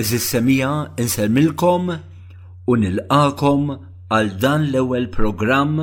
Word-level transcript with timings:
Eżis 0.00 0.24
semija 0.32 0.68
inselmilkom 1.02 1.88
u 2.72 2.74
nilqakom 2.80 3.62
għal 4.16 4.28
dan 4.42 4.62
l-ewwel 4.70 5.06
programm 5.16 5.74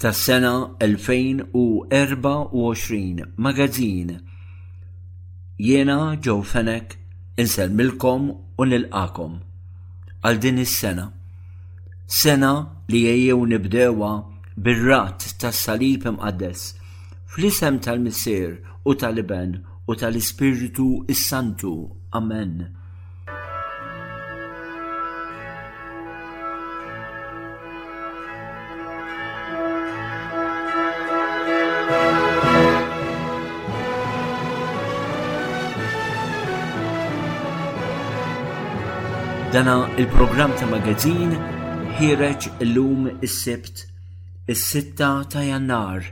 tas 0.00 0.14
sena 0.28 0.52
2024 0.84 3.26
magazin. 3.46 4.08
Jena 5.70 5.98
ġew 6.26 6.36
fenek 6.52 6.88
inselmilkom 7.44 8.22
u 8.30 8.32
nilqakom 8.70 9.32
għal 10.22 10.38
din 10.44 10.58
is-sena. 10.66 11.06
Sena 12.20 12.52
li 12.92 13.00
jejjew 13.08 13.40
nibdewa 13.54 14.12
bir-rat 14.68 15.18
tas-salib 15.42 16.02
imqaddes 16.12 16.60
fl-isem 17.32 17.74
tal-Missier 17.84 18.52
u 18.86 18.90
tal-Iben 19.02 19.52
u 19.88 19.90
tal-Ispiritu 20.04 20.88
is-Santu 21.16 21.76
Amen. 22.12 22.74
Dana 39.52 39.84
il-programm 40.00 40.50
ta' 40.56 40.64
magazin 40.64 41.34
ħireġ 42.00 42.46
l-lum 42.64 43.10
is-sibt 43.28 43.82
is-sitta 44.48 45.10
ta' 45.28 45.42
jannar 45.44 46.06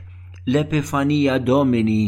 l-Epifanija 0.45 1.39
Domini 1.41 2.05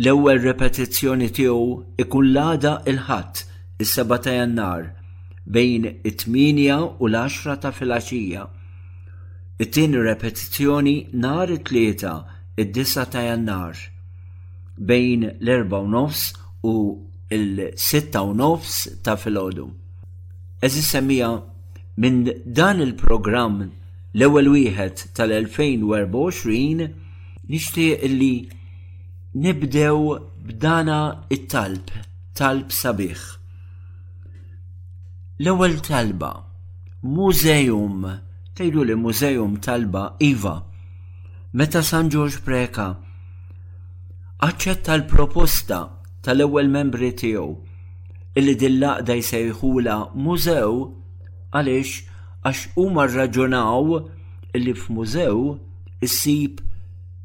L-ewwel 0.00 0.40
repetizzjoni 0.40 1.28
tiegħu 1.36 1.66
ikun 2.00 2.30
lada 2.32 2.78
il-ħadd 2.88 3.40
is-7 3.84 4.18
ta' 4.24 4.32
Jannar 4.38 4.86
bejn 5.44 5.84
it-8 6.08 6.96
u 6.98 7.08
l-10 7.10 7.58
ta' 7.60 7.72
filgħaxija. 7.76 8.46
It-tieni 9.60 10.00
repetizzjoni 10.06 10.96
nhar 11.12 11.52
it-tlieta 11.52 12.14
id 12.56 12.72
disa 12.74 13.04
ta' 13.04 13.26
Jannar 13.26 13.82
bejn 14.78 15.28
l-4 15.38 15.82
u 15.84 15.88
nofs 15.92 16.24
u 16.64 16.72
l-6 17.36 18.18
u 18.22 18.32
nofs 18.40 18.78
ta' 19.04 19.18
filgħodu. 19.20 19.66
Eżis 20.64 20.88
semmija 20.96 21.30
minn 22.00 22.24
dan 22.46 22.80
il-programm 22.80 23.66
l-ewwel 24.16 24.48
wieħed 24.56 25.06
tal-2024 25.20 26.88
nixtieq 27.52 28.08
illi 28.08 28.32
nibdew 29.34 30.18
b'dana 30.44 30.98
it-talb, 31.32 31.88
talb 32.36 32.68
sabiħ. 32.68 33.20
L-ewwel 35.40 35.78
talba, 35.86 36.28
mużejum, 37.08 38.02
tgħidu 38.54 38.82
li 38.84 38.96
mużejum 39.00 39.54
talba 39.64 40.02
iva, 40.22 40.52
meta 41.56 41.80
San 41.82 42.10
Ġorġ 42.12 42.36
preka, 42.44 42.86
aċċetta 44.44 44.98
l-proposta 44.98 45.78
tal-ewwel 46.26 46.68
membri 46.68 47.14
tiegħu 47.18 47.48
illi 48.36 48.54
dil-laqda 48.60 49.16
jsejħula 49.16 49.96
mużew 50.14 50.76
għaliex 51.54 51.94
għax 52.48 52.66
huma 52.76 53.08
rraġunaw 53.12 53.96
illi 54.56 54.76
f'mużew 54.76 55.54
issib 56.04 56.60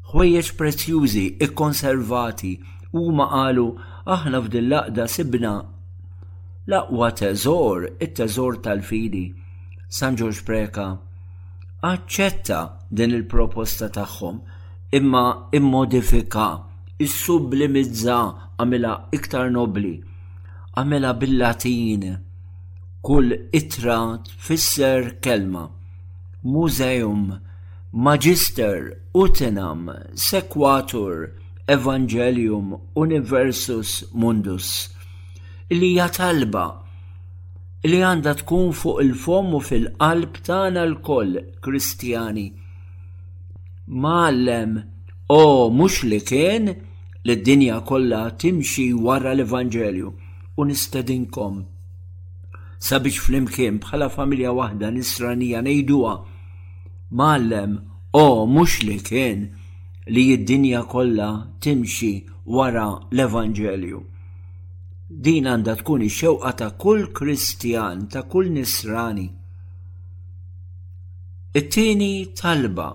ħwejjeġ 0.08 0.48
prezzjużi 0.58 1.22
ikkonservati 1.44 2.52
huma 2.96 3.24
qalu 3.32 3.64
aħna 4.14 4.38
f'din 4.44 4.70
laqda 4.72 5.04
sibna 5.14 5.50
laqwa 6.74 7.08
teżor, 7.18 7.84
it-teżor 8.06 8.56
tal-fidi. 8.66 9.26
San 9.98 10.16
Ġorġ 10.20 10.38
Preka 10.48 10.86
aċċetta 11.90 12.60
din 12.92 13.14
il-proposta 13.18 13.88
tagħhom 13.98 14.40
imma 14.98 15.24
immodifika, 15.56 16.46
is-sublimizza 17.00 18.18
għamela 18.58 18.92
iktar 19.18 19.52
nobli, 19.54 19.94
għamela 20.76 21.12
bil-Latin, 21.20 22.04
kull 23.06 23.36
itra 23.60 23.98
tfisser 24.26 25.14
kelma, 25.24 25.68
mużejum. 26.48 27.28
Magister 27.94 28.98
Utenam 29.14 30.12
Sequatur 30.14 31.32
Evangelium 31.66 32.78
Universus 32.94 34.04
Mundus 34.12 34.90
li 35.70 35.94
jatalba 35.96 36.68
talba 36.68 37.88
li 37.88 38.02
għandha 38.04 38.34
tkun 38.42 38.76
fuq 38.76 39.00
il-fom 39.06 39.56
u 39.56 39.60
fil-qalb 39.64 40.36
tagħna 40.44 40.84
l-koll 40.90 41.40
Kristjani. 41.64 42.52
Mallem 43.88 44.76
o 45.32 45.42
mhux 45.72 46.02
li 46.12 46.20
kien 46.20 46.68
li 47.24 47.34
d-dinja 47.40 47.80
kollha 47.88 48.36
timxi 48.36 48.90
wara 48.92 49.32
l 49.32 49.48
evangelju 49.48 50.12
u 50.60 50.64
nistedinkom 50.68 51.62
sabiex 52.78 53.16
flimkien 53.24 53.80
bħala 53.80 54.12
familja 54.12 54.52
waħda 54.52 54.90
nisranija 55.00 55.64
ngħiduha 55.64 56.16
Mallem, 57.10 57.74
o 58.12 58.46
mhux 58.46 58.82
li 58.84 58.98
kien 59.00 59.46
li 60.12 60.22
id-dinja 60.34 60.82
kollha 60.92 61.46
timxi 61.60 62.12
wara 62.44 62.90
l-Evanġelju. 63.14 64.00
Din 65.08 65.48
għandha 65.48 65.74
tkun 65.80 66.04
ix-xewqa 66.04 66.50
ta' 66.58 66.70
kull 66.80 67.06
Kristjan, 67.16 68.06
ta' 68.12 68.22
kull 68.28 68.50
Nisrani. 68.52 69.24
It-tieni 71.56 72.12
talba, 72.36 72.90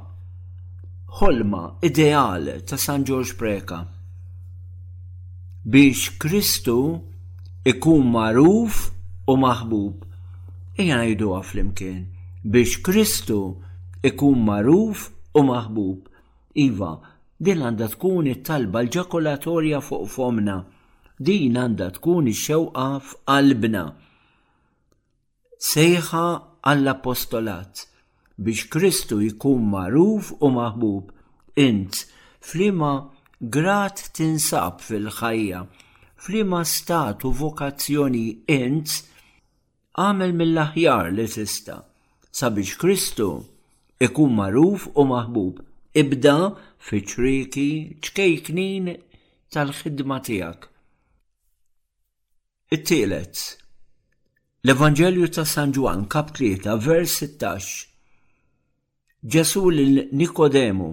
ħolma, 1.18 1.64
ideal 1.84 2.46
ta' 2.70 2.78
San 2.78 3.02
George 3.04 3.34
Preka. 3.38 3.80
Biex 5.66 6.18
Kristu 6.22 6.78
ikun 7.70 8.06
maruf 8.14 8.86
u 9.30 9.38
maħbub. 9.42 10.06
Ejja 10.78 11.02
ngħiduha 11.02 11.42
flimkien 11.50 12.02
biex 12.44 12.78
Kristu 12.86 13.42
ikun 14.08 14.40
maruf 14.48 15.08
u 15.36 15.42
maħbub. 15.48 16.10
Iva, 16.62 16.90
din 17.46 17.62
għandha 17.66 17.88
tkun 17.96 18.28
it-talba 18.34 18.82
l-ġakolatorja 18.84 19.80
fuq 19.84 20.10
fomna. 20.12 20.58
Din 21.24 21.56
għandha 21.60 21.88
tkun 21.96 22.28
ix-xewqa 22.32 22.88
f'qalbna. 23.08 23.86
Sejħa 25.70 26.26
għall-apostolat 26.72 27.86
biex 28.44 28.68
Kristu 28.74 29.22
jkun 29.24 29.70
maruf 29.72 30.34
u 30.44 30.52
maħbub. 30.58 31.10
Int, 31.64 32.04
flima 32.44 32.92
grat 33.40 34.08
tinsab 34.18 34.82
fil-ħajja, 34.84 35.64
flima 36.26 36.64
statu 36.66 37.30
vokazzjoni 37.40 38.26
int, 38.58 38.96
għamel 40.02 40.34
mill-aħjar 40.40 41.12
li 41.14 41.28
tista' 41.30 41.78
sabiex 42.34 42.74
Kristu 42.82 43.28
ikun 44.02 44.34
magħruf 44.38 44.88
u 44.96 45.04
maħbub. 45.10 45.60
Ibda 46.02 46.32
fi 46.86 47.00
ċriki 47.10 47.66
ċkejknin 48.06 48.88
tal-ħidma 49.54 50.16
tiegħek. 50.26 50.70
It-tielet. 52.74 53.42
L-Evanġelju 54.66 55.28
ta' 55.36 55.44
San 55.46 55.74
Ġwan, 55.76 56.08
kap 56.10 56.32
3, 56.40 56.74
vers 56.88 57.18
16. 57.22 57.86
Ġesu 59.36 59.64
lil 59.70 60.08
Nikodemu 60.18 60.90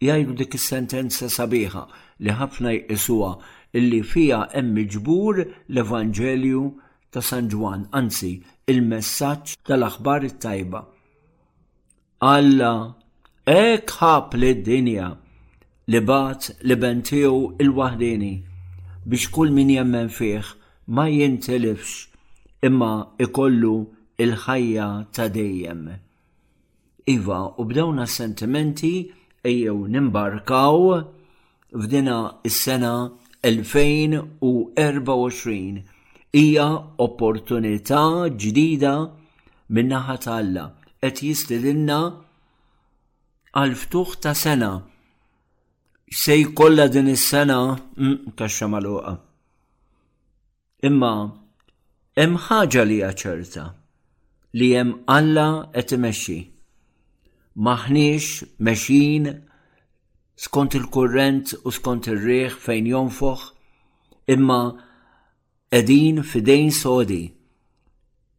jgħidu 0.00 0.34
dik 0.40 0.54
is-sentenza 0.56 1.28
sabiħa 1.28 1.84
li 2.22 2.32
ħafna 2.38 2.72
jqisuha 2.78 3.32
illi 3.78 4.00
fija 4.06 4.44
hemm 4.54 4.84
ġbur 4.94 5.42
l-Evanġelju 5.44 6.62
ta' 7.12 7.22
San 7.22 7.50
Ġwan, 7.52 7.84
anzi 7.92 8.38
il-messaġġ 8.70 9.58
tal-aħbar 9.68 10.24
it-tajba. 10.32 10.86
Alla 12.20 12.96
ek 13.46 13.86
ħab 14.00 14.32
li 14.42 14.48
d-dinja 14.58 15.04
li 15.86 16.00
bat 16.04 16.48
li 16.66 16.74
bentiju 16.74 17.54
il-wahdini 17.62 18.32
biex 19.06 19.28
kull 19.30 19.52
min 19.54 19.70
jemmen 19.70 20.10
fih 20.10 20.42
ma 20.98 21.04
jintilifx 21.06 22.08
imma 22.66 22.90
ikollu 23.22 23.76
il-ħajja 24.24 24.88
ta' 25.14 25.28
dejjem. 25.34 25.84
Iva, 27.14 27.38
u 27.54 27.62
bdawna 27.64 28.02
sentimenti 28.10 28.92
ejjew 29.46 29.86
nimbarkaw 29.86 31.70
f'dina 31.80 32.18
s 32.42 32.54
sena 32.66 33.14
2024 33.46 34.42
hija 36.34 36.68
opportunità 36.98 38.02
ġdida 38.42 38.96
minnaħat 39.70 40.22
tal-Alla 40.26 40.66
qed 41.00 41.20
jistilinna 41.22 41.98
għal 43.58 43.74
ftuħ 43.82 44.14
ta' 44.24 44.32
sena. 44.34 44.70
Se 46.22 46.34
jkollha 46.42 46.86
din 46.92 47.10
is-sena 47.12 47.58
kaxxa 48.38 48.66
mm, 48.66 48.72
magħluqa. 48.74 49.12
Imma 50.88 51.12
hemm 52.18 52.40
ħaġa 52.46 52.84
li 52.86 52.96
hija 53.00 53.10
ċerta 53.22 53.64
li 54.58 54.72
hemm 54.78 54.94
Alla 55.14 55.46
qed 55.74 55.94
imexxi. 55.98 56.38
Maħniex 57.68 58.28
meċin 58.68 59.28
skont 60.38 60.76
il-kurrent 60.78 61.56
u 61.66 61.72
skont 61.74 62.06
ir 62.12 62.18
riħ 62.22 62.54
fejn 62.62 62.86
jonfoħ, 62.86 63.40
imma 64.30 64.58
edin 65.74 66.22
fidejn 66.22 66.70
sodi, 66.70 67.24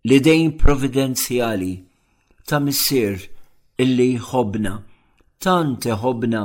li 0.08 0.20
dejn 0.24 0.54
providenziali 0.62 1.74
ta' 2.50 2.60
missir 2.66 3.18
illi 3.84 4.08
jħobna, 4.28 4.72
Tant 5.46 5.86
ħobna 6.02 6.40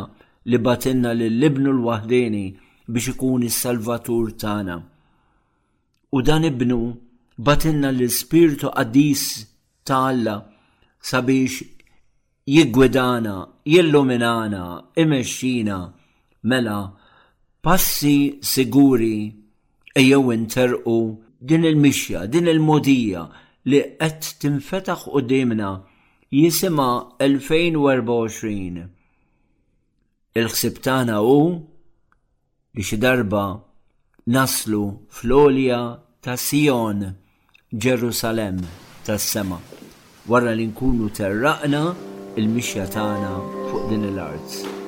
li 0.50 0.58
batenna 0.64 1.10
li 1.18 1.26
libnu 1.32 1.72
l-wahdini 1.72 2.42
biex 2.94 3.14
ikun 3.16 3.42
is-salvatur 3.46 4.28
tagħna. 4.42 4.74
U 6.16 6.20
dan 6.28 6.44
ibnu 6.50 6.76
li 7.38 8.06
l 8.06 8.12
spirtu 8.18 8.68
qaddis 8.76 9.22
ta' 9.86 10.02
Alla 10.10 10.36
sabiex 11.10 11.54
jiggwedana, 12.54 13.34
jilluminana, 13.72 14.62
imexxina 15.02 15.78
mela 16.50 16.78
passi 17.64 18.16
siguri 18.52 19.16
ejjew 20.00 20.28
interqu 20.36 20.98
din 21.48 21.64
il-mixja, 21.72 22.28
din 22.32 22.46
il-modija 22.52 23.22
li 23.70 23.80
qed 24.00 24.22
tinfetaħ 24.40 25.08
qudiemna 25.12 25.72
jisima 26.34 26.88
2024. 27.20 28.84
Il-ħsib 30.34 30.80
tagħna 30.86 31.18
hu 31.22 31.36
li 32.74 32.82
xi 32.82 32.98
darba 32.98 33.44
naslu 34.34 34.80
fl-olja 35.20 35.78
ta' 36.24 36.34
Sion, 36.40 37.04
Ġerusalem 37.86 38.62
tas-sema, 39.06 39.60
wara 40.30 40.54
li 40.58 40.66
nkunu 40.72 41.10
terraqna 41.14 41.84
il-mixja 42.40 42.88
tagħna 42.96 43.36
fuq 43.70 43.86
din 43.92 44.08
l-art. 44.14 44.82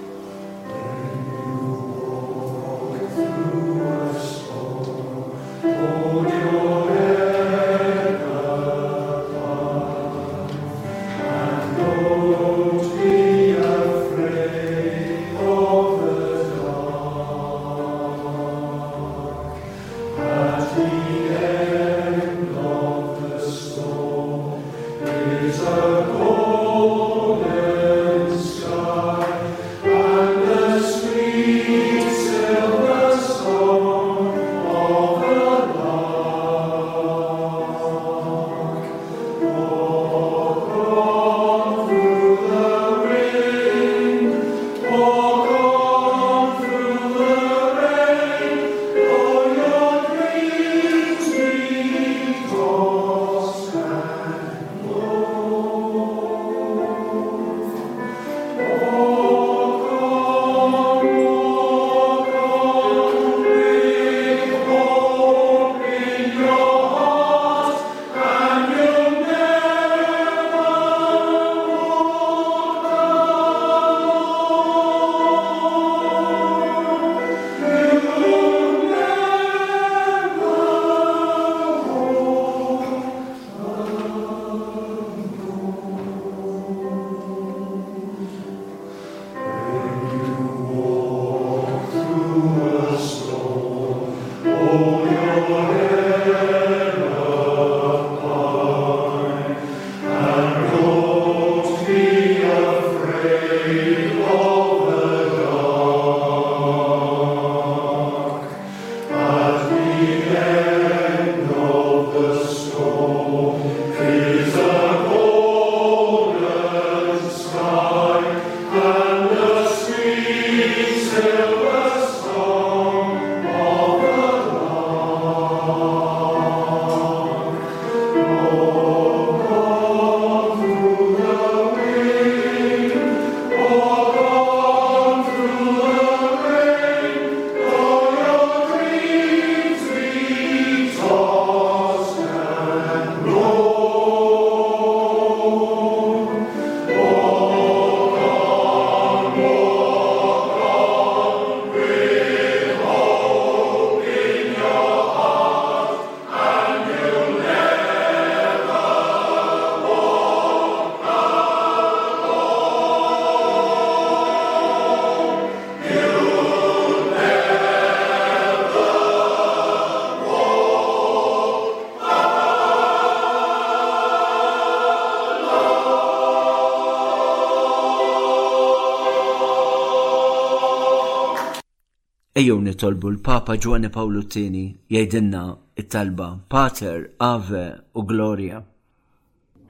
jitolbu 182.76 183.08
l-Papa 183.14 183.54
Ġwani 183.64 183.88
Pawlu 183.92 184.22
II 184.40 184.60
jgħidilna 184.94 185.42
it-talba 185.82 186.26
Pater, 186.54 187.06
Ave 187.26 187.62
u 187.96 188.04
Gloria. 188.10 188.58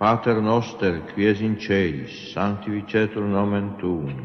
Pater 0.00 0.40
noster, 0.46 0.98
quies 1.12 1.40
in 1.48 1.54
celis, 1.66 2.16
sanctificetur 2.34 3.28
nomen 3.36 3.70
tuum, 3.82 4.18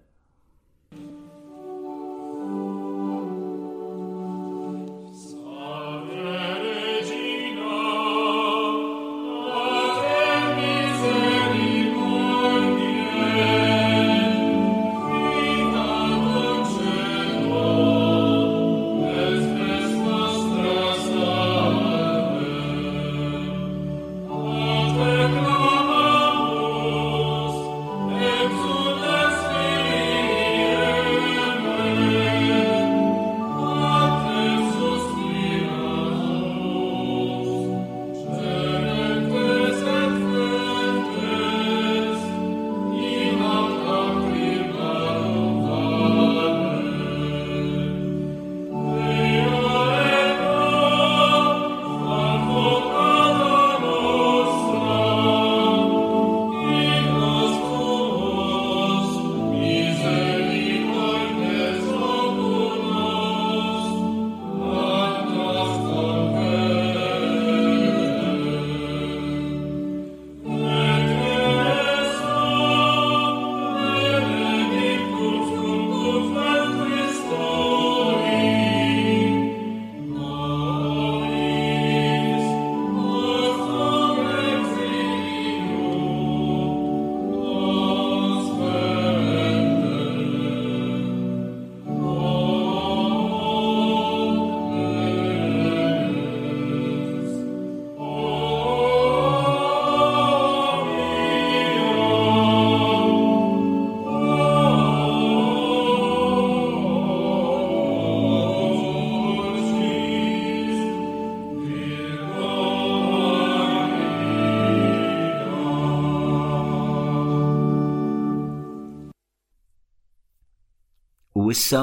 issa 121.64 121.82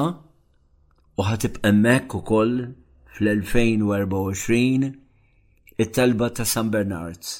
u 1.20 1.24
ħatib 1.26 1.56
emmek 1.66 2.14
u 2.14 2.18
koll 2.28 2.52
fl-2024 3.16 4.90
it-talba 5.84 6.28
ta' 6.36 6.44
San 6.46 6.68
Bernards. 6.70 7.32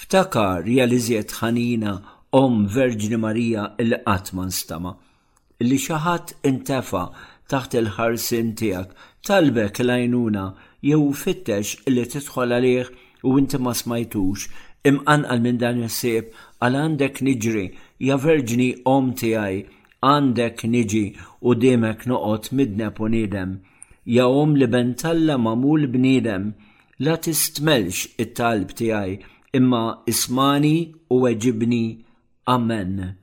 Ftakar 0.00 0.64
realiziet 0.66 1.36
ħanina 1.40 1.92
om 2.40 2.64
Verġni 2.76 3.18
Marija 3.22 3.68
il-qatman 3.84 4.50
stama 4.52 4.90
li 5.68 5.78
xaħat 5.86 6.34
intefa' 6.50 7.04
taħt 7.50 7.78
il-ħarsin 7.78 8.50
tijak, 8.58 8.90
talbek 9.28 9.78
lajnuna 9.86 10.48
jew 10.82 11.12
fittex 11.22 11.84
li 11.94 12.08
tidħol 12.10 12.56
għalih 12.58 12.90
u 13.30 13.36
inti 13.40 13.62
ma 13.62 13.74
smajtux, 13.74 14.50
imqanqal 14.90 15.42
minn 15.46 15.62
dan 15.62 15.84
il 15.84 15.94
għal 15.94 16.80
għandek 16.82 17.22
niġri, 17.28 17.66
ja 18.08 18.18
verġni 18.26 18.70
om 18.90 19.14
tijaj, 19.18 19.60
għandek 20.04 20.62
niġi 20.72 21.04
u 21.50 21.54
dimek 21.60 22.02
noqot 22.10 22.48
midneb 22.58 22.98
u 23.04 23.08
nidem, 23.14 23.52
jawm 24.16 24.50
li 24.58 24.66
bentalla 24.74 25.36
mamul 25.44 25.82
bnidem, 25.92 26.52
la 27.04 27.16
tistmelx 27.24 28.08
it-talb 28.24 28.70
tijaj, 28.78 29.18
imma 29.56 29.84
ismani 30.12 30.76
u 31.10 31.22
weġibni. 31.24 31.84
Amen. 32.56 33.16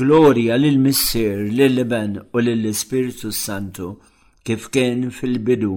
Glorja 0.00 0.56
lil 0.56 0.78
missier 0.86 1.36
lil 1.58 1.76
ben 1.90 2.12
u 2.34 2.38
lil 2.46 2.64
Spiritu 2.80 3.30
Santu 3.44 3.88
kif 4.44 4.62
kien 4.74 5.00
fil-bidu 5.16 5.74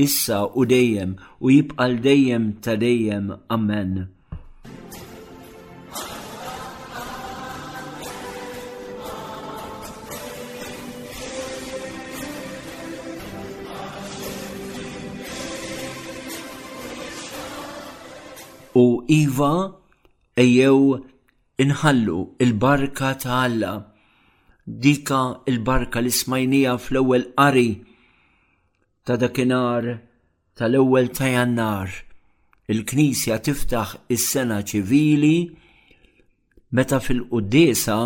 issa 0.00 0.46
u 0.56 0.64
dejjem 0.64 1.12
u 1.40 1.50
jibqal 1.52 1.96
dejjem 2.02 2.52
ta' 2.62 2.76
dejjem. 2.76 3.26
Amen. 3.48 3.92
u 18.78 19.02
Iva 19.08 19.54
ejjew 20.36 21.02
inħallu 21.62 22.16
il-barka 22.44 23.08
ta' 23.22 23.38
Alla, 23.44 23.72
dika 24.64 25.20
il-barka 25.50 26.00
li 26.02 26.12
smajnija 26.14 26.76
fl-ewwel 26.78 27.24
qari 27.38 27.70
ta' 29.04 29.16
dakinhar 29.18 29.88
tal-ewwel 30.56 31.10
ta' 31.16 31.32
jannar. 31.34 31.90
Il-Knisja 32.68 33.38
tiftaħ 33.46 33.96
is-sena 34.16 34.60
ċivili 34.68 35.34
meta 36.78 36.98
fil-qudiesa 37.02 37.98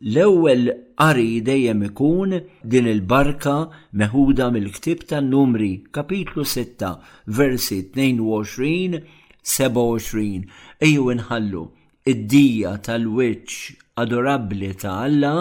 l-ewwel 0.00 0.72
qari 0.98 1.30
dejjem 1.46 1.84
ikun 1.90 2.32
din 2.72 2.90
il-barka 2.94 3.56
meħuda 4.02 4.48
mill-ktib 4.56 5.06
tan-numri 5.10 5.72
kapitlu 5.94 6.42
6 6.56 6.90
versi 7.38 7.82
22 8.00 8.98
27 9.46 10.48
ejju 10.88 11.10
inħallu 11.18 11.66
id-dija 12.10 12.70
tal-wiċ 12.82 13.52
adorabli 14.02 14.68
ta' 14.82 14.92
Alla 15.06 15.32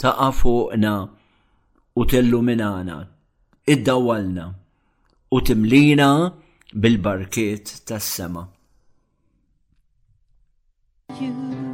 ta' 0.00 0.30
fuqna 0.38 0.92
u 2.00 2.04
tilluminana, 2.08 2.96
id-dawalna 3.72 4.46
u 5.36 5.40
timlina 5.46 6.08
bil-barkiet 6.74 7.76
tas-sema. 7.86 8.46
you 11.20 11.69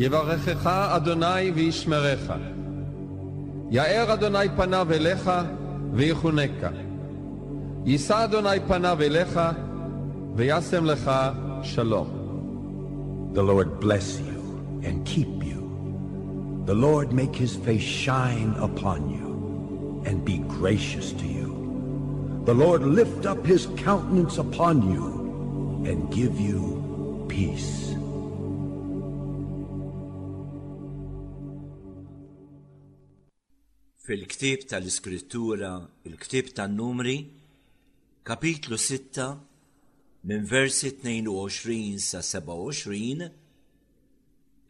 יברכך 0.00 0.66
אדוני 0.66 1.50
וישמרך. 1.54 2.32
יאר 3.70 4.14
אדוני 4.14 4.48
פניו 4.56 4.86
אליך 4.92 5.30
ויחונקה. 5.92 6.70
יישא 7.84 8.24
אדוני 8.24 8.60
פניו 8.68 8.98
אליך 9.02 9.40
וישם 10.36 10.84
לך 10.84 11.10
שלום. 11.62 12.08
The 13.34 13.42
Lord 13.42 13.80
bless 13.80 14.18
you 14.28 14.40
and 14.86 15.04
keep 15.04 15.34
you. 15.50 15.60
The 16.64 16.74
Lord 16.86 17.08
make 17.12 17.34
his 17.36 17.54
face 17.56 17.88
shine 18.04 18.52
upon 18.68 19.00
you 19.16 19.26
and 20.06 20.24
be 20.24 20.38
gracious 20.60 21.12
to 21.20 21.26
you. 21.26 21.48
The 22.48 22.54
Lord 22.54 22.82
lift 22.86 23.26
up 23.26 23.42
his 23.46 23.66
countenance 23.84 24.38
upon 24.38 24.74
you 24.92 25.04
and 25.88 25.98
give 26.18 26.36
you 26.48 26.60
peace. 27.28 27.97
fil-ktib 34.08 34.62
tal-iskrittura, 34.70 35.72
il-ktib 36.08 36.46
tan-numri, 36.56 37.18
kapitlu 38.24 38.78
6 38.78 39.24
minn 40.24 40.44
versi 40.50 40.90
22 41.04 41.98
sa 42.00 42.20
27 42.22 43.32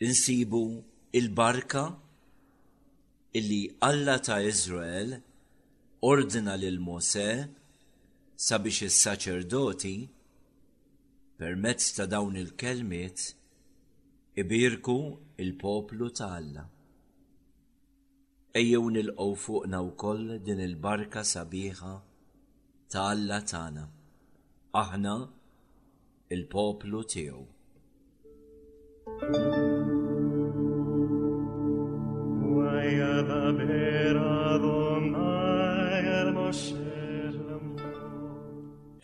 insibu 0.08 0.64
il-barka 1.20 1.84
illi 3.38 3.62
Alla 3.88 4.16
ta' 4.26 4.40
Izrael 4.52 5.10
ordina 6.10 6.54
lil 6.62 6.78
Mose 6.86 7.30
sabiex 8.46 8.78
is-saċerdoti 8.88 9.96
permezz 11.38 11.84
ta' 11.96 12.06
dawn 12.12 12.34
il-kelmiet 12.42 13.18
ibirku 14.42 14.98
il-poplu 15.44 16.06
ta' 16.18 16.32
Alla 16.38 16.64
ejjew 18.56 18.84
nilqgħu 18.92 19.34
fuqna 19.44 19.78
wkoll 19.84 20.22
din 20.44 20.60
il-barka 20.64 21.22
sabiħa 21.30 21.92
ta' 22.92 23.02
Alla 23.12 23.38
tana. 23.44 23.82
Aħna 24.72 25.12
il-poplu 26.32 27.02
tiegħu. 27.12 27.42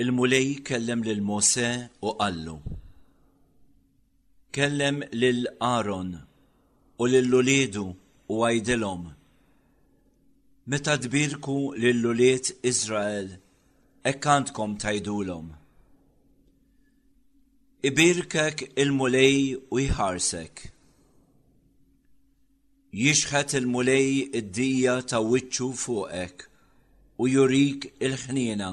Il-mulej 0.01 0.49
kellem 0.69 1.03
lil 1.05 1.21
Mose 1.23 1.69
u 2.01 2.15
qallu. 2.19 2.57
Kellem 4.53 5.03
lil 5.13 5.45
Aaron 5.61 6.17
u 6.99 7.07
lil 7.07 7.29
Lulidu 7.31 7.87
u 8.29 8.41
għajdilhom 8.45 9.05
Meta 10.67 10.97
dbirku 10.97 11.77
lill-uliet 11.81 12.47
Izrael, 12.71 13.29
ekkantkom 14.11 14.77
tajdulom. 14.83 15.51
Ibirkek 17.89 18.59
il-mulej 18.83 19.59
u 19.75 19.83
jħarsek. 19.85 20.63
Jixħet 23.03 23.55
il-mulej 23.61 24.09
id-dija 24.41 24.97
ta' 25.11 25.21
wiċċu 25.29 25.69
fuqek 25.83 26.47
u 27.21 27.29
jurik 27.29 27.91
il-ħnina. 28.01 28.73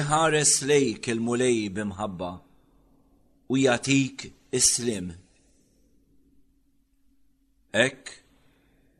Iħares 0.00 0.54
lejk 0.68 1.14
il-mulej 1.16 1.62
bimħabba 1.78 2.32
u 3.48 3.64
jatik 3.64 4.34
is-slim. 4.52 5.14
Ek, 7.72 8.19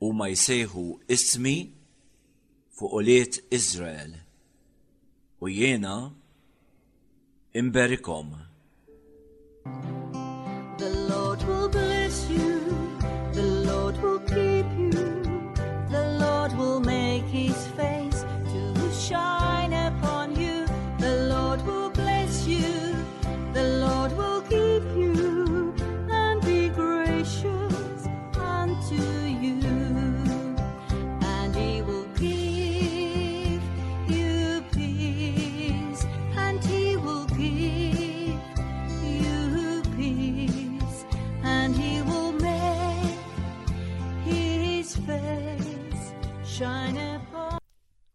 u 0.01 0.09
ma 0.17 0.27
jsejħu 0.33 0.83
ismi 1.17 1.53
fuq 2.77 2.93
uliet 3.01 3.41
Izrael 3.57 4.15
u 5.45 5.51
jiena 5.53 5.97
imberikom. 7.63 8.33
The 10.81 10.89
Lord 11.11 11.45
will 11.45 11.69
be 11.69 11.80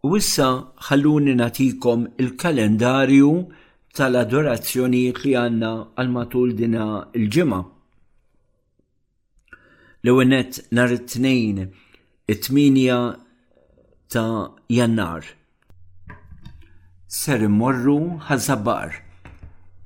U 0.06 0.10
issa 0.22 0.46
ħalluni 0.88 1.34
natikom 1.38 2.02
il-kalendarju 2.24 3.30
tal-adorazzjonijiet 3.98 5.22
li 5.24 5.32
għanna 5.42 5.72
għal 6.02 6.12
matul 6.18 6.52
dina 6.60 6.84
il-ġimgħa. 7.22 7.60
L-ewenet 10.06 10.60
nar 10.78 10.94
it-tnejn 10.98 11.64
it-8 12.34 12.94
ta' 14.14 14.46
jannar. 14.78 15.26
Ser 17.22 17.48
morru 17.58 17.98
ħazabar 18.28 18.94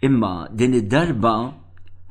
imma 0.10 0.34
din 0.51 0.75
id-darba 0.82 1.36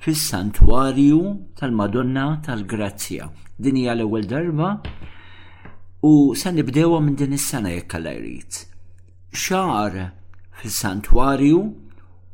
fis-santwarju 0.05 1.21
tal-Madonna 1.61 2.27
tal-Grazzja. 2.47 3.29
Din 3.59 3.83
hija 3.83 3.99
l-ewwel 3.99 4.31
darba 4.33 4.73
u 6.03 6.35
sa 6.37 6.51
nibdewa 6.51 7.01
minn 7.03 7.17
din 7.19 7.33
is-sena 7.39 7.71
jekk 7.71 7.95
alla 7.99 8.13
jrid. 8.21 8.53
Xar 9.45 9.93
fis 10.59 10.77
santwarju 10.83 11.59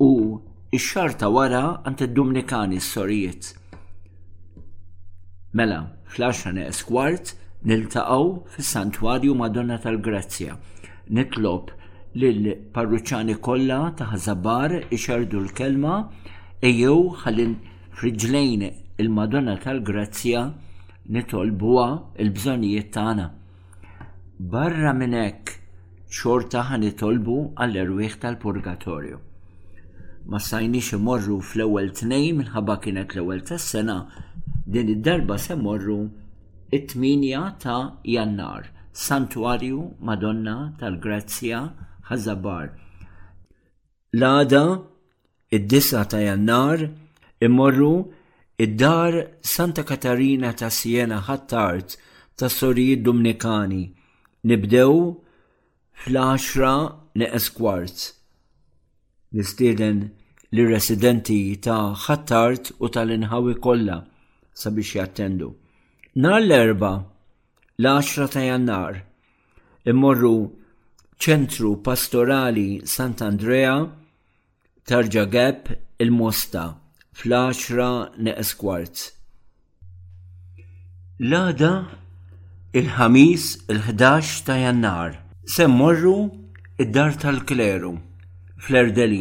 u 0.09 0.41
x-xar 0.81 1.11
ta' 1.19 1.31
wara 1.35 1.65
għand 1.85 2.03
id-Dominikani 2.07 2.79
s-sorijiet. 2.81 3.45
Mela, 5.57 5.81
fl-10 6.13 6.53
neqs 6.61 6.83
kwart 6.89 7.33
niltaqgħu 7.65 8.25
fis-santwarju 8.55 9.35
Madonna 9.39 9.79
tal-Grazzja. 9.85 10.59
Nitlob 11.17 11.71
lil 12.21 12.53
parruċċani 12.75 13.37
kollha 13.45 13.95
ta' 13.97 14.11
Ħażabar 14.13 14.77
ixerdu 14.93 15.41
l-kelma 15.45 15.97
ejjew 16.61 16.97
ħallin 17.23 17.55
friġlejn 17.97 18.67
il-Madonna 19.01 19.57
tal-Grazzja 19.65 20.45
nitolbuha 21.13 21.89
il-bżonijiet 22.25 22.93
tagħna. 22.97 23.27
Barra 24.53 24.93
minn 24.93 25.15
hekk 25.17 25.51
xorta 26.17 26.61
ħan 26.69 26.83
itolbu 26.91 27.37
għall-erwieħ 27.65 28.17
tal-purgatorju. 28.25 29.21
Ma 30.29 30.41
sajniex 30.49 30.99
imorru 30.99 31.39
fl-ewwel 31.41 31.89
tnejn 31.97 32.37
minħabba 32.43 32.75
kienet 32.85 33.15
l-ewwel 33.17 33.41
tas-sena 33.51 33.95
din 34.75 34.91
id-darba 34.97 35.39
se 35.41 35.57
morru 35.63 35.97
it-8 36.77 37.41
ta' 37.65 37.79
Jannar, 38.17 38.69
Santuarju 39.05 39.81
Madonna 40.11 40.57
tal-Grazzja 40.79 41.63
Ħazabar. 42.11 42.69
L-għada 44.13 44.63
id 45.57 45.71
disa 45.73 46.05
ta' 46.05 46.21
Jannar 46.27 46.85
imorru 47.49 47.91
id-dar 48.61 49.21
Santa 49.41 49.89
Katarina 49.89 50.53
ta' 50.53 50.69
Siena 50.83 51.23
ħattart 51.33 51.97
ta' 52.37 52.53
Sorijiet 52.61 53.07
Dominikani 53.09 53.83
Nibdew 54.47 55.15
fl-10 55.93 56.83
neqes 57.19 57.47
kwart. 57.57 57.99
Nistieden 59.35 59.99
li 60.55 60.63
residenti 60.69 61.41
ta' 61.67 61.87
ħattart 62.03 62.69
u 62.85 62.91
tal-inħawi 62.97 63.55
kollha 63.67 63.97
sabiex 64.63 64.99
jattendu. 64.99 65.49
Nar 66.23 66.43
l-erba 66.45 66.91
l-10 67.81 68.31
ta' 68.37 68.45
jannar 68.45 69.01
immorru 69.91 70.35
ċentru 71.25 71.73
pastorali 71.87 72.67
Sant'Andrea 72.97 73.79
tarġa 74.85 75.49
il-Mosta 76.05 76.67
fl-10 77.17 78.21
neqes 78.29 78.53
kwart. 78.61 79.07
Lada 81.33 81.73
il-ħamis 82.79 83.43
il-11 83.71 84.31
ta' 84.47 84.55
jannar. 84.61 85.13
Semmorru 85.47 86.15
id-dar 86.83 87.13
tal-kleru, 87.23 87.93
fl-erdeli, 88.65 89.21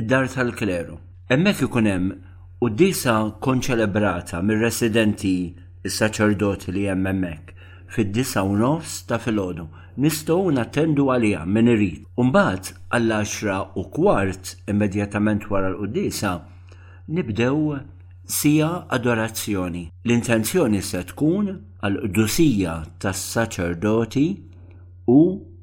id-dar 0.00 0.24
tal-kleru. 0.32 0.94
Emmek 1.28 1.60
ikunem 1.66 2.06
u 2.64 2.70
disa 2.80 3.18
konċelebrata 3.44 4.40
mir-residenti 4.40 5.34
il-saċerdoti 5.84 6.72
li 6.78 6.86
jemmemmek 6.88 7.52
fid-disa 7.92 8.40
u 8.48 8.56
nofs 8.56 9.02
ta' 9.08 9.20
filodu 9.20 9.68
nistgħu 10.00 10.38
nattendu 10.56 11.10
għalija 11.12 11.44
minn 11.44 11.68
irid. 11.74 12.08
Umbat 12.16 12.72
għall-10 12.88 13.76
u 13.76 13.84
kwart 13.98 14.54
immedjatament 14.72 15.50
wara 15.52 15.74
l-qudisa 15.74 16.38
nibdew 17.12 17.60
sija 18.28 18.86
adorazzjoni. 18.88 19.88
L-intenzjoni 20.04 20.80
se 20.84 21.00
tkun 21.08 21.48
għal-qdusija 21.80 22.74
tas-saċerdoti 23.00 24.24
u 25.08 25.18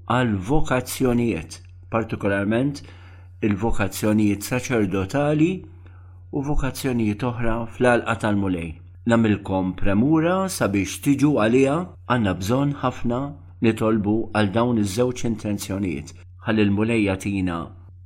għal-vokazzjonijiet, 0.09 1.59
partikolarment 1.91 2.81
il-vokazzjonijiet 3.45 4.45
saċerdotali 4.49 5.51
u 6.33 6.41
vokazzjonijiet 6.49 7.23
oħra 7.29 7.57
fl-alqa 7.67 8.17
tal-mulej. 8.25 8.71
Namilkom 9.05 9.75
premura 9.77 10.45
sabiex 10.49 10.97
tiġu 11.05 11.35
għalija 11.41 11.77
għanna 12.09 12.33
bżon 12.41 12.73
ħafna 12.81 13.21
nitolbu 13.61 14.17
għal 14.33 14.51
dawn 14.57 14.81
iż-żewġ 14.81 15.25
intenzjonijiet. 15.29 16.13
Għal 16.47 16.65
il 16.65 16.71
mulejja 16.73 17.13
tina 17.21 17.61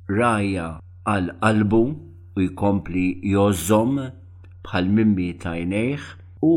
raja 0.08 0.68
għal 1.08 1.32
qalbu 1.40 1.82
u 2.36 2.40
jkompli 2.44 3.06
jozzom 3.32 3.96
bħal 4.68 4.88
mimmi 4.96 5.26
ta' 5.42 5.52
jnejħ 5.58 6.06
u 6.46 6.54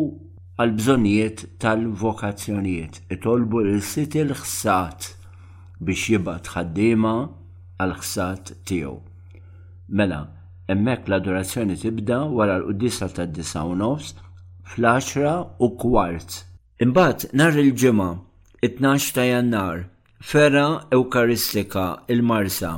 għal 0.64 0.74
bżonijiet 0.80 1.44
tal-vokazzjonijiet. 1.66 3.00
Itolbu 3.16 3.62
l-sit 3.66 4.16
il-ħsat 4.20 5.08
biex 5.84 6.10
jibat 6.14 6.52
ħaddima 6.56 7.14
għal 7.84 7.96
ħsat 8.02 8.54
tiegħu. 8.70 8.96
Mela, 10.00 10.22
emmek 10.74 11.08
l-adorazzjoni 11.10 11.80
tibda 11.84 12.22
wara 12.38 12.60
l-qudisa 12.62 13.10
ta' 13.16 13.26
disa 13.28 13.64
u 13.68 13.76
nofs 13.80 14.14
fl 14.74 14.88
u 14.88 15.70
kwart. 15.84 16.42
Imbagħad 16.86 17.30
nhar 17.38 17.60
il-ġimgħa 17.64 18.10
12 18.64 19.12
ta' 19.16 19.28
Jannar, 19.28 19.82
Fera 20.24 20.86
Eukaristika 20.96 21.82
il-Marsa 22.08 22.70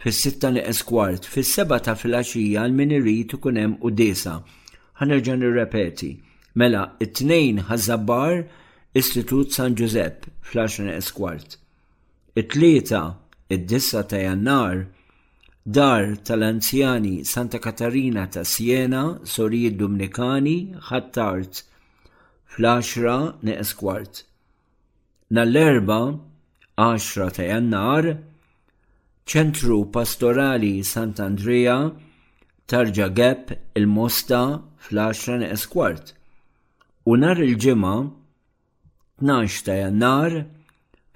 fis-sitta 0.00 0.48
li 0.54 0.62
kwart, 0.88 1.22
fis-seba 1.28 1.76
ta' 1.84 1.94
filgħaxija 2.00 2.62
l 2.64 2.72
min 2.76 2.94
irid 2.98 3.34
ikun 3.36 3.58
hemm 3.60 3.74
qudiesa. 3.84 4.38
Ħanerġa' 5.00 5.36
nirrepeti. 5.42 6.12
Mela, 6.58 6.82
it-tnejn 7.04 7.60
ħażabbar 7.68 8.46
Istitut 8.98 9.52
San 9.54 9.76
Giuseppe 9.78 10.32
fl-10 10.48 10.84
neqes 10.88 11.10
kwart. 11.14 11.52
It-tlieta 12.34 13.02
id-dissa 13.54 14.00
ta' 14.10 14.18
jannar 14.24 14.80
dar 15.64 16.08
tal-anzjani 16.26 17.20
Santa 17.28 17.60
Katarina 17.62 18.24
ta' 18.26 18.42
Siena, 18.42 19.20
Sorijiet 19.22 19.76
Dominikani, 19.78 20.56
ħattart 20.88 21.60
fl-10 22.50 23.46
neqes 23.50 23.74
kwart. 23.78 24.24
Nall-erba 25.30 26.00
10 26.80 27.30
ta' 27.36 27.46
jannar 27.52 28.14
ċentru 29.30 29.76
pastorali 29.94 30.80
Sant'Andrea 30.82 31.74
tarġa 32.70 33.06
Gep 33.14 33.52
il-Mosta 33.78 34.40
fl-10 34.82 35.44
Esquart 35.54 36.10
U 37.06 37.14
nar 37.20 37.38
il-ġimgħa 37.38 37.92
12 39.30 39.60
ta' 39.68 39.76
jannar 39.78 40.34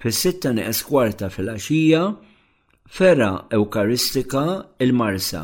fis-6 0.05 0.61
Esquarta 0.63 1.27
fil-għaxija 1.33 2.03
ferra 2.99 3.31
Ewkaristika 3.59 4.45
il-Marsa 4.87 5.43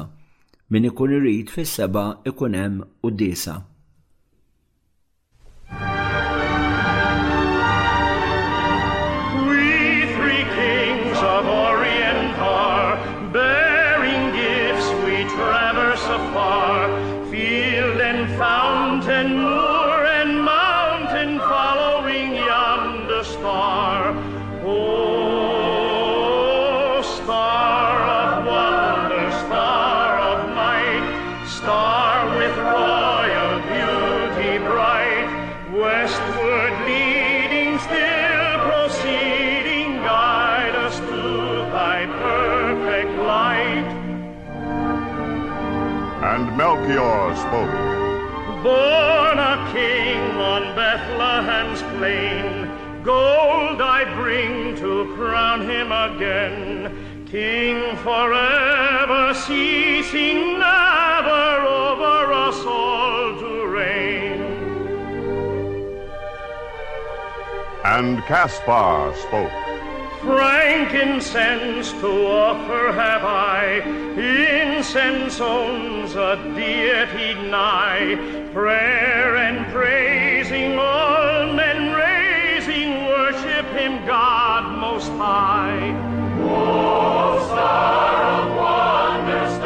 min 0.72 0.88
ikun 0.94 1.18
irid 1.20 1.52
fis 1.52 1.76
7 1.84 2.08
ikun 2.32 2.56
hemm 2.58 2.86
u 3.08 3.12
disa. 3.12 3.58
Melchior 46.62 47.36
spoke. 47.38 47.82
Born 48.62 49.40
a 49.40 49.56
king 49.74 50.20
on 50.52 50.76
Bethlehem's 50.76 51.82
plain, 51.98 52.70
gold 53.04 53.82
I 53.82 54.02
bring 54.14 54.76
to 54.76 55.12
crown 55.16 55.62
him 55.68 55.92
again. 55.92 57.26
King 57.32 57.96
forever, 58.06 59.34
ceasing 59.34 60.60
never 60.60 61.66
over 61.80 62.32
us 62.32 62.60
all 62.64 63.40
to 63.40 63.66
reign. 63.66 64.42
And 67.84 68.22
Caspar 68.26 69.16
spoke 69.18 69.71
frankincense 70.26 71.92
to 71.94 72.08
offer 72.28 72.92
have 72.94 73.24
I, 73.24 73.80
incense 74.16 75.40
owns 75.42 76.14
a 76.14 76.36
deity 76.56 77.34
nigh, 77.50 78.50
prayer 78.54 79.38
and 79.38 79.66
praising 79.74 80.78
all 80.78 81.52
men 81.54 81.92
raising, 81.94 83.06
worship 83.08 83.66
him 83.76 84.06
God 84.06 84.78
most 84.80 85.10
high. 85.14 85.90
Oh, 86.44 87.44
star 87.48 88.44
of 88.50 88.58
wonders! 89.18 89.61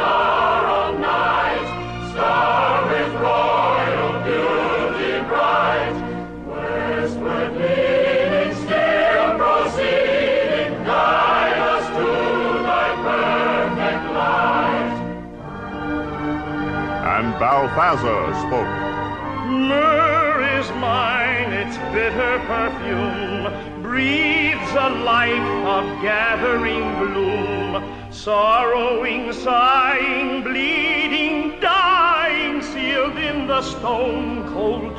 Balthazar 17.38 18.32
spoke. 18.48 19.46
Myrrh 19.46 20.58
is 20.58 20.70
mine, 20.80 21.52
its 21.52 21.76
bitter 21.92 22.38
perfume 22.48 23.82
breathes 23.82 24.72
a 24.72 24.88
life 25.04 25.66
of 25.74 25.84
gathering 26.00 26.88
gloom. 26.96 27.92
Sorrowing, 28.10 29.30
sighing, 29.34 30.42
bleeding, 30.44 31.60
dying, 31.60 32.62
sealed 32.62 33.18
in 33.18 33.46
the 33.46 33.60
stone 33.60 34.50
cold 34.54 34.95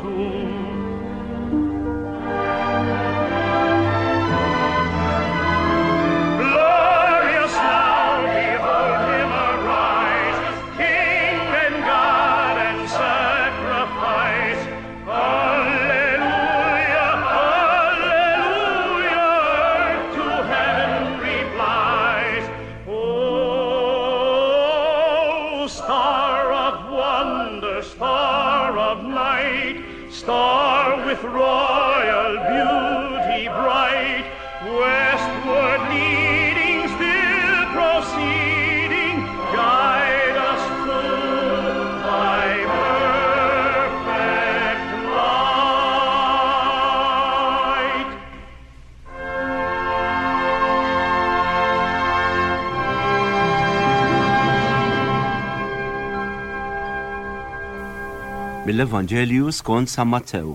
mill 58.77 58.83
evangelju 58.89 59.45
skont 59.59 59.89
San 59.89 60.07
Mattew. 60.13 60.49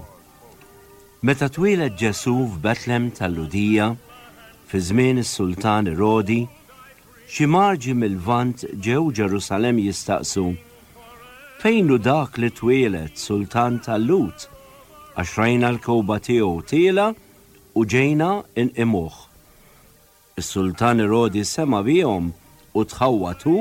Meta 1.22 1.48
twilet 1.48 1.96
Ġesu 1.98 2.34
f'Betlem 2.52 3.08
tal-Ludija, 3.16 3.88
fi 4.68 4.78
żmien 4.80 5.18
is-Sultan 5.18 5.88
Rodi, 5.98 6.44
xi 7.30 7.48
marġi 7.50 7.94
mill-Vant 7.98 8.62
ġew 8.84 9.08
Ġerusalem 9.18 9.80
jistaqsu 9.82 10.44
fejnu 11.62 11.98
dak 12.06 12.38
li 12.38 12.50
twilet 12.58 13.18
Sultan 13.18 13.80
tal-Lut 13.84 14.46
għax 15.18 15.32
rajna 15.38 15.72
l-kowba 15.74 16.20
tiegħu 16.22 16.62
tiela 16.70 17.08
u 17.74 17.84
ġejna 17.92 18.30
imuħ. 18.86 19.16
Is-Sultan 20.38 21.02
Rodi 21.10 21.42
sema 21.54 21.82
bihom 21.82 22.30
u 22.72 22.86
tħawwatu 22.86 23.56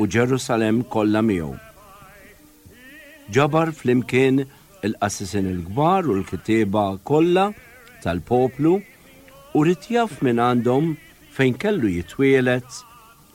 u 0.00 0.04
Ġerusalem 0.16 0.82
kollha 0.90 1.22
miegħu 1.28 1.54
ġabar 3.34 3.70
flimkien 3.74 4.44
il 4.86 4.94
assassin 5.06 5.46
il-gbar 5.52 6.04
u 6.06 6.12
l-kitiba 6.20 6.84
kollha 7.08 7.46
tal-poplu 8.02 8.74
u 9.56 9.62
rrit 9.64 9.84
minn 10.22 10.38
għandhom 10.44 10.86
fejn 11.34 11.54
kellu 11.62 11.88
jitwielet 11.92 12.70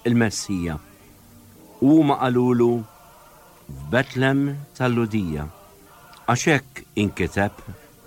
il-Messija. 0.08 0.75
U 1.91 1.91
ma 2.08 2.15
qalulu 2.21 2.73
f'Betlem 3.89 4.41
tal-Ludija, 4.77 5.45
għaxek 6.27 6.84
inkiteb 7.04 7.56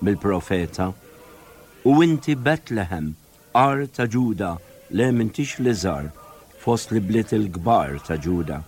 mill-profeta 0.02 0.86
u 1.90 1.92
inti 2.04 2.34
Betlehem, 2.34 3.12
ar 3.52 3.84
ta' 3.94 4.06
ġuda, 4.12 4.50
le 4.96 5.06
mintix 5.12 5.58
li 5.58 5.74
zar, 5.82 6.08
fost 6.64 6.92
li 6.92 7.00
blit 7.00 7.32
il-gbar 7.36 8.00
ta' 8.06 8.16
ġuda, 8.20 8.58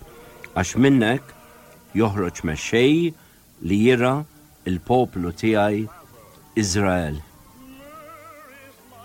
għax 0.55 0.71
minnek 0.81 1.36
joħroġ 1.95 2.41
mexxej 2.47 3.13
li 3.67 3.77
jira 3.85 4.15
il-poplu 4.67 5.31
tiegħi 5.39 5.85
Izrael. 6.59 7.19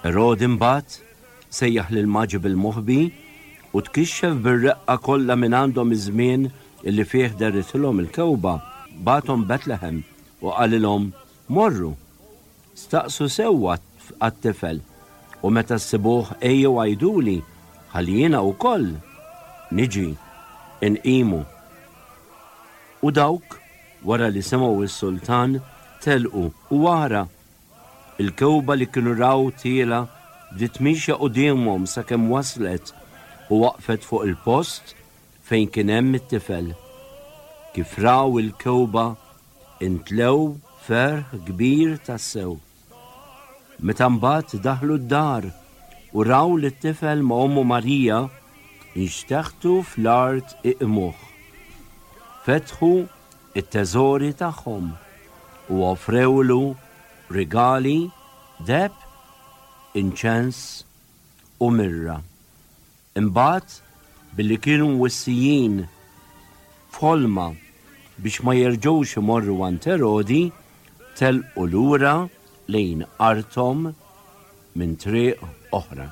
Erod 0.02 0.42
imbagħad 0.46 0.98
sejjaħ 1.52 1.92
lil 1.94 2.08
maġib 2.10 2.46
il-moħbi 2.48 3.00
u 3.72 3.82
tkixxef 3.86 4.38
bir-reqqa 4.44 4.96
kollha 5.06 5.36
minn 5.38 5.54
għandhom 5.60 5.92
iż-żmien 5.94 6.48
illi 6.82 7.04
fih 7.06 7.30
derritilhom 7.38 8.02
il-kewba 8.02 8.56
batom 9.06 9.44
Betlehem 9.48 10.02
u 10.42 10.50
qalilhom 10.56 11.10
morru. 11.48 11.94
Staqsu 12.74 13.28
sewwa 13.28 13.76
għat-tifel 14.18 14.80
u 15.44 15.50
meta 15.50 15.78
s-sibuħ 15.78 16.34
ejju 16.42 16.74
għajduli 16.82 17.38
ħalijina 17.94 18.40
u 18.46 18.54
koll 18.58 18.90
niġi 19.76 20.06
inqimu 20.82 21.42
u 23.06 23.10
dawk 23.10 23.44
wara 24.08 24.26
li 24.34 24.42
semaw 24.50 24.74
is-sultan 24.86 25.50
telqu 26.02 26.44
u 26.74 26.76
wara 26.84 27.22
il-kewba 28.22 28.72
li 28.78 28.86
kienu 28.92 29.12
raw 29.22 29.42
tiela 29.60 30.00
u 30.64 30.66
mixja 30.84 31.14
sa 31.20 31.74
sakemm 31.94 32.24
waslet 32.32 32.84
u 33.52 33.54
waqfet 33.62 34.02
fuq 34.08 34.22
il-post 34.28 34.84
fejn 35.46 35.66
kien 35.72 35.90
hemm 35.94 36.14
it-tifel. 36.18 36.68
Kif 37.74 37.90
raw 38.06 38.28
il-kewba 38.42 39.06
intlew 39.86 40.40
ferħ 40.86 41.24
kbir 41.46 41.88
tassew. 42.06 42.52
Meta 43.86 44.06
mbagħad 44.14 44.58
daħlu 44.66 44.96
d-dar 45.00 45.44
u 46.16 46.18
raw 46.30 46.48
li 46.58 46.70
t-tifel 46.72 47.18
ma' 47.28 47.40
ommu 47.46 47.62
Marija 47.72 48.20
inxtaħtu 49.00 49.72
fl-art 49.90 50.48
iqmuħ 50.72 51.16
fetħu 52.42 52.86
it-teżori 53.60 54.32
tagħhom 54.38 54.86
u 55.74 55.82
offrewlu 55.88 56.60
rigali 57.36 57.98
deb, 58.66 58.94
inċens 60.02 60.58
u 61.62 61.68
mirra. 61.70 62.16
Imbagħad 63.20 64.36
billi 64.36 64.58
kienu 64.64 64.90
wissijin 65.02 65.82
f'ħolma 66.96 67.46
biex 68.22 68.44
ma 68.46 68.56
jerġgħux 68.58 69.16
imorru 69.22 69.58
għand 69.68 69.90
Erodi 69.96 70.42
telqu 71.18 71.66
lura 71.74 72.16
lejn 72.72 73.04
artom 73.30 73.90
minn 74.78 74.96
triq 75.02 75.44
oħra. 75.78 76.08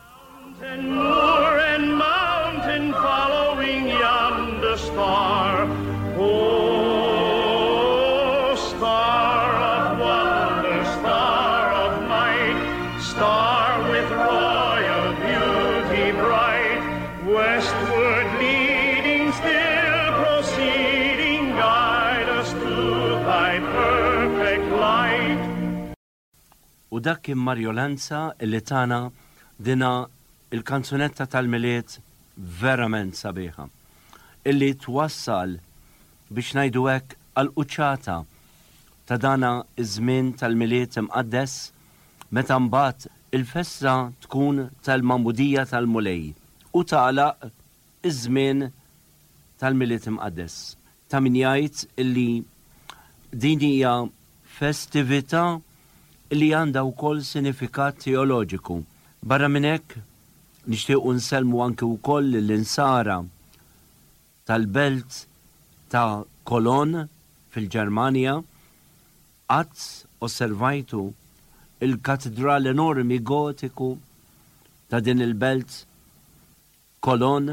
dak 27.01 27.23
kien 27.25 27.37
Mario 27.39 27.73
Lanza 27.73 28.33
li 28.51 28.61
tana 28.71 29.01
dina 29.59 29.93
il-kanzunetta 30.55 31.25
tal-miliet 31.33 32.01
verament 32.37 33.15
sabiħa. 33.17 33.65
Illi 34.51 34.71
twassal 34.83 35.57
biex 36.35 36.55
najdu 36.57 36.85
hekk 36.89 37.17
għal-uċċata 37.37 38.17
ta' 39.09 39.21
dana 39.27 39.51
iż-żmien 39.85 40.33
tal-miliet 40.41 40.99
imqaddes 41.03 41.57
meta 42.37 42.59
mbagħad 42.63 43.09
il-festa 43.39 43.95
tkun 44.27 44.67
tal-mamudija 44.87 45.65
tal-mulej 45.73 46.29
u 46.79 46.85
tagħlaq 46.93 47.49
iż-żmien 48.11 48.67
tal-miliet 49.63 50.09
imqaddes. 50.13 50.59
Ta' 51.11 51.21
min 51.25 51.37
jgħid 51.41 51.89
illi 52.01 52.31
din 53.31 53.61
hija 53.73 53.95
festività 54.61 55.45
li 56.31 56.49
għanda 56.55 56.83
u 56.87 56.93
koll 56.95 57.21
sinifikat 57.27 58.05
teoloġiku. 58.05 58.77
Barra 59.27 59.49
minnek, 59.51 59.97
nishtiq 60.71 61.03
unselmu 61.03 61.63
anke 61.65 61.85
u 61.85 61.97
koll 61.99 62.31
l-insara 62.41 63.19
tal-belt 64.47 65.25
ta' 65.91 66.23
Kolon 66.47 66.95
fil 67.55 67.67
ġermania 67.75 68.37
għat 69.55 69.85
osservajtu 70.27 71.03
il-katedral 71.83 72.71
enormi 72.71 73.19
gotiku 73.27 73.91
ta' 74.91 75.01
din 75.03 75.21
il-belt 75.27 75.83
Kolon, 77.01 77.47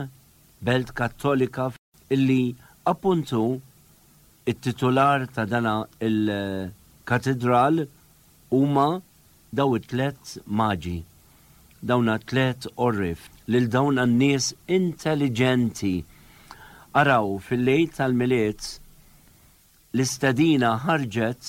belt 0.60 0.90
kattolika, 0.92 1.72
illi 2.12 2.54
appuntu 2.86 3.46
it-titular 4.46 5.24
ta' 5.34 5.46
dana 5.48 5.80
il-katedral 6.04 7.88
huma 8.56 8.88
daw 9.60 9.70
it-tlet 9.78 10.26
maġi, 10.58 11.00
dawna 11.88 12.16
tlet 12.30 12.62
orrif, 12.86 13.22
lil 13.52 13.66
dawn 13.76 13.98
n 14.08 14.12
nies 14.22 14.46
intelligenti. 14.78 15.96
Araw 17.00 17.28
fil-lejt 17.46 17.92
tal-miliet 17.98 18.62
l-istadina 19.96 20.72
ħarġet 20.86 21.44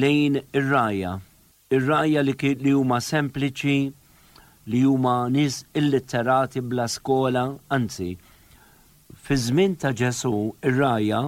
lejn 0.00 0.34
ir-raja, 0.56 1.12
ir-raja 1.76 2.20
li 2.24 2.34
li 2.64 2.72
huma 2.78 2.98
sempliċi, 3.10 3.80
li 4.70 4.80
huma 4.90 5.16
nies 5.36 5.56
illitterati 5.78 6.62
bla 6.70 6.86
skola, 6.96 7.44
anzi, 7.76 8.10
fi 9.24 9.34
żmien 9.44 9.72
ta' 9.80 9.92
Ġesu 9.98 10.34
ir-raja 10.68 11.20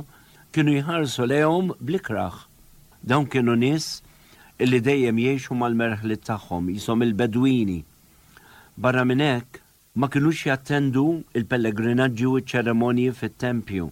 kienu 0.54 0.78
jħarsu 0.80 1.26
lehom 1.30 1.72
blikraħ. 1.82 2.34
Dawn 3.10 3.26
kienu 3.32 3.54
nies 3.64 3.88
illi 4.62 4.78
dejjem 4.86 5.16
jiexu 5.22 5.56
mal-merħlit 5.58 6.20
tagħhom, 6.28 6.68
jisom 6.76 7.00
il-Bedwini. 7.06 7.80
Barra 8.84 9.02
minn 9.08 9.22
hekk 9.24 9.60
ma 9.98 10.08
kinux 10.12 10.44
jattendu 10.48 11.02
il-pellegrinaġġi 11.38 12.28
u 12.30 12.34
ċ-ċeremonji 12.40 13.14
fit-tempju. 13.18 13.88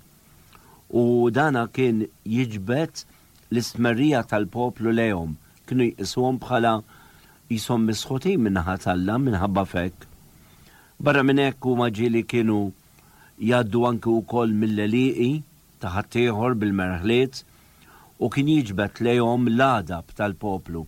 U 1.01 1.03
dana 1.37 1.65
kien 1.75 2.05
jiġbet 2.37 3.03
l-istmerrija 3.51 4.23
tal-poplu 4.31 4.95
lejhom, 4.95 5.35
kienu 5.67 5.91
jqisuhom 5.91 6.39
bħala 6.43 6.77
jisom 7.51 7.87
misħuti 7.91 8.37
minnaħa 8.45 8.79
tal-la 8.85 9.19
minħabba 9.27 9.67
fek. 9.75 10.07
Barra 11.01 11.27
minn 11.27 11.43
hekk 11.49 11.71
huma 11.73 11.91
ġieli 11.99 12.23
kienu 12.33 12.63
jaddu 13.51 13.87
anki 13.91 14.15
wkoll 14.21 14.55
mill-leliqi 14.63 15.33
taħattieħor 15.83 16.59
bil-merħliet 16.63 17.47
u 18.25 18.29
kien 18.33 18.49
jiġbet 18.53 18.99
lejhom 19.05 19.47
l-adab 19.49 20.11
tal-poplu. 20.17 20.83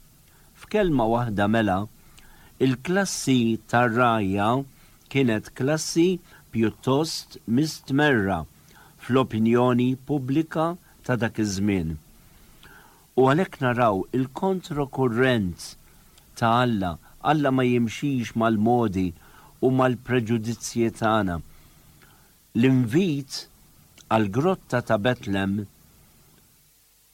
F'kelma 0.60 1.06
waħda 1.12 1.46
mela, 1.52 1.78
il-klassi 2.64 3.36
tar-rajja 3.72 4.48
kienet 5.12 5.48
klassi 5.58 6.10
pjuttost 6.52 7.38
mistmerra 7.58 8.42
fl-opinjoni 9.06 9.88
pubblika 10.10 10.66
ta' 11.06 11.16
dak 11.22 11.40
iż-żmien. 11.44 11.96
U 13.18 13.22
għalhekk 13.30 13.56
naraw 13.64 14.04
il-kontrakurrent 14.18 15.72
ta' 16.38 16.52
Alla, 16.64 16.92
Alla 17.30 17.50
ma 17.54 17.62
jimxix 17.64 18.34
mal-modi 18.40 19.08
u 19.64 19.68
mal-preġudizzji 19.78 20.88
tagħna. 21.00 21.36
L-invit 22.58 23.40
għal 24.12 24.28
grotta 24.36 24.82
ta' 24.84 24.98
Betlem 24.98 25.60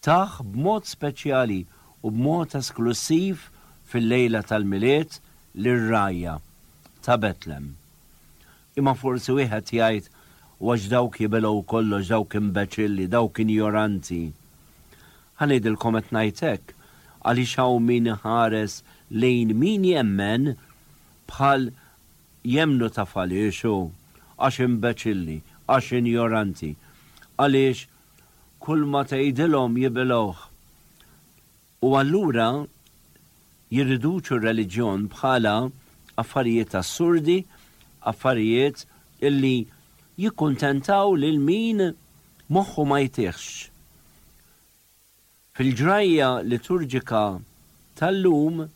taħ 0.07 0.43
b'mod 0.47 0.87
speċjali 0.93 1.61
u 2.07 2.11
b'mod 2.13 2.55
esklusiv 2.59 3.41
fil-lejla 3.91 4.43
tal-miliet 4.47 5.19
lir-rajja 5.59 6.37
ta' 7.05 7.17
Betlem. 7.19 7.71
Imma 8.79 8.93
forsi 8.95 9.35
wieħed 9.39 9.73
jgħid 9.75 10.11
għax 10.61 10.89
dawk 10.93 11.19
jibelow 11.23 11.63
kollox 11.71 12.11
dawk 12.13 12.37
imbeċilli, 12.39 13.09
dawk 13.11 13.39
injoranti. 13.43 14.23
Ħanidilkom 15.41 15.99
qed 16.03 16.15
ngħidlek 16.15 16.75
għaliex 17.29 17.59
hawn 17.63 17.89
min 17.89 18.11
ħares 18.23 18.79
lejn 19.23 19.55
min 19.59 19.85
jemmen 19.89 20.49
bħal 21.33 21.69
jemnu 22.47 22.91
ta' 22.95 23.07
falixu 23.09 23.75
għax 24.39 24.63
imbeċilli, 24.69 25.39
għax 25.75 25.95
injoranti, 26.03 26.75
għaliex 27.43 27.87
kull 28.69 28.85
ma 28.85 29.01
tgħidilhom 29.09 29.79
jibilgħuh. 29.81 30.41
U 31.87 31.89
allura 31.97 32.47
jirriduċu 33.73 34.37
r-reliġjon 34.37 35.07
bħala 35.15 35.55
affarijiet 36.21 36.77
assurdi, 36.83 37.39
affarijiet 38.13 38.83
illi 39.31 39.55
jikkuntentaw 40.21 41.17
lil 41.17 41.41
min 41.49 41.81
moħħu 42.53 42.85
ma 42.93 43.01
jtieħx. 43.07 43.73
Fil-ġrajja 45.57 46.29
liturġika 46.53 47.23
tal-lum, 48.03 48.67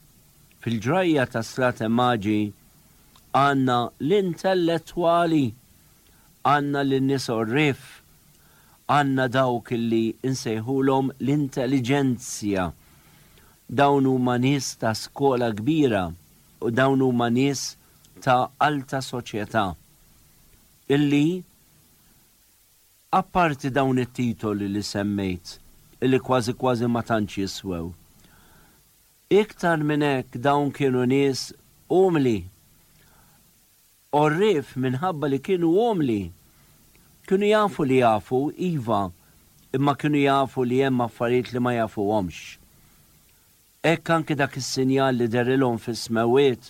fil-ġrajja 0.64 1.28
ta' 1.36 1.44
slat 1.44 1.84
maġi, 1.92 2.42
għanna 3.36 3.76
l-intellettuali, 4.00 5.44
għanna 6.48 6.86
l-nisorrif, 6.88 7.98
għanna 8.92 9.24
dawk 9.32 9.70
li 9.78 10.10
insejħulhom 10.28 11.12
l-intelligenzja. 11.18 12.64
Dawn 13.80 14.08
huma 14.10 14.34
nies 14.42 14.66
ta' 14.76 14.92
skola 14.98 15.48
kbira 15.56 16.02
u 16.66 16.70
dawn 16.76 17.00
huma 17.00 17.30
nies 17.32 17.62
ta' 18.24 18.42
alta 18.66 19.00
soċjetà 19.06 19.62
illi 20.92 21.24
apparti 23.16 23.70
dawn 23.76 24.02
it-titoli 24.02 24.68
li 24.74 24.82
semmejt 24.84 25.54
illi 26.04 26.20
kważi 26.26 26.52
kważi 26.60 26.90
ma 26.92 27.00
tantx 27.08 27.38
jiswew. 27.40 27.88
Iktar 29.40 29.80
minn 29.88 30.04
hekk 30.04 30.36
dawn 30.44 30.68
kienu 30.76 31.06
nies 31.14 31.46
omli. 31.96 32.36
Orrif 34.22 34.76
minħabba 34.84 35.32
li 35.32 35.40
kienu 35.48 35.72
omli 35.88 36.20
kienu 37.32 37.48
jafu 37.48 37.84
li 37.84 37.96
jafu, 38.00 38.52
iva, 38.58 39.10
imma 39.72 39.94
kienu 39.96 40.20
jafu 40.22 40.64
li 40.68 40.76
hemm 40.84 41.00
affarijiet 41.00 41.52
li 41.54 41.60
ma 41.64 41.70
jafuhomx. 41.72 42.58
Ekk 43.82 44.10
anki 44.14 44.36
dak 44.36 44.56
is-sinjal 44.60 45.16
li 45.16 45.26
derilhom 45.32 45.78
fis-smewiet 45.80 46.68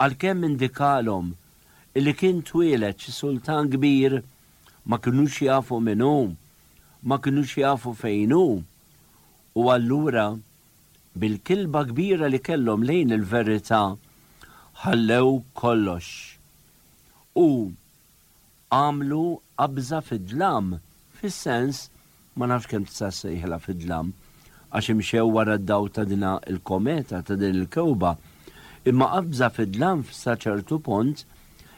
għalkemm 0.00 0.46
indikalhom 0.48 1.28
li 2.00 2.12
kien 2.16 2.40
twieled 2.48 2.96
xi 3.02 3.12
sultan 3.12 3.68
kbir 3.70 4.16
ma 4.88 4.96
kinux 5.04 5.36
jafu 5.44 5.76
minnu, 5.84 6.32
ma 7.08 7.18
kinux 7.22 7.52
jafu 7.60 7.92
fejnu. 8.00 8.42
U 9.58 9.62
allura 9.74 10.30
bil-kilba 11.18 11.84
kbira 11.90 12.28
li 12.30 12.40
kellhom 12.46 12.86
lejn 12.88 13.12
il-verità 13.18 13.82
ħallew 14.84 15.42
kollox. 15.60 16.08
U 17.36 17.48
għamlu 18.72 19.26
qabża 19.58 20.00
fidlam, 20.08 20.66
fis-sens 21.20 21.76
ma 22.38 22.46
nafx 22.50 22.68
kemm 22.70 22.84
tista' 22.88 23.08
sejħla 23.16 23.56
fidlam 23.64 24.10
għax 24.76 24.90
imxew 24.94 25.30
wara 25.34 25.56
d-daw 25.58 25.88
ta' 25.94 26.04
dina 26.06 26.36
il-kometa 26.52 27.22
ta' 27.26 27.38
din 27.40 27.56
il-kewba. 27.62 28.12
Imma 28.90 29.08
qabża 29.16 29.48
fidlam 29.56 30.04
f'sa' 30.06 30.38
ċertu 30.44 30.78
pont 30.86 31.24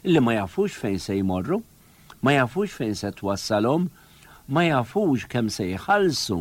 illi 0.05 0.21
ma 0.23 0.35
jafux 0.37 0.77
fejn 0.83 0.99
se 1.07 1.17
jmorru, 1.23 1.61
ma 2.25 2.35
jafux 2.37 2.77
fejn 2.77 2.97
se 3.01 3.13
twassalhom, 3.17 3.89
ma 4.53 4.65
jafux 4.69 5.25
kemm 5.33 5.49
se 5.55 5.71
jħallsu 5.79 6.41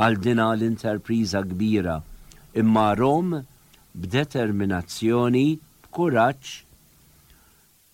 għal 0.00 0.18
dina 0.24 0.48
l-interpriża 0.54 1.44
kbira. 1.50 1.98
Imma 2.56 2.88
Rom 2.98 3.36
b'determinazzjoni, 4.00 5.46
b'kuraġġ, 5.84 6.50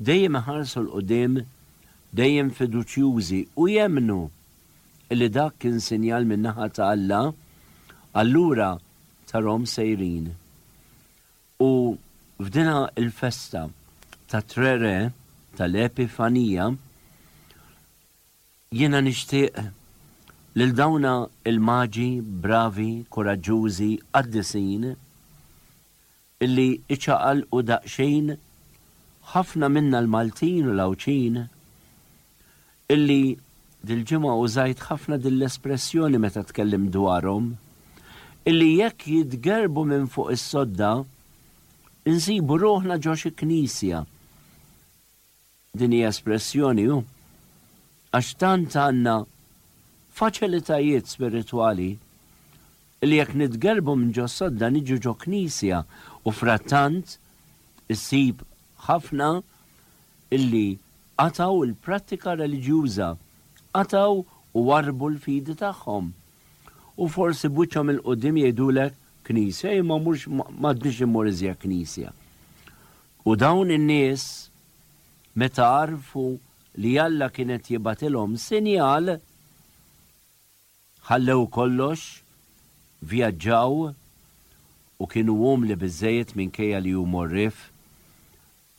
dejjem 0.07 0.41
ħarsu 0.47 0.83
l-qudiem 0.85 1.41
dejjem 2.17 2.49
fiduċjużi 2.57 3.39
u 3.63 3.67
jemnu 3.69 4.17
li 5.17 5.27
dak 5.37 5.57
kien 5.63 5.81
sinjal 5.87 6.25
minnaħa 6.31 6.69
ta' 6.77 6.87
Alla, 6.95 7.21
allura 8.21 8.71
tarom 9.31 9.67
sejrin. 9.69 10.29
U 11.63 11.71
f'dina 12.43 12.77
il-festa 13.03 13.67
ta' 14.31 14.43
trere 14.53 14.95
tal-Epifanija 15.59 16.71
jiena 18.77 19.01
nixtieq 19.05 19.61
lil 20.57 20.73
dawna 20.81 21.13
il-maġi 21.51 22.11
bravi, 22.45 22.93
koraġġużi, 23.13 23.91
għaddisin 24.19 24.87
illi 26.47 26.69
iċaqal 26.97 27.45
u 27.57 27.61
daqxin 27.71 28.33
ħafna 29.35 29.69
minna 29.77 30.01
l-Maltin 30.05 30.71
u 30.71 30.75
l-Awċin 30.77 31.45
illi 32.95 33.25
dil-ġimgħa 33.87 34.33
użajt 34.47 34.83
ħafna 34.89 35.17
dill-espressjoni 35.23 36.19
meta 36.23 36.43
tkellim 36.47 36.85
dwarhom 36.95 37.49
illi 38.51 38.69
jekk 38.81 39.07
jitgerbu 39.15 39.83
minn 39.91 40.05
fuq 40.13 40.31
is-sodda 40.37 40.91
insibu 42.07 42.59
ruħna 42.63 42.97
ġoċ 43.03 43.33
knisja. 43.41 44.05
Din 45.77 45.93
hija 45.97 46.13
espressjoni 46.15 46.85
hu 46.93 47.01
għax 48.15 48.31
tant 48.45 48.77
għandna 48.85 49.17
faċilitajiet 50.21 51.11
spirituali 51.11 51.91
illi 53.03 53.19
jekk 53.21 53.39
nitgerbu 53.43 53.99
minn 53.99 54.15
ġo 54.17 54.29
sodda 54.31 54.71
niġu 54.77 55.01
ġo 55.09 55.17
knisja 55.27 55.83
u 56.23 56.35
frattant 56.39 57.19
issib 57.93 58.47
ħafna 58.87 59.35
illi 60.39 60.67
għataw 61.23 61.61
il-prattika 61.65 62.35
religjuża, 62.37 63.11
għataw 63.73 64.19
u 64.57 64.65
warbu 64.69 65.09
l-fidi 65.15 65.55
tagħhom. 65.57 66.11
U 67.01 67.09
forsi 67.13 67.49
buċċom 67.53 67.93
il-qoddim 67.95 68.39
jgħidulek 68.43 68.97
knisja, 69.31 69.73
imma 69.81 69.97
mhux 69.99 70.27
m'għadniex 70.29 71.05
immur 71.07 71.31
iżja 71.31 71.57
knisja. 71.61 72.13
U 73.27 73.35
dawn 73.37 73.73
in-nies 73.75 74.27
meta 75.41 75.67
arfu 75.81 76.27
li 76.77 76.95
Alla 77.01 77.31
kienet 77.33 77.71
jibatilhom 77.73 78.37
sinjal 78.39 79.17
ħallew 81.09 81.47
kollox, 81.57 82.21
vjaġġaw 83.03 83.81
u 85.03 85.09
kienu 85.13 85.37
għom 85.43 85.65
li 85.69 85.77
bizzejiet 85.83 86.37
minn 86.37 86.53
kejja 86.57 86.81
li 86.83 86.93
jumorrif 86.95 87.57
morrif 87.57 87.65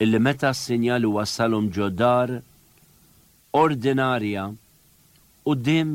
illi 0.04 0.18
meta 0.22 0.50
s-sinjal 0.54 1.04
u 1.08 1.16
wassalhom 1.16 1.66
ġodar 1.74 2.30
ordinarja 3.60 4.44
u 5.50 5.54
dim 5.68 5.90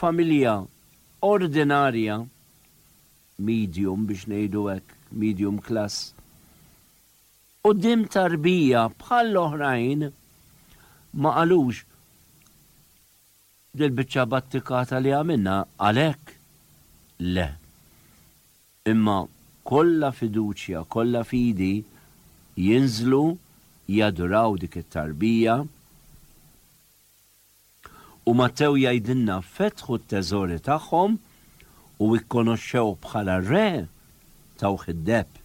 familja 0.00 0.52
ordinarja 1.30 2.20
medium 3.50 4.06
biex 4.12 4.24
nejdu 4.30 4.68
ek, 4.76 4.94
medium 5.24 5.58
klas 5.68 6.00
U 7.68 7.74
dim 7.76 8.06
tarbija 8.08 8.86
bħall 9.02 9.34
oħrajn 9.36 10.04
ma 11.20 11.32
qalux 11.36 11.82
dil-bicċa 13.76 14.24
battikata 14.32 15.00
li 15.04 15.12
għamilna 15.12 15.56
għalek 15.86 16.32
le. 17.34 17.44
Imma 18.88 19.18
kolla 19.72 20.08
fiduċja, 20.20 20.80
kolla 20.96 21.20
fidi, 21.28 21.74
jinżlu 22.56 23.38
jaduraw 23.88 24.58
dik 24.60 24.76
it-tarbija 24.82 25.56
u 28.26 28.34
Mattew 28.36 28.76
jgħidilna 28.78 29.40
fetħu 29.42 29.96
t-teżori 30.02 30.58
tagħhom 30.66 31.16
u 32.00 32.10
jikkonoxxew 32.14 32.94
bħala 33.02 33.38
re 33.46 33.64
taw 34.60 34.78
ħiddeb 34.86 35.38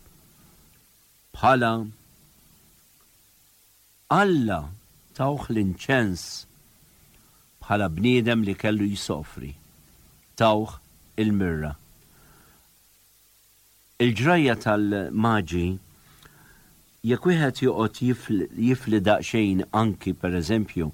bħala 1.38 1.72
Alla 4.16 4.60
tawħ 5.18 5.48
l-inċens 5.50 6.24
bħala 7.64 7.88
bniedem 7.90 8.44
li 8.46 8.54
kellu 8.54 8.86
jisofri 8.86 9.50
tawħ 10.38 10.76
il-mirra. 11.24 11.72
Il-ġrajja 14.06 14.54
tal-maġi 14.62 15.64
jekk 17.06 17.26
wieħed 17.30 17.60
joqgħod 17.62 18.38
jifli 18.68 19.00
daqsxejn 19.08 19.60
anki 19.82 20.14
pereżempju 20.22 20.86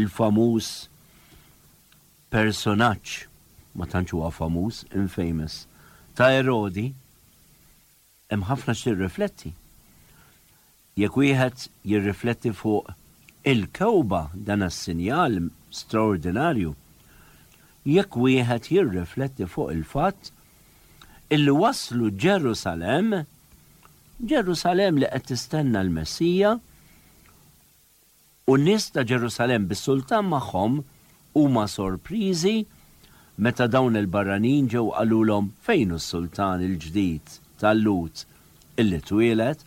il-famuż 0.00 0.70
personaġġ 2.34 3.14
ma 3.78 3.86
tantx 3.92 4.16
huwa 4.16 4.32
famuż, 4.34 4.80
infamous, 4.98 5.60
ta' 6.18 6.32
Erodi 6.38 6.88
hemm 8.32 8.48
ħafna 8.48 8.74
x'irrifletti. 8.74 9.52
Jekk 10.98 11.20
wieħed 11.22 11.68
jirrifletti 11.92 12.50
fuq 12.58 12.88
il-kewba 13.52 14.22
dan 14.48 14.66
is-sinjal 14.66 15.38
straordinarju, 15.78 16.74
jekk 17.94 18.18
wieħed 18.26 18.70
jirrifletti 18.74 19.46
fuq 19.54 19.70
il-fatt 19.76 20.32
illi 21.36 21.54
waslu 21.62 22.10
Ġerusalem 22.26 23.14
Ġerusalem 24.26 24.96
li 24.98 25.06
qed 25.12 25.26
tistenna 25.30 25.78
l-Messija 25.84 26.56
u 28.50 28.54
n-nies 28.58 28.88
ta' 28.90 29.06
Ġerusalem 29.06 29.68
bis-sultan 29.70 30.26
magħhom 30.30 30.80
huma 31.38 31.64
sorpriżi 31.70 32.56
meta 33.46 33.68
dawn 33.70 33.94
il-barranin 34.00 34.66
ġew 34.74 34.82
qalulhom 34.96 35.52
fejn 35.68 35.94
is-sultan 35.98 36.66
il-ġdid 36.66 37.38
tal-lut 37.62 38.24
illi 38.82 38.98
twielet, 39.06 39.62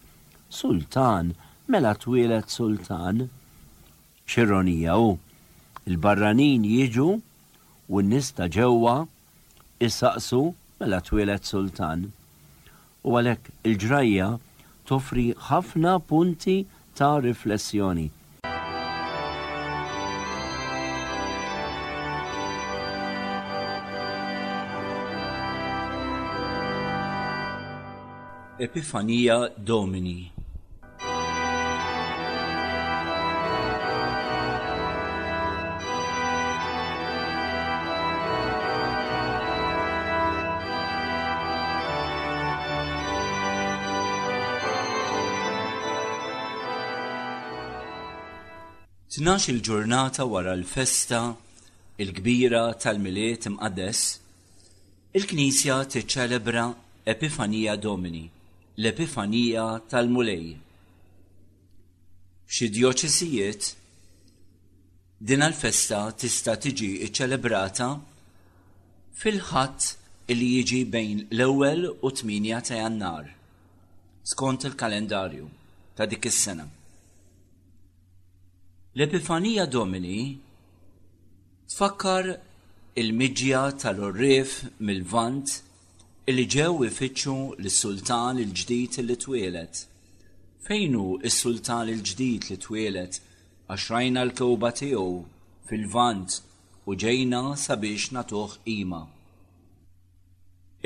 sultan 0.60 1.32
mela 1.72 1.96
twielet 2.04 2.52
sultan 2.52 3.30
xironija 4.28 5.00
u 5.00 5.14
il-barranin 5.88 6.68
jiġu 6.74 7.10
u 7.88 8.04
n-nista 8.04 8.52
ġewwa 8.58 8.98
issaqsu 9.88 10.44
mela 10.82 11.00
twielet 11.00 11.48
sultan 11.54 12.12
u 13.04 13.16
għalhekk 13.18 13.50
il-ġrajja 13.66 14.28
toffri 14.90 15.30
ħafna 15.50 15.96
punti 16.08 16.58
ta' 16.98 17.18
riflessjoni. 17.24 18.10
Epifania 28.62 29.40
Domini 29.58 30.31
12 49.22 49.52
il-ġurnata 49.54 50.24
wara 50.34 50.54
l-festa 50.60 51.22
il-kbira 52.02 52.62
tal-miliet 52.82 53.44
imqaddes, 53.50 54.00
il-Knisja 55.18 55.76
tiċċelebra 55.94 56.64
Epifanija 57.14 57.76
Domini, 57.84 58.24
l-Epifanija 58.82 59.68
tal-Mulej. 59.92 60.48
F'xi 62.50 62.70
djoċesijiet 62.74 63.62
din 65.30 65.46
għal-festa 65.50 66.02
tista' 66.18 66.58
tiġi 66.66 66.92
ċċelebrata 67.06 67.92
fil-ħadd 69.22 70.34
li 70.34 70.50
jiġi 70.58 70.82
bejn 70.98 71.22
l-ewwel 71.30 71.90
u 71.94 71.96
8 72.16 72.66
ta' 72.68 72.82
jannar 72.84 73.30
skont 74.34 74.64
il-kalendarju 74.66 75.46
ta' 75.96 76.10
dik 76.10 76.26
is-sena. 76.26 76.72
L-Epifanija 78.98 79.66
Domini 79.72 80.36
tfakkar 81.72 82.26
il-miġja 83.02 83.62
tal-orrif 83.82 84.52
mill-vant 84.86 85.48
illi 86.28 86.44
ġew 86.56 86.72
ifittxu 86.88 87.36
l-sultan 87.62 88.36
il-ġdid 88.44 88.98
li 89.08 89.16
twelet. 89.24 89.76
Fejnu 90.66 91.06
il 91.24 91.34
sultan 91.42 91.88
il-ġdid 91.94 92.42
li 92.52 92.58
twieled 92.66 93.14
għaxrajna 93.72 94.22
l-kewba 94.28 94.70
tiegħu 94.82 95.16
fil-vant 95.72 96.30
u 96.90 96.98
ġejna 97.06 97.42
sabiex 97.64 98.12
natuħ 98.18 98.60
ima. 98.76 99.02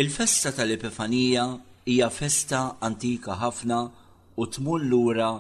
Il-festa 0.01 0.53
tal-Epifanija 0.60 1.47
hija 1.89 2.14
festa 2.22 2.62
antika 2.89 3.41
ħafna 3.41 3.82
u 4.41 4.45
tmur 4.53 4.86
lura 4.93 5.32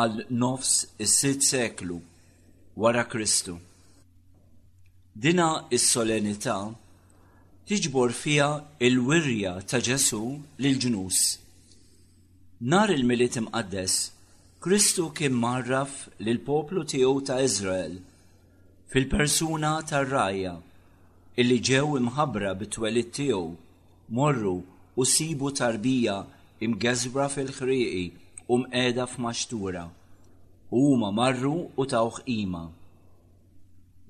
għal 0.00 0.22
nofs 0.40 0.70
is-sitt 1.04 1.44
seklu 1.44 1.98
wara 2.80 3.02
Kristu. 3.12 3.58
Dina 5.12 5.50
is-solenità 5.76 6.56
tiġbor 7.68 8.14
fija 8.16 8.46
il-wirja 8.88 9.52
ta' 9.68 9.82
Ġesu 9.84 10.22
lil 10.64 10.78
ġnus. 10.82 11.18
Nar 12.72 12.88
il-miliet 12.94 13.36
imqaddes, 13.42 13.98
Kristu 14.64 15.10
kien 15.18 15.36
marraf 15.42 16.06
lil 16.24 16.40
poplu 16.46 16.86
tiegħu 16.92 17.20
ta' 17.28 17.42
Izrael 17.44 17.98
fil-persuna 18.92 19.74
tar-rajja 19.92 20.54
illi 21.40 21.60
ġew 21.68 21.98
imħabbra 22.00 22.56
bit-twelid 22.60 23.12
tiegħu 23.16 23.44
morru 24.18 24.56
u 25.00 25.04
sibu 25.08 25.52
tarbija 25.56 26.16
imgeżbra 26.64 27.28
fil 27.32 27.52
ħriqi 27.58 28.08
u 28.48 28.58
mqeda 28.58 29.06
f'maxtura, 29.12 29.84
u 30.70 30.76
huma 30.86 31.10
marru 31.18 31.54
u 31.76 31.84
tawħ 31.94 32.22
ima. 32.26 32.64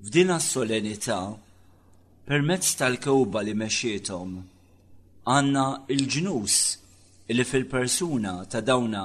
F'dina 0.03 0.35
s-solenità, 0.41 1.19
permezz 2.27 2.69
tal-kewba 2.79 3.43
li 3.45 3.53
mexietom, 3.63 4.33
għanna 5.31 5.65
il-ġnus 5.95 6.57
li 7.29 7.43
fil-persuna 7.51 8.33
ta' 8.51 8.61
dawna 8.69 9.03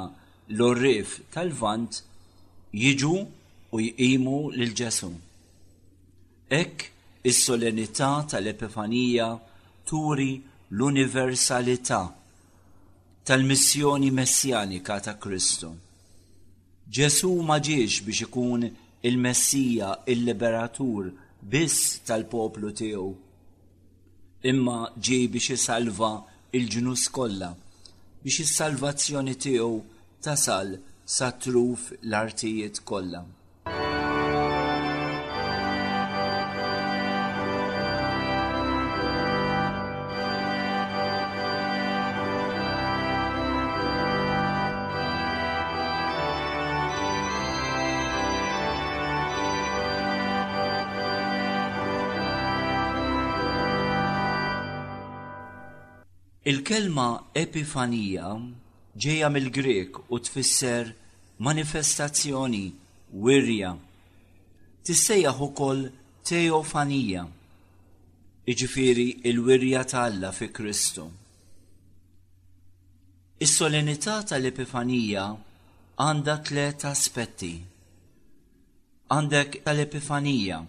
l-orrif 0.56 1.20
tal-vant 1.34 1.92
jiġu 2.82 3.14
u 3.74 3.80
jqimu 3.86 4.38
lil-ġesu. 4.56 5.10
Ek 6.62 6.76
is-solenità 7.28 8.10
tal-Epifanija 8.30 9.28
turi 9.86 10.32
l-universalità 10.72 12.02
tal-missjoni 13.30 14.08
messjanika 14.10 14.94
ta' 15.06 15.16
Kristu. 15.22 15.68
Ġesu 16.96 17.28
ma 17.48 17.56
ġiex 17.66 17.92
biex 18.06 18.20
ikun 18.26 18.62
il-Messija, 19.08 19.90
il-Liberatur, 20.12 21.04
biss 21.52 21.78
tal-poplu 22.06 22.70
tiegħu. 22.80 23.10
Imma 24.50 24.78
ġej 25.04 25.24
biex 25.34 25.46
isalva 25.58 26.12
il-ġnus 26.56 27.04
kollha, 27.18 27.50
biex 28.22 28.36
is-salvazzjoni 28.46 29.34
tiegħu 29.44 29.74
tasal 30.24 30.78
sa 31.16 31.28
truf 31.42 31.90
l-artijiet 32.06 32.80
kollha. 32.92 33.22
Il-kelma 56.48 57.06
epifanija 57.36 58.28
ġeja 59.04 59.28
mill-Grek 59.32 59.98
u 60.08 60.16
tfisser 60.26 60.92
manifestazzjoni 61.44 62.62
wirja. 63.26 63.74
Tissejjaħ 64.86 65.42
ukoll 65.48 65.82
teofanija, 66.30 67.26
iġifiri 68.52 69.04
il-wirja 69.28 69.82
tal-Alla 69.92 70.30
fi 70.38 70.48
Kristu. 70.58 71.04
Is-solenità 73.44 74.16
tal-Epifanija 74.32 75.26
għandha 76.06 76.38
tliet 76.48 76.88
aspetti. 76.94 77.52
Għandek 79.12 79.60
tal-Epifanija, 79.68 80.62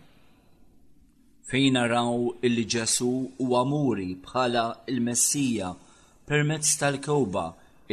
fejn 1.49 1.73
naraw 1.75 2.15
illi 2.47 2.63
ġesu 2.73 3.11
u 3.43 3.45
amuri 3.61 4.09
bħala 4.25 4.63
il-Messija 4.93 5.71
permezz 6.29 6.73
tal-kowba 6.81 7.45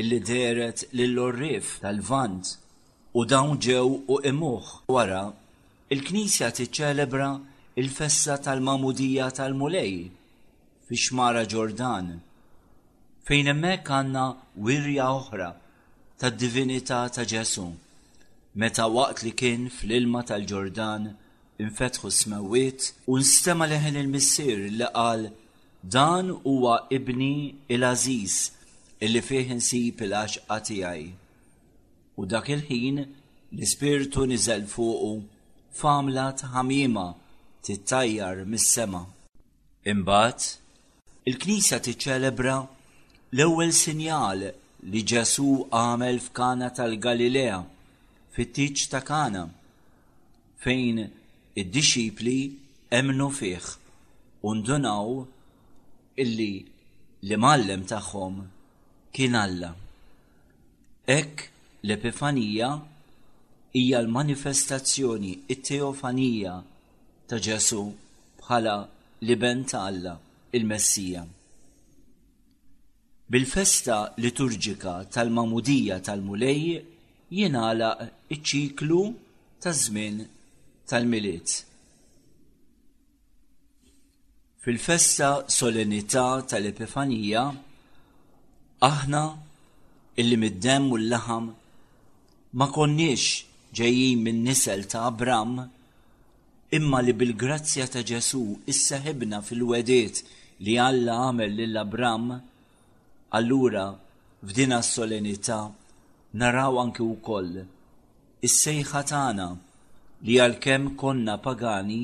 illi 0.02 0.18
deret 0.30 0.82
lill-orrif 0.98 1.70
tal-vant 1.86 2.50
u 3.16 3.24
dawn 3.32 3.56
ġew 3.66 3.86
u 4.12 4.18
imuħ 4.32 4.74
wara 4.96 5.22
il-Knisja 5.96 6.50
tiċċelebra 6.58 7.30
il-fessa 7.80 8.36
tal-Mamudija 8.46 9.30
tal-Mulej 9.40 9.94
fi 10.86 11.02
xmara 11.06 11.46
Ġordan 11.54 12.12
fejn 13.26 13.50
hemmhekk 13.54 13.92
għandna 14.00 14.26
wirja 14.68 15.08
oħra 15.16 15.48
tad-divinità 16.20 17.00
ta' 17.16 17.24
Ġesu 17.32 17.70
meta 18.60 18.84
waqt 18.98 19.24
li 19.24 19.32
kien 19.40 19.70
fl-ilma 19.78 20.26
tal-Ġordan 20.28 21.14
infetħu 21.64 22.08
smawit 22.12 22.90
u 23.08 23.18
nstema 23.22 23.66
leħen 23.68 23.96
il-missir 24.02 24.58
li 24.78 24.88
qal 24.92 25.22
dan 25.96 26.30
huwa 26.44 26.74
ibni 26.92 27.30
il-Aziz 27.72 28.34
illi 29.06 29.22
fih 29.24 29.46
insib 29.54 30.02
il-għaxqa 30.04 30.58
tiegħi. 30.68 31.08
U 32.20 32.24
dak 32.32 32.48
il-ħin 32.54 33.00
l-ispirtu 33.04 34.26
niżel 34.34 34.66
fuqu 34.72 35.12
famla 35.80 36.28
ħamima 36.54 37.06
tittajjar 37.66 38.44
mis-sema. 38.52 39.00
Imbagħad 39.92 41.30
il-Knisja 41.30 41.80
tiċċelebra 41.86 42.56
l-ewwel 43.32 43.72
sinjal 43.74 44.48
li 44.86 45.00
Ġesu 45.02 45.48
għamel 45.74 46.20
f'Kana 46.22 46.68
tal-Galilea 46.76 47.60
fit-tiċ 48.36 48.90
ta' 48.92 49.00
Kana 49.08 49.46
fejn 50.62 51.00
id-disċipli 51.56 52.38
emnu 52.98 53.28
fih 53.36 53.66
undunaw 54.50 55.12
illi 56.22 56.52
li 57.28 57.36
mallem 57.44 57.82
tagħhom 57.92 58.34
kien 59.14 59.34
Alla. 59.42 59.70
Ek 61.14 61.46
l-Epifanija 61.84 62.68
hija 63.78 63.98
l-manifestazzjoni 64.04 65.32
it-teofanija 65.54 66.52
ta' 67.30 67.40
Ġesu 67.48 67.80
bħala 68.42 68.76
liben 69.28 69.64
ta' 69.70 69.80
Alla, 69.88 70.14
il-Messija. 70.56 71.24
Bil-festa 73.32 73.96
liturġika 74.22 74.92
tal-Mamudija 75.14 75.96
tal-Mulej 76.06 76.68
jingħalaq 77.40 78.08
iċ-ċiklu 78.36 79.02
ta' 79.62 79.72
żmien 79.84 80.26
tal-miliet. 80.88 81.48
Fil-festa 84.64 85.28
Solennità 85.50 86.26
tal-Epifanija, 86.50 87.42
aħna 88.90 89.22
illi 90.22 90.38
mid-dem 90.42 90.86
u 90.94 90.98
l-laħam 90.98 91.48
ma 92.58 92.68
konniex 92.78 93.72
ġejjin 93.78 94.22
minn 94.26 94.44
nisel 94.46 94.86
ta' 94.90 95.04
Abram 95.10 95.58
imma 96.78 97.02
li 97.02 97.14
bil-grazzja 97.18 97.86
ta' 97.90 98.02
Ġesu 98.06 98.42
issaħibna 98.70 99.42
fil-wedet 99.48 100.22
li 100.66 100.78
Alla 100.82 101.18
għamel 101.26 101.56
lill 101.58 101.82
Abram 101.82 102.30
allura 103.38 103.88
f'dina 104.46 104.78
s 104.82 105.00
naraw 106.42 106.78
anki 106.82 107.02
wkoll 107.02 107.62
is-sejħa 108.46 109.00
tagħna 109.12 109.48
li 110.26 110.36
għalkemm 110.42 110.86
konna 110.98 111.36
pagani, 111.38 112.00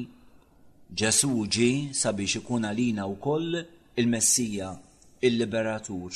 Ġesuġi 1.01 1.95
sabiex 1.97 2.35
ikun 2.43 2.67
għalina 2.69 3.07
wkoll 3.09 3.55
il-Messija, 4.01 4.67
il-Liberatur. 5.27 6.13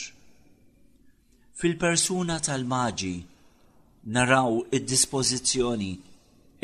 Fil-persuna 1.61 2.37
tal-maġi 2.47 3.15
naraw 4.19 4.51
id-dispożizzjoni 4.77 5.89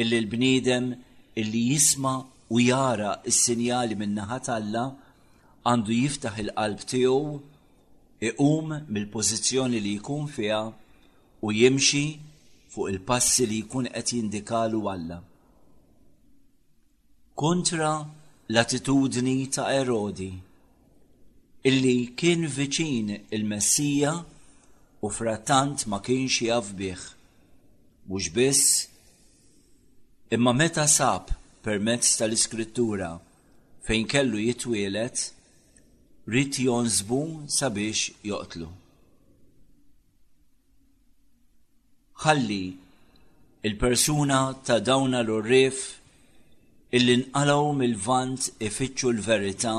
illi 0.05 0.21
l-bniedem 0.23 0.93
illi 1.41 1.63
jisma 1.71 2.15
u 2.53 2.61
jara 2.61 3.13
s-sinjali 3.35 3.97
tal 3.99 4.39
talla 4.51 4.85
għandu 5.65 5.97
jiftaħ 6.03 6.37
il-qalb 6.45 6.81
tiegħu 6.93 7.35
iqum 8.31 8.69
mill-pożizzjoni 8.95 9.81
li 9.87 9.97
jkun 9.97 10.29
fiha 10.37 10.63
u 11.41 11.49
jimxi 11.61 12.05
fuq 12.73 12.85
il-passi 12.93 13.47
li 13.51 13.59
jkun 13.65 13.87
qed 13.97 14.07
jindikalu 14.17 14.83
Alla 14.95 15.21
kontra 17.45 17.95
l-attitudni 18.55 19.49
ta' 19.51 19.67
Erodi 19.83 20.31
illi 21.71 21.95
kien 22.21 22.45
viċin 22.57 23.09
il-Messija 23.35 24.13
u 25.03 25.09
frattant 25.17 25.81
ma 25.91 25.99
kienx 26.07 26.37
jaf 26.47 26.69
bih. 26.79 27.03
Mhux 28.07 28.25
biss, 28.37 28.63
imma 30.37 30.53
meta 30.61 30.85
sab 30.97 31.33
permezz 31.65 32.13
tal-iskrittura 32.21 33.11
fejn 33.89 34.07
kellu 34.13 34.39
jitwielet, 34.47 35.17
rrit 36.31 36.61
jonżbu 36.67 37.21
sabiex 37.59 37.99
joqtlu. 38.31 38.69
Ħalli 42.23 42.65
il-persuna 43.67 44.39
ta' 44.67 44.79
dawna 44.91 45.25
l-urrif 45.27 45.81
illi 46.97 47.15
nqalaw 47.23 47.67
mill-vant 47.81 48.43
ifittxu 48.67 49.09
l-verità 49.17 49.77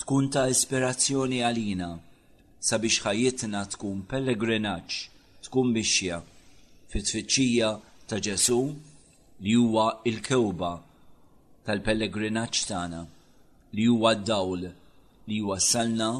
tkun 0.00 0.24
ta' 0.34 0.46
ispirazzjoni 0.54 1.38
għalina 1.48 1.88
sabiex 2.68 2.96
ħajjitna 3.06 3.60
tkun 3.74 3.98
pellegrinaġġ 4.12 4.98
tkun 5.46 5.68
bixja 5.76 6.20
fit-tfittxija 6.92 7.70
ta' 8.08 8.18
Ġesu 8.26 8.60
li 9.42 9.56
huwa 9.62 9.86
il-kewba 10.12 10.72
tal-pellegrinaġġ 11.66 12.62
tagħna 12.70 13.02
li 13.76 13.90
huwa 13.90 14.14
d-dawl 14.20 14.60
li 14.70 15.42
huwa 15.42 15.56
salna 15.72 16.12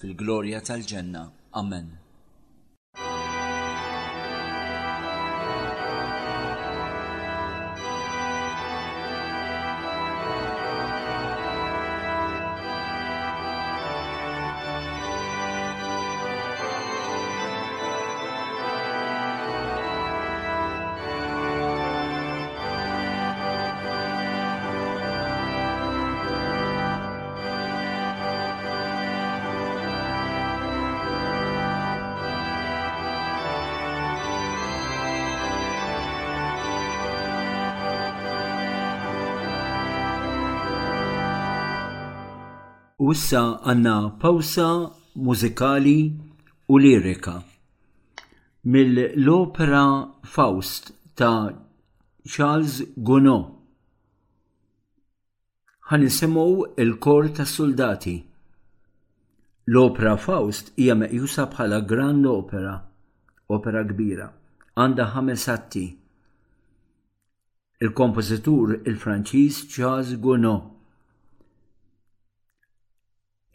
fil-glorja 0.00 0.60
tal-ġenna. 0.68 1.22
Amen. 1.60 1.86
issa 43.14 43.40
għanna 43.70 43.94
pawsa 44.22 44.64
mużikali 45.22 45.92
u 46.74 46.78
lirika 46.82 47.34
mill-opera 48.72 49.82
Faust 50.34 50.88
ta' 51.18 51.52
Charles 52.24 52.80
Gounod. 53.06 53.44
Ħanisimgħu 55.90 56.64
il-kor 56.82 57.28
ta' 57.36 57.46
soldati. 57.46 58.16
L-opera 59.68 60.16
Faust 60.26 60.72
hija 60.80 60.96
meqjusa 61.04 61.46
bħala 61.54 61.78
grand 61.92 62.26
opera, 62.32 62.74
opera 63.56 63.84
kbira, 63.92 64.26
għandha 64.80 65.10
ħames 65.14 65.46
atti. 65.54 65.86
Il-kompożitur 67.84 68.78
il-Franċiż 68.82 69.66
Charles 69.70 70.16
Gounod 70.16 70.72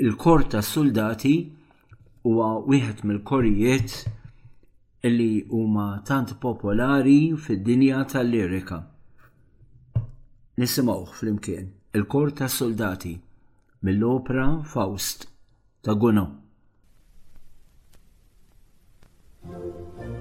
il 0.01 0.15
korta 0.15 0.61
soldati 0.63 1.51
huwa 2.23 2.53
wieħed 2.69 3.01
mill-korijiet 3.09 3.95
li 5.11 5.27
huma 5.51 5.87
tant 6.07 6.31
popolari 6.39 7.17
fid-dinja 7.35 8.05
tal-lirika. 8.13 8.77
Nisimgħuh 10.61 11.11
flimkien 11.19 11.67
il 11.99 12.07
korta 12.15 12.47
soldati 12.47 13.17
mill-opra 13.89 14.47
Faust 14.71 15.27
ta' 15.83 15.99
Guno. 15.99 16.27
Thank 19.49 20.13
you. 20.13 20.18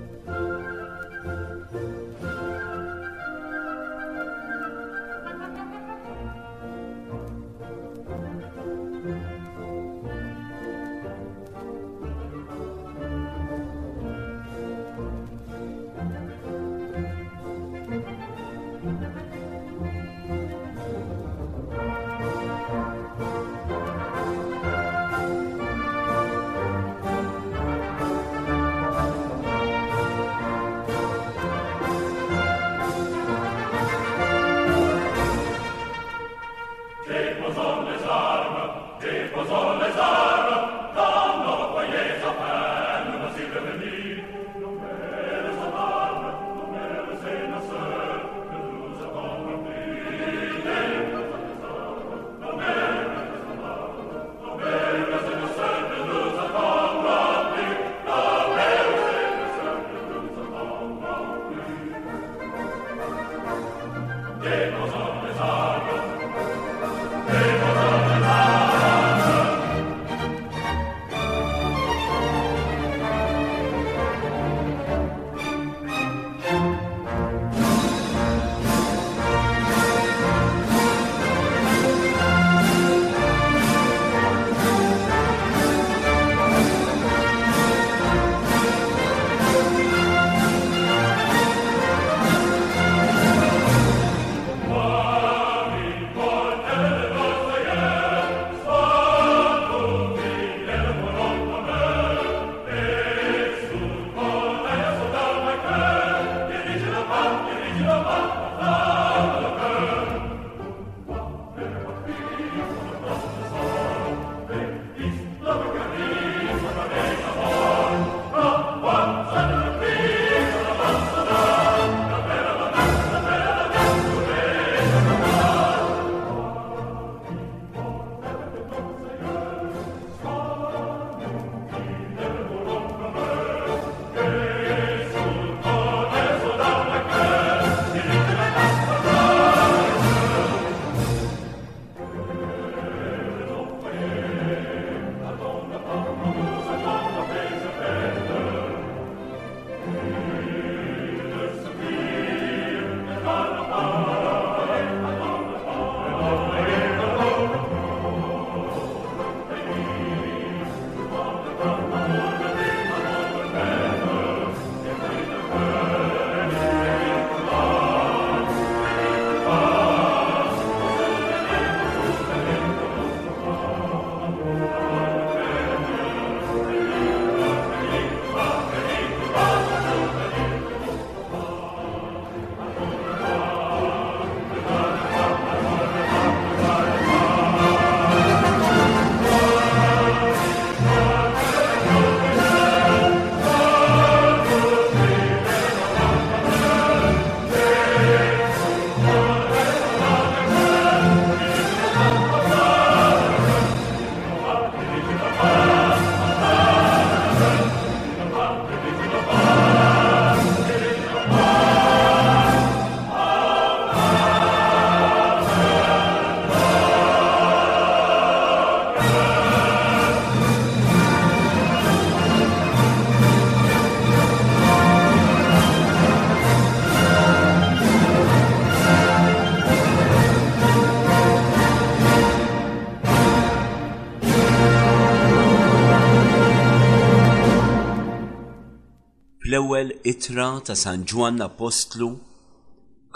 l-ewwel 239.59 239.89
itra 240.13 240.49
ta' 240.67 240.77
San 240.85 241.03
Ġwan 241.13 241.39
Apostlu, 241.47 242.09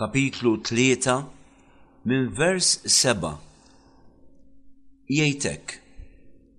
kapitlu 0.01 0.53
3, 0.65 1.21
minn 2.09 2.27
vers 2.39 2.69
7. 2.95 3.31
Jejtek, 5.19 5.65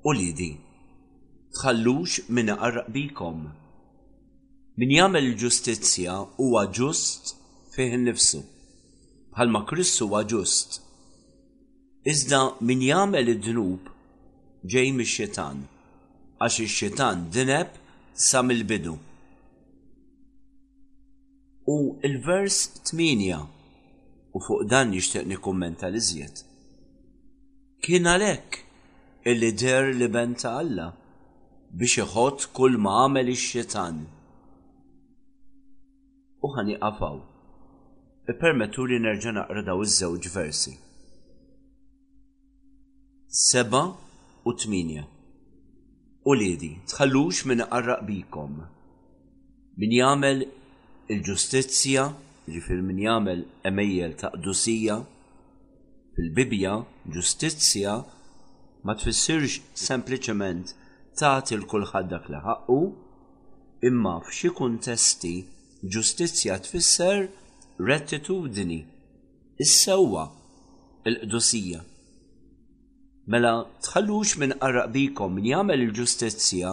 u 0.07 0.11
lidi, 0.15 0.51
tħallux 1.57 2.15
minn 2.35 2.53
arqbikom. 2.55 3.39
Min 4.79 4.93
jagħmel 4.95 5.27
ġustizzja 5.43 6.15
huwa 6.39 6.63
ġust 6.79 7.33
fih 7.75 7.97
nifsu, 8.05 8.39
bħalma 9.35 9.65
Kristu 9.69 10.05
huwa 10.09 10.23
ġust. 10.33 10.79
Iżda 12.11 12.43
min 12.67 12.85
jagħmel 12.87 13.33
id-dnub 13.35 13.89
ġej 14.73 14.93
mix-xitan, 15.01 15.65
għax 16.43 16.61
ix-xitan 16.69 17.27
dineb 17.35 17.75
sa 18.29 18.43
mill-bidu. 18.45 18.99
U 21.67 21.99
il-vers 22.03 22.57
8 22.83 23.47
u 24.35 24.39
fuq 24.47 24.59
dan 24.71 24.87
jixtieq 24.97 25.41
kommenta 25.47 25.87
li 25.93 25.99
iżjed. 26.03 26.35
Kien 27.83 28.05
għalhekk 28.13 28.51
illi 29.31 29.49
der 29.63 29.83
li 29.99 30.07
benta 30.17 30.49
Alla 30.61 30.87
biex 31.79 31.95
iħod 32.03 32.39
kull 32.57 32.75
ma 32.83 32.91
għamel 33.03 33.29
ix-xetan. 33.35 33.97
U 36.43 36.47
ħani 36.55 36.75
qafaw. 36.83 37.15
Ipermettu 38.33 38.81
li 38.89 38.97
nerġa' 39.05 39.35
naqra 39.37 39.61
daw 39.69 39.79
iż-żewġ 39.85 40.23
versi. 40.35 40.73
Seba 43.49 43.83
u 44.47 44.51
tminja. 44.61 45.05
U 46.29 46.31
lidi, 46.41 46.73
tħallux 46.89 47.33
minn 47.47 47.63
qarraq 47.71 48.01
bikom. 48.09 48.53
Min 49.79 49.91
jagħmel 50.01 50.39
il-ġustizzja, 51.11 52.03
ġifir 52.53 52.81
min 52.87 52.99
jagħmel 53.03 53.41
emejjel 53.67 54.13
ta' 54.21 54.29
qdusija, 54.37 54.95
fil-Bibja, 56.15 56.73
ġustizzja 57.15 57.95
ma 58.87 58.95
tfissirx 58.99 59.57
sempliċement 59.87 60.67
tagħti 61.19 61.57
l 61.57 61.65
kulħadd 61.71 62.09
dak 62.13 62.29
li 62.31 62.41
ħaqqu, 62.45 62.79
imma 63.89 64.13
f'xi 64.27 64.51
kuntesti 64.59 65.35
ġustizzja 65.95 66.59
tfisser 66.67 67.25
rettitudni. 67.91 68.81
is-sewwa, 69.63 70.23
il-qdusija. 71.07 71.79
Mela 73.31 73.51
tħallux 73.85 74.37
minn 74.41 74.55
qarraq 74.59 75.27
min 75.31 75.45
jagħmel 75.51 75.83
il-ġustizzja 75.85 76.71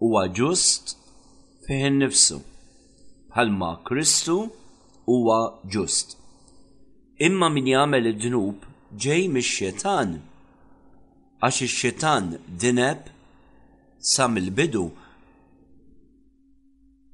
huwa 0.00 0.22
ġust 0.38 0.94
fih 1.66 1.82
innifsu. 1.90 2.38
nifsu 2.38 2.38
bħalma 3.34 3.66
Kristu 3.84 4.34
huwa 5.08 5.36
ġust. 5.74 6.16
Imma 7.28 7.48
min 7.52 7.66
jagħmel 7.68 8.10
id-dnub 8.12 8.64
ġej 9.04 9.26
mix-xetan. 9.34 10.14
Għax 11.44 11.58
ix-xetan 11.66 12.30
dineb 12.62 13.10
sa 14.12 14.28
mill-bidu. 14.32 14.84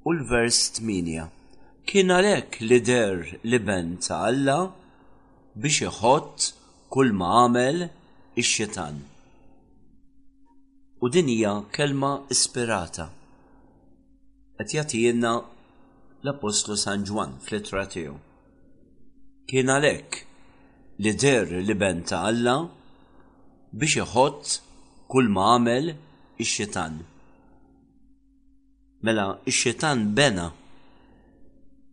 U 0.05 0.13
l-vers 0.13 0.61
8. 0.79 1.25
Kien 1.89 2.13
għalhekk 2.13 2.61
li 2.69 2.79
der 2.81 3.35
li 3.43 3.59
ben 3.59 3.95
ta' 4.05 4.21
Alla 4.29 4.59
biex 5.57 5.81
iħott 5.89 6.49
kull 6.93 7.13
ma 7.17 7.33
għamel 7.43 7.83
ix-xetan. 8.41 9.03
U 11.05 11.09
din 11.13 11.29
hija 11.33 11.57
kelma 11.77 12.15
ispirata. 12.33 13.09
Qed 14.57 14.71
jagħtina 14.79 15.35
l-Apostlu 16.25 16.75
San 16.81 17.05
Ġwan 17.05 17.33
fl-ittra 17.45 17.85
tiegħu. 17.93 18.15
Kien 19.49 19.71
għalhekk 19.75 20.21
li 21.05 21.13
der 21.21 21.51
li 21.69 21.75
benta 21.77 22.23
Alla 22.25 22.55
biex 23.77 23.99
iħodd 24.01 24.53
kull 25.13 25.29
ma 25.35 25.51
għamel 25.57 25.91
ix-xitan. 26.41 26.95
Mela 29.05 29.27
ix-xitan 29.51 30.07
bena 30.17 30.47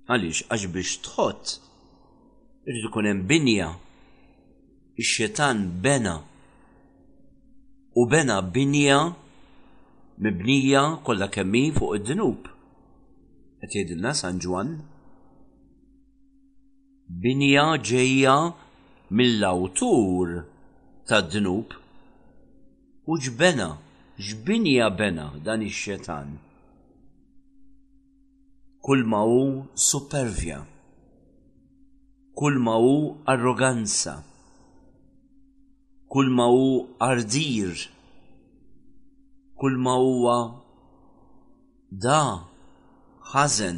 għaliex 0.07 0.47
għax 0.47 0.67
biex 0.77 0.95
tħodd 1.09 1.55
irid 2.71 2.87
ikun 2.87 3.11
hemm 3.11 3.27
binja 3.33 3.67
ix-xitan 5.01 5.65
bena 5.83 6.15
u 7.99 8.07
bena 8.07 8.39
binja 8.55 9.01
mibnija 10.23 10.85
kollha 11.03 11.27
kemmi 11.35 11.67
fuq 11.75 11.99
id-dinub 11.99 12.50
qed 13.67 13.89
Sanġwan. 13.89 14.15
San 14.21 14.37
Ġwan 14.41 14.69
binja 17.21 17.65
ġejja 17.87 18.37
mill-awtur 19.13 20.29
tad-dnub 21.07 21.69
u 23.05 23.13
ġbena, 23.25 23.69
ġbinja 24.27 24.89
bena 24.99 25.27
dan 25.45 25.61
ix-xetan. 25.67 26.27
Kull 28.81 29.05
ma 29.05 29.21
hu 29.21 29.67
supervja, 29.89 30.59
kull 32.35 32.57
ma 32.65 32.75
hu 32.81 32.95
arroganza, 33.31 34.15
kull 36.09 36.29
ma 36.37 36.47
hu 36.49 36.63
ardir, 37.09 37.75
kull 39.59 39.77
ma 39.77 39.95
huwa 40.01 40.39
da' 42.03 42.49
ħażen, 43.31 43.77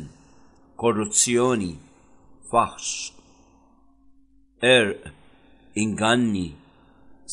korruzzjoni, 0.82 1.74
faħx, 2.49 2.93
erq, 4.68 5.12
inganni, 5.78 6.47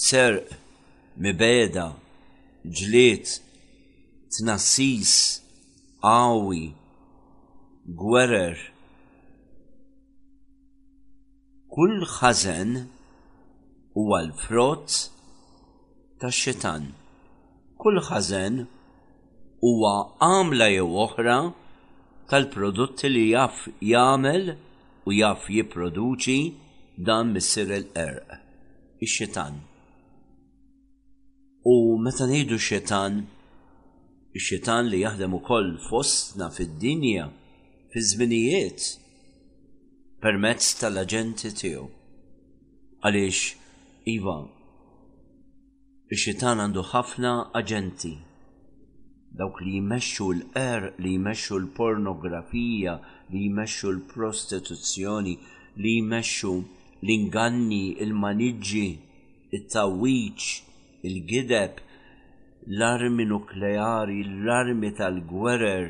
serq, 0.07 0.51
mibeda, 1.25 1.87
ġliet, 2.77 3.39
tnassis, 4.37 5.14
awi, 6.05 6.64
gwerer. 8.03 8.59
Kull 11.73 12.05
ħażen 12.18 12.77
huwa 13.97 14.18
l-frott 14.25 14.97
ta' 16.21 16.31
xitan 16.35 16.89
Kull 17.81 18.01
ħażen 18.09 18.57
huwa 19.64 19.93
għamla 20.27 20.66
jew 20.75 20.89
oħra 21.05 21.37
tal-prodotti 22.31 23.09
li 23.12 23.22
jaf 23.35 23.57
jagħmel 23.91 24.45
u 25.11 25.14
jaf 25.16 25.47
jipproduċi 25.55 26.39
dan 27.09 27.33
missir 27.35 27.72
il-erq, 27.76 28.37
ix-xitan. 29.03 29.57
U 31.66 31.74
meta 32.05 32.28
ngħidu 32.31 32.59
xetan, 32.68 33.16
xitan 33.18 34.37
ix-xitan 34.39 34.93
li 34.93 35.01
jaħdem 35.03 35.35
ukoll 35.41 35.72
fostna 35.89 36.49
fid-dinja, 36.55 37.26
fi 37.91 38.01
żminijiet 38.11 38.87
permezz 40.22 40.70
tal-aġenti 40.81 41.51
tiegħu. 41.61 41.85
Għaliex, 43.03 43.41
Iva, 44.14 44.39
ix-xitan 46.14 46.62
għandu 46.62 46.87
ħafna 46.95 47.35
aġenti 47.61 48.14
dawk 49.39 49.57
li 49.64 49.72
jmexxu 49.81 50.26
l-qer, 50.39 50.81
li 51.03 51.12
jmexxu 51.18 51.55
l-pornografija, 51.62 52.95
li 53.31 53.41
jmexxu 53.49 53.89
l-prostituzzjoni, 53.97 55.35
li 55.83 55.93
jmexxu 56.01 56.55
l-inganni, 57.07 57.85
il-maniġġi, 58.05 58.89
it-tawwiċ, 59.57 60.47
il-gideb, 61.09 61.74
l-armi 62.76 63.24
nukleari, 63.33 64.20
l-armi 64.45 64.91
tal-gwerer, 64.99 65.87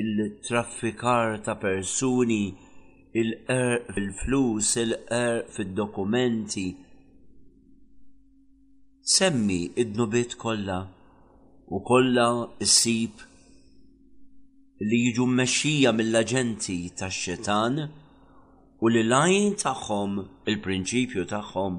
il-traffikar 0.00 1.26
ta' 1.44 1.56
persuni, 1.64 2.44
il 3.20 3.30
er 3.56 3.72
fil-flus, 3.94 4.68
il 4.82 4.92
er 5.20 5.36
fil-dokumenti. 5.54 6.68
Semmi 9.16 9.60
id 9.82 9.90
nubit 9.98 10.36
kollha 10.42 10.80
u 11.76 11.78
kollha 11.88 12.28
ssib 12.72 13.14
li 14.88 14.96
jiġu 15.04 15.24
mmexxija 15.30 15.90
mill-aġenti 15.98 16.76
tax-xetan 16.98 17.74
u 18.84 18.86
li 18.94 19.02
lajn 19.12 19.54
tagħhom 19.64 20.12
il-prinċipju 20.52 21.22
tagħhom 21.32 21.74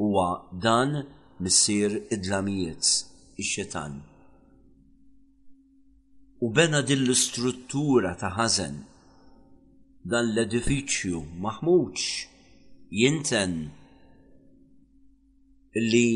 huwa 0.00 0.28
dan 0.64 0.92
missir 1.44 1.90
id-dlamijiet 2.14 2.84
ix-xetan. 3.42 3.92
U 6.44 6.46
bena 6.56 6.80
din 6.88 7.02
l-istruttura 7.04 8.12
ta' 8.20 8.32
ħażen 8.38 8.76
dan 10.10 10.24
l-edifiċju 10.32 11.18
maħmuġ 11.44 12.00
jinten 13.02 13.54
li 15.90 16.08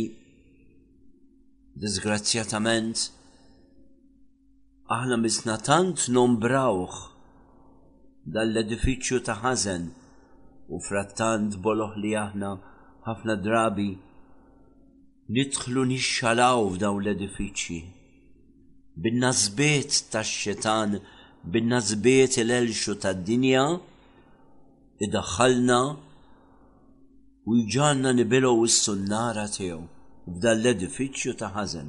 disgrazzjatament, 1.80 3.00
aħna 4.96 5.16
misna 5.22 5.54
tant 5.64 6.02
nombrawħ 6.12 6.98
dall 8.34 8.58
edifiċju 8.60 9.20
ta' 9.24 9.36
ħazen, 9.40 9.86
u 10.68 10.80
frattant 10.86 11.56
boloħ 11.64 11.96
li 12.02 12.12
aħna 12.24 12.50
ħafna 13.06 13.36
drabi 13.44 13.88
nidħlu 15.36 15.86
nixxalaw 15.92 16.68
f'daw 16.74 17.00
l 17.00 17.08
edifiċi 17.14 17.80
Bin-nazbiet 19.02 19.96
tax-xetan, 20.12 20.98
bin-nazbiet 21.48 22.34
il-elxu 22.42 22.98
tad-dinja, 23.00 23.62
idaħħalna 25.06 25.80
u 27.48 27.56
nibilo 27.64 28.12
nibilu 28.12 28.52
s-sunnara 28.68 29.48
tiegħu 29.56 29.88
f'dan 30.26 30.60
l-edifiċċju 30.62 31.32
ta' 31.40 31.48
ħażen. 31.56 31.88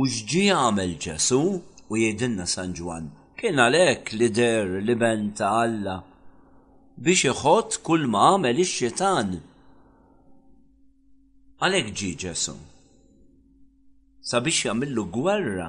U 0.00 0.04
xġi 0.08 0.44
għamel 0.56 0.92
ġesu 1.04 1.40
u 1.92 1.98
jedinna 2.00 2.46
San 2.46 2.72
Ġwan, 2.78 3.10
kien 3.38 3.60
għalhekk 3.64 4.12
lider 4.18 4.70
ben 5.02 5.30
ta' 5.36 5.50
Alla 5.64 5.98
biex 6.98 7.28
iħodd 7.30 7.78
kull 7.86 8.08
ma 8.10 8.22
għamel 8.32 8.62
ix-xitan. 8.64 9.36
Għalhekk 11.62 11.92
ġi 12.00 12.10
ġesu 12.24 12.56
sabiex 14.28 14.64
jagħmillu 14.66 15.04
gwerra 15.14 15.68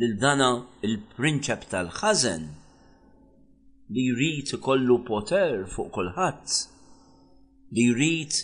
lil 0.00 0.16
dana 0.20 0.48
il-prinċep 0.84 1.62
tal-ħażen 1.70 2.44
li 3.94 4.02
jrid 4.10 4.52
ikollu 4.58 4.98
poter 5.08 5.62
fuq 5.74 5.88
kulħadd 5.94 6.56
li 7.78 7.86
jrid 7.92 8.36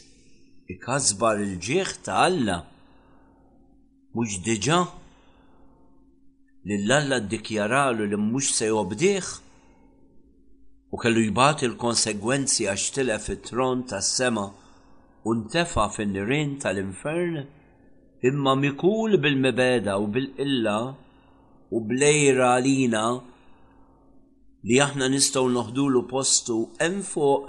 ikazbar 0.74 1.36
il-ġieħ 1.44 1.92
ta' 2.06 2.18
Alla. 2.26 2.58
Mux 4.14 4.36
diġa 4.44 4.78
lill-Alla 6.70 7.18
ddikjaralu 7.26 8.06
li 8.10 8.18
mux 8.28 8.52
se 8.58 8.68
jobdiħ 8.70 9.28
u 10.94 10.98
kellu 11.02 11.24
jibat 11.26 11.62
il-konsegwenzi 11.66 12.66
għax 12.70 12.84
tilef 12.96 13.28
it-tron 13.34 13.82
tas 13.90 14.10
sema 14.18 14.44
u 15.28 15.34
ntefa 15.40 15.86
fin-nirin 15.94 16.56
tal-infern 16.62 17.42
imma 18.30 18.54
mikul 18.64 19.16
bil-mebeda 19.22 19.96
u 20.02 20.06
bil-illa 20.14 20.78
u 21.76 21.78
blejra 21.90 22.52
lina 22.66 23.04
li 24.68 24.80
aħna 24.86 25.06
nistgħu 25.14 25.48
noħdulu 25.58 26.04
postu 26.14 26.58
hemm 26.82 27.00
fuq 27.12 27.48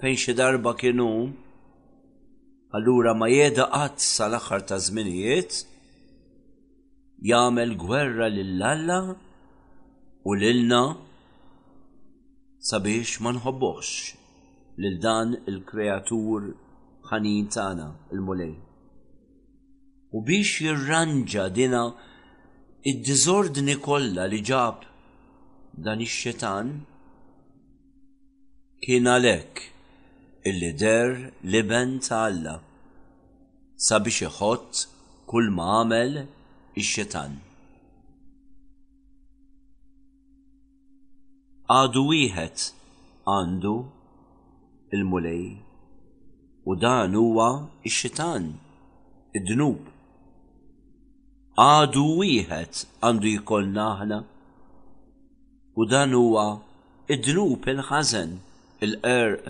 fejn 0.00 0.22
xi 0.22 0.36
darba 0.40 0.76
kienu 0.80 1.12
allura 2.74 3.14
ma 3.20 3.28
jeda 3.34 3.66
qatt 3.74 4.00
sal-aħħar 4.16 4.60
ta' 4.70 4.78
żminijiet 4.86 5.50
jagħmel 7.30 7.72
gwerra 7.82 8.26
lill-Alla 8.36 8.98
u 10.28 10.34
lilna 10.40 10.80
sabiex 12.70 13.20
ma 13.22 13.30
nħobbox 13.36 14.78
lil 14.82 14.96
dan 15.04 15.36
il-kreatur 15.52 16.50
ħanin 17.10 17.46
tagħna 17.54 17.86
il-mulej. 18.12 18.52
U 20.16 20.22
biex 20.26 20.60
jirranġa 20.64 21.44
dina 21.56 21.84
id-diżordni 22.90 23.78
kollha 23.86 24.26
li 24.32 24.42
ġab 24.50 24.82
dan 25.86 26.02
ix-xetan 26.08 26.74
kien 28.84 29.06
għalhekk 29.14 29.64
illi 30.48 30.72
der 30.82 31.08
ben 31.70 31.90
ta' 32.06 32.22
Alla 32.30 32.54
sabiex 33.88 34.16
iħott 34.28 34.72
kull 35.30 35.48
ma 35.56 35.66
għamel 35.78 36.12
ix-xetan. 36.80 37.32
Għadu 41.76 42.02
wieħed 42.10 42.60
għandu 43.34 43.74
il-mulej 44.96 45.44
u 46.70 46.78
dan 46.84 47.18
huwa 47.22 47.48
ix-xitan, 47.88 48.44
id-dnub. 49.36 49.80
Għadu 51.68 52.06
wieħed 52.22 52.86
għandu 53.04 53.34
jkollna 53.40 53.86
aħna 53.96 54.18
u 55.80 55.90
dan 55.94 56.10
huwa 56.22 56.46
id-dnub 57.14 57.70
il-ħażen, 57.74 58.30
il-qerq. 58.86 59.44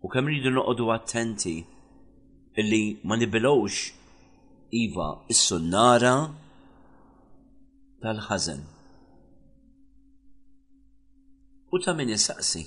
U 0.00 0.08
kemm 0.12 0.26
rridu 0.30 0.50
noqogħdu 0.56 0.84
attenti 0.94 1.54
illi 2.60 2.84
ma 3.08 3.16
nibilgħux 3.22 3.80
iva 4.82 5.08
is-sunnara 5.34 6.12
tal-ħażen. 8.04 8.62
U 11.76 11.80
ta' 11.84 11.94
min 11.98 12.12
issaqsi. 12.16 12.62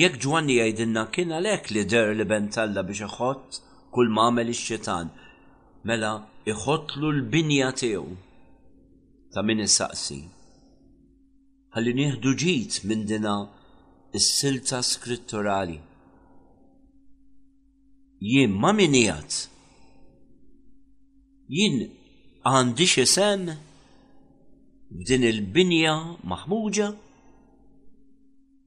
Jekk 0.00 0.18
ġwanni 0.24 0.56
jgħidilna 0.58 1.06
kien 1.14 1.34
għalhekk 1.38 1.70
li 1.76 1.84
der 1.94 2.10
li 2.18 2.26
bentalla 2.34 2.82
biex 2.88 3.06
iħott 3.08 3.60
kull 3.94 4.10
ma 4.16 4.26
għamel 4.30 4.50
ix-xitan, 4.56 5.12
mela 5.90 6.10
iħodlu 6.50 7.12
l-binja 7.14 7.70
tiegħu 7.78 8.18
ta' 9.36 9.46
min 9.46 9.62
isaqsi. 9.68 10.18
Ħalli 11.76 11.94
nieħdu 12.02 12.32
ġid 12.42 12.82
minn 12.90 13.06
dina 13.12 13.38
is-silta 14.16 14.78
skritturali. 14.92 15.78
Jien 18.28 18.52
ma 18.62 18.70
minijat. 18.78 19.30
Jien 21.54 21.76
għandi 22.52 22.86
sem 22.96 23.42
f'din 24.96 25.26
il-binja 25.32 25.94
maħmuġa, 26.32 26.88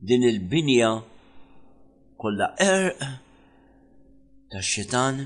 din 0.09 0.25
il-binja 0.29 0.89
kolla 2.21 2.47
er 2.71 2.85
ta' 4.51 4.63
xitan. 4.71 5.23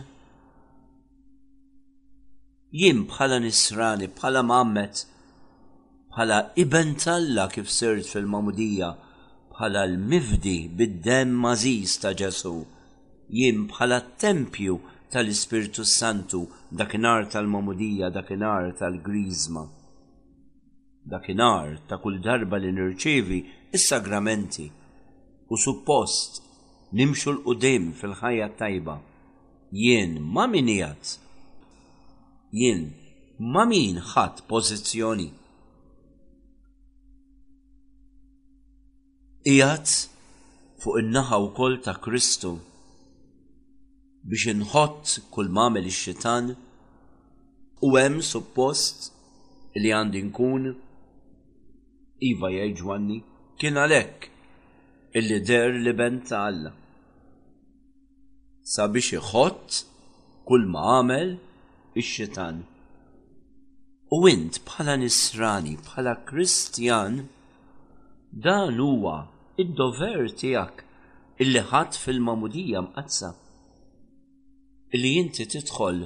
Jien 2.80 3.04
bħala 3.12 3.42
nisrani, 3.44 4.08
bħala 4.18 4.44
mammet, 4.52 5.04
bħala 6.14 6.38
ibentalla 6.64 7.50
kif 7.54 7.68
sirt 7.74 8.08
fil-mamudija, 8.14 8.92
bħala 9.54 9.82
l-mifdi 9.88 10.52
bid-dem 10.78 11.34
mażiż 11.44 11.92
ta' 12.02 12.12
Ġesu, 12.22 12.54
jien 13.38 13.60
bħala 13.70 14.00
t-tempju 14.08 14.78
tal-Ispirtu 15.14 15.86
Santu 15.86 16.40
dakinhar 16.80 17.28
tal-Mamudija, 17.34 18.10
dakinhar 18.16 18.64
tal-Grizma. 18.80 19.64
Dakinhar 21.14 21.68
ta' 21.88 22.00
kull 22.02 22.18
darba 22.26 22.58
li 22.64 22.72
nirċievi 22.80 23.40
is-sagramenti 23.78 24.66
u 25.54 25.60
suppost 25.66 26.42
nimxu 26.98 27.30
l-qudim 27.36 27.92
fil-ħajja 28.00 28.48
tajba. 28.60 28.96
Jien 29.84 30.18
ma 30.34 30.48
minijat. 30.54 31.16
Jien 32.60 32.82
ma 33.54 33.64
min 33.74 34.02
ħadd 34.14 34.46
pożizzjoni 34.50 35.30
ijat 39.52 39.90
fuq 40.80 40.96
in-naħa 41.02 41.38
wkoll 41.50 41.76
ta' 41.84 41.98
Kristu 42.04 42.54
biex 44.30 44.46
inħott 44.54 45.18
kull 45.36 45.50
mamel 45.58 45.90
ix-xitan 45.90 46.46
u 47.84 47.90
hemm 48.00 48.22
suppost 48.30 49.10
li 49.82 49.92
għandi 49.98 50.22
nkun 50.30 50.70
iva 52.30 52.52
jgħidwanni 52.56 53.18
kien 53.60 53.82
għalhekk 53.84 54.30
illi 55.20 55.42
der 55.52 55.76
li 55.76 55.92
bent 55.98 56.24
ta' 56.32 56.46
Alla. 56.48 56.72
Sabiex 58.76 59.12
iħott 59.20 59.82
kull 60.48 60.70
ma 60.72 60.86
għamel 60.96 61.36
ix-xitan. 62.00 62.64
U 64.14 64.24
int 64.32 64.62
bħala 64.68 64.96
nisrani, 65.04 65.76
bħala 65.84 66.16
kristjan, 66.30 67.26
dan 68.32 68.80
huwa 68.80 69.18
id-dover 69.62 70.26
tijak 70.40 70.76
illi 71.44 71.62
ħadd 71.72 71.98
fil-mamudija 72.04 72.80
mqazza 72.86 73.30
illi 74.98 75.10
jinti 75.18 75.46
tidħol 75.54 76.00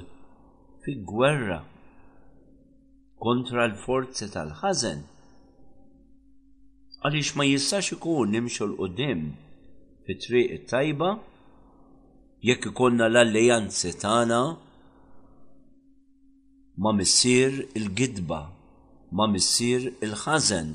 fi 0.84 0.94
gwerra 1.12 1.58
kontra 3.24 3.64
l-forzi 3.70 4.28
tal 4.34 4.52
ħazen 4.60 5.00
għaliex 7.04 7.30
ma 7.38 7.46
jistax 7.48 7.96
ikun 7.96 8.34
nimxu 8.36 8.66
l-qudiem 8.68 9.22
fit-triq 10.06 10.52
it-tajba 10.58 11.10
jekk 12.48 12.68
ikonna 12.72 13.08
l-allejanzi 13.08 13.94
tagħna 14.02 14.42
ma 16.82 16.92
missir 17.00 17.56
il-gidba, 17.80 18.40
ma 19.16 19.24
missir 19.32 19.88
il-ħażen 19.98 20.68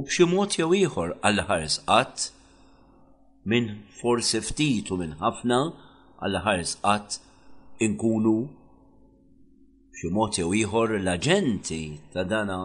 u 0.00 0.04
b'xi 0.08 0.24
mod 0.36 0.54
jew 0.58 0.70
ieħor 0.76 1.10
għal 1.28 1.40
ħares 1.48 1.74
qatt 1.88 2.26
minn 3.52 3.66
forsi 3.98 4.40
ftit 4.46 4.88
u 4.94 4.96
minn 5.00 5.10
ħafna 5.20 5.58
għal 6.24 6.38
ħares 6.46 6.72
qatt 6.86 7.18
inkunu 7.86 8.32
b'xi 9.96 10.12
mod 10.16 10.38
jew 10.40 10.54
ieħor 10.60 10.94
l-aġenti 11.02 11.80
ta' 12.14 12.24
dana 12.30 12.56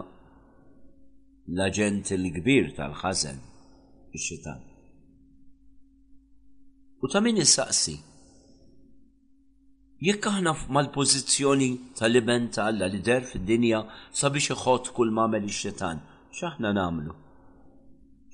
l 1.56 1.60
aġenti 1.66 2.16
l 2.16 2.30
kbir 2.38 2.70
tal-ħażen 2.78 3.42
ix-xitan. 4.16 4.62
U 7.04 7.10
ta' 7.12 7.20
min 7.26 7.42
saqsi 7.52 7.98
jekk 10.08 10.30
aħna 10.32 10.56
mal-pożizzjoni 10.78 11.70
tal-iben 12.00 12.48
li 12.80 12.90
lider 12.96 13.28
fid-dinja 13.28 13.84
sabiex 14.24 14.54
iħod 14.56 14.92
kull 14.96 15.12
mamel 15.20 15.44
ix-xitan, 15.52 16.00
x'aħna 16.32 16.72
nagħmlu? 16.80 17.20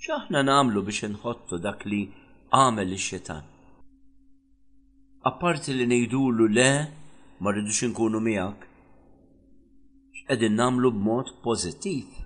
ċaħna 0.03 0.40
namlu 0.46 0.80
biex 0.86 1.07
nħottu 1.11 1.59
dak 1.64 1.84
li 1.88 1.98
għamel 2.59 2.92
ix-xitan. 2.96 3.44
Apparti 5.30 5.74
li 5.76 5.84
nejdullu 5.86 6.46
le, 6.57 6.70
ma 7.42 7.53
rridux 7.55 7.78
inkunu 7.86 8.18
miegħek. 8.26 8.64
X'qegħdin 10.18 10.59
namlu 10.64 10.90
b'mod 10.96 11.30
pożittiv. 11.44 12.16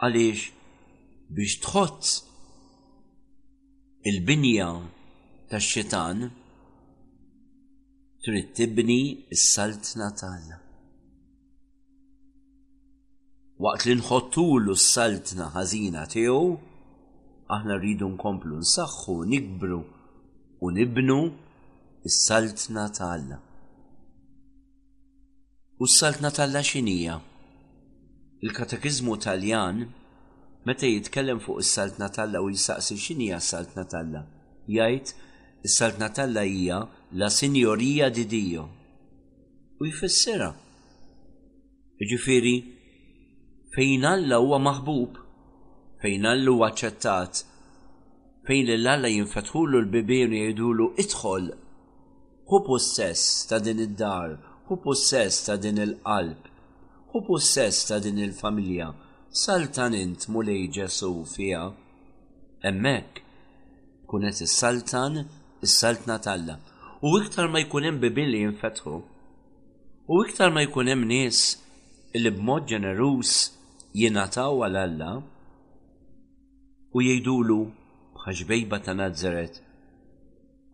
Għaliex 0.00 0.42
biex 1.38 1.54
tħott 1.64 2.10
il-binja 4.12 4.66
tax-xitan 5.54 6.26
trid 8.24 8.52
tibni 8.60 9.00
s-salt 9.32 9.94
natal 10.02 10.60
waqt 13.58 13.86
li 13.86 13.94
nħottulu 14.00 14.72
s-saltna 14.74 15.46
ħażina 15.54 16.04
tiegħu, 16.10 16.54
aħna 17.54 17.76
rridu 17.78 18.08
nkomplu 18.16 18.56
nsaħħu, 18.62 19.14
nikbru 19.30 19.78
u 20.64 20.70
nibnu 20.74 21.18
s-saltna 22.10 22.88
talla. 22.96 23.38
U 25.78 25.86
s-saltna 25.86 26.30
talla 26.34 26.62
x'inija? 26.66 27.20
Il-Katekizmu 28.44 29.16
Taljan 29.24 29.86
meta 30.66 30.86
jitkellem 30.90 31.38
fuq 31.44 31.62
is-saltna 31.62 32.08
talla 32.12 32.42
u 32.42 32.50
jisaqsi 32.50 32.98
x'inija 32.98 33.38
s-saltna 33.40 33.84
talla, 33.86 34.26
jgħid 34.66 35.14
is-saltna 35.64 36.10
talla 36.14 36.42
hija 36.44 36.82
la 37.12 37.30
sinjorija 37.30 38.10
di 38.10 38.24
Dio. 38.26 38.68
U 39.80 39.86
jfissira. 39.86 40.52
Ġifieri, 42.04 42.56
fejn 43.74 44.04
Alla 44.06 44.38
huwa 44.42 44.58
maħbub, 44.62 45.16
fejn 46.02 46.26
Alla 46.30 46.52
huwa 46.54 46.68
aċċettat, 46.70 47.38
fejn 48.46 48.68
l-Alla 48.76 49.08
jinfetħulu 49.10 49.80
l 49.82 50.00
u 50.00 50.34
jgħidulu 50.38 50.86
idħol. 51.04 51.48
Hu 52.48 52.58
possess 52.66 53.24
ta' 53.48 53.58
din 53.64 53.80
id-dar, 53.80 54.34
hu 54.68 54.74
possess 54.84 55.38
ta' 55.46 55.54
din 55.64 55.80
il-qalb, 55.84 56.40
hu 57.14 57.22
possess 57.26 57.78
ta' 57.88 57.96
din 58.04 58.18
il-familja, 58.20 58.90
saltan 59.42 59.96
int 60.02 60.26
mulej 60.30 60.66
ġesu 60.76 61.10
fija. 61.32 61.62
Emmek, 62.70 63.22
kunet 64.08 64.38
is-saltan, 64.44 65.22
il 65.64 65.68
saltna 65.80 66.18
talla. 66.24 66.58
U 67.04 67.16
iktar 67.18 67.48
ma 67.52 67.62
jkunem 67.64 67.98
bibin 68.00 68.28
li 68.32 68.44
jinfetħu, 68.44 68.94
u 70.12 70.22
iktar 70.28 70.52
ma 70.52 70.62
jkunem 70.66 71.02
nies 71.08 71.40
il 72.16 72.28
b'mod 72.36 72.68
ġenerus 72.70 73.34
jenataw 73.94 74.56
għal 74.66 74.76
Alla 74.78 75.08
u 76.96 77.00
jgħidulu 77.00 77.56
bħaxbejba 78.18 78.78
ta' 78.82 78.92
Nazaret 79.00 79.60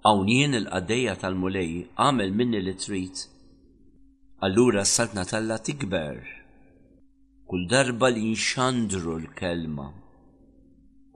għawn 0.08 0.28
jien 0.32 0.56
il-qaddeja 0.60 1.18
tal-mulej 1.20 1.74
għamel 2.04 2.30
minni 2.38 2.62
li 2.64 2.72
trit 2.84 3.26
allura 4.48 4.86
s-saltna 4.86 5.24
tal-la 5.32 5.58
tikber 5.68 6.16
kull 7.52 7.66
darba 7.74 8.08
li 8.14 8.22
nxandru 8.32 9.18
l-kelma 9.20 9.88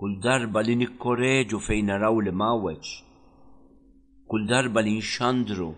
kull 0.02 0.18
darba 0.28 0.60
li 0.68 0.74
nikkoreġu 0.84 1.60
fejn 1.68 1.88
naraw 1.92 2.20
li 2.26 2.34
maweċ 2.44 2.90
kull 4.34 4.44
darba 4.52 4.84
li 4.84 4.92
nxandru 5.00 5.70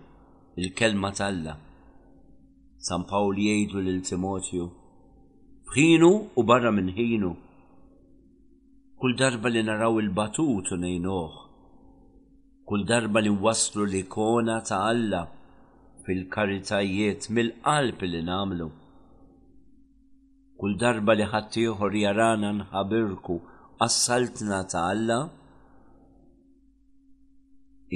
l 0.58 0.74
kelma 0.80 1.10
tal-la 1.20 1.54
San 2.88 3.06
Pawli 3.14 3.46
jgħidu 3.52 3.84
lil 3.86 4.02
Timotju 4.10 4.66
bħinu 5.72 6.08
u 6.36 6.42
barra 6.48 6.70
minn 6.74 6.90
ħinu. 6.96 7.30
Kull 9.02 9.16
darba 9.20 9.50
li 9.50 9.62
naraw 9.66 9.96
il-batut 10.00 10.72
u 10.72 10.76
nejnoħ, 10.82 11.32
kull 12.70 12.84
darba 12.90 13.22
li 13.22 13.32
waslu 13.46 13.86
li 13.92 14.02
kona 14.16 14.60
ta' 14.68 14.78
Alla 14.90 15.22
fil-karitajiet 16.06 17.28
mill-qalb 17.38 18.04
li 18.06 18.20
namlu. 18.28 18.68
Kull 20.60 20.78
darba 20.82 21.16
li 21.18 21.26
ħattijħor 21.34 21.98
jarana 22.02 22.52
nħabirku 22.60 23.36
assaltna 23.86 24.62
ta' 24.72 24.84
Alla, 24.94 25.18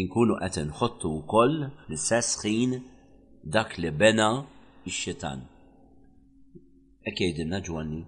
inkunu 0.02 0.36
qed 0.46 0.60
inħottu 0.66 1.14
wkoll 1.22 1.56
l-istess 1.62 2.42
ħin 2.44 2.76
dak 3.56 3.78
li 3.80 3.90
bena 4.02 4.30
ix-xitan. 4.90 5.46
Ek 7.08 7.16
jgħidilna 7.16 7.58
ġwanni. 7.66 8.02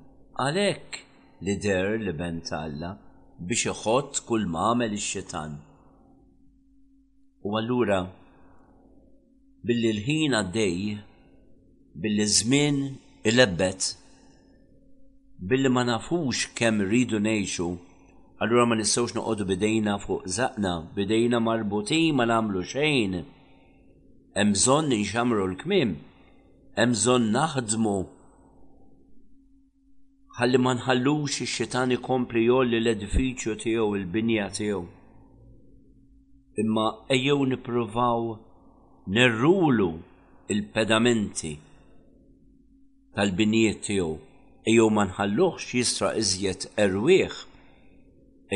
Għalek 0.45 0.97
li 1.47 1.55
der 1.65 1.97
li 2.03 2.13
ben 2.19 2.43
talla 2.45 2.91
biex 3.41 3.63
iħott 3.73 4.19
kull 4.29 4.45
mamel 4.53 4.93
ix-xitan. 4.99 5.55
U 7.49 7.57
allura 7.59 8.03
billi 9.67 9.93
l-ħin 9.95 10.37
għaddej, 10.43 10.99
billi 12.05 12.27
żmien 12.37 12.83
il-ebbet, 13.31 13.89
billi 15.41 15.73
ma 15.73 15.87
nafux 15.89 16.45
kemm 16.59 16.85
rridu 16.85 17.21
neħxu, 17.25 17.69
allura 18.45 18.69
ma 18.69 18.77
nistgħux 18.79 19.17
noqogħdu 19.17 19.49
bidejna 19.55 19.97
fuq 20.05 20.29
zaqna, 20.37 20.75
bidejna 20.97 21.41
marbutin 21.49 22.13
ma 22.21 22.29
nagħmlu 22.29 22.67
xejn. 22.75 23.17
Hemm 24.37 24.53
bżonn 24.59 24.97
nxamru 25.01 25.49
l-kmim, 25.53 25.97
hemm 26.77 26.99
bżonn 26.99 27.33
naħdmu 27.39 27.97
ħalli 30.41 30.57
ma 30.59 30.71
nħallux 30.79 31.35
ix-xitan 31.45 31.91
ikompli 31.95 32.43
jolli 32.47 32.79
l-edifiċju 32.81 33.55
tiegħu 33.63 33.89
il-binja 33.99 34.47
tiegħu. 34.59 34.83
Imma 36.63 36.87
ejjew 37.15 37.47
nippruvaw 37.51 38.25
nirrulu 39.17 39.91
il-pedamenti 40.55 41.53
tal-binijiet 43.17 43.81
tiegħu 43.85 44.15
ejjew 44.73 44.87
ma 44.97 45.05
nħallux 45.11 45.67
jisra 45.79 46.15
iżjed 46.23 46.65
erwieħ 46.87 47.41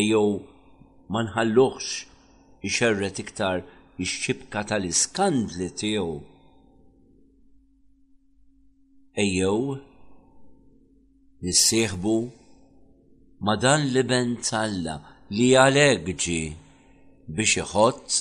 ejjew 0.00 0.22
ma 1.12 1.24
nħallux 1.28 1.90
ixerret 2.70 3.20
iktar 3.24 3.60
ix-xibka 4.00 4.64
tal-iskandli 4.72 5.68
tiegħu. 5.82 6.16
Ejjew 9.20 9.60
nissieħbu 11.46 12.12
ma 13.46 13.52
dan 13.64 13.82
ben 14.10 14.30
talla 14.48 14.94
li 15.36 15.46
għalegġi 15.64 16.38
biex 17.36 17.54
iħott 17.62 18.14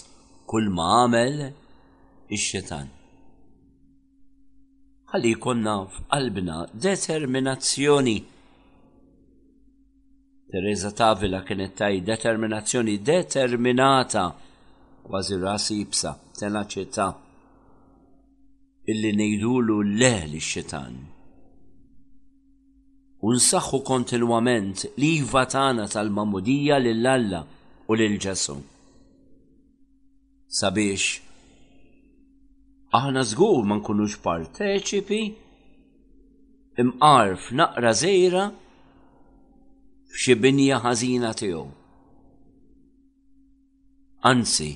kull 0.52 0.70
ma 0.76 0.86
għamel 0.98 1.42
ix-xetan. 1.46 2.92
Ħalli 5.10 5.32
jkunna 5.38 5.74
f'qalbna 5.96 6.58
determinazzjoni. 6.86 8.18
Teresa 10.54 10.92
Tavila 11.00 11.42
kienet 11.48 11.76
taj 11.82 11.98
determinazzjoni 12.12 12.96
determinata 13.14 14.28
kważi 15.08 15.42
rasi 15.46 15.80
jibsa 15.82 16.14
tenaċità 16.38 17.10
illi 18.94 19.16
nejdulu 19.22 19.82
le 20.02 20.14
li 20.30 20.42
x-xetan 20.42 21.04
unsaħħu 23.26 23.80
kontinwament 23.88 24.84
li 25.02 25.08
jivatana 25.18 25.88
tal-mamudija 25.90 26.78
lill-Alla 26.82 27.40
u 27.90 27.98
lill 27.98 28.20
ġessu 28.22 28.58
Sabiex, 30.60 31.06
aħna 33.00 33.24
żgur 33.32 33.64
ma 33.68 33.80
nkunux 33.80 34.20
parteċipi 34.26 35.22
imqarf 36.84 37.50
naqra 37.60 37.94
zejra 38.02 38.44
f'xi 40.14 40.36
binja 40.40 40.78
ħażina 40.86 41.34
tiegħu. 41.42 41.66
Anzi, 44.32 44.70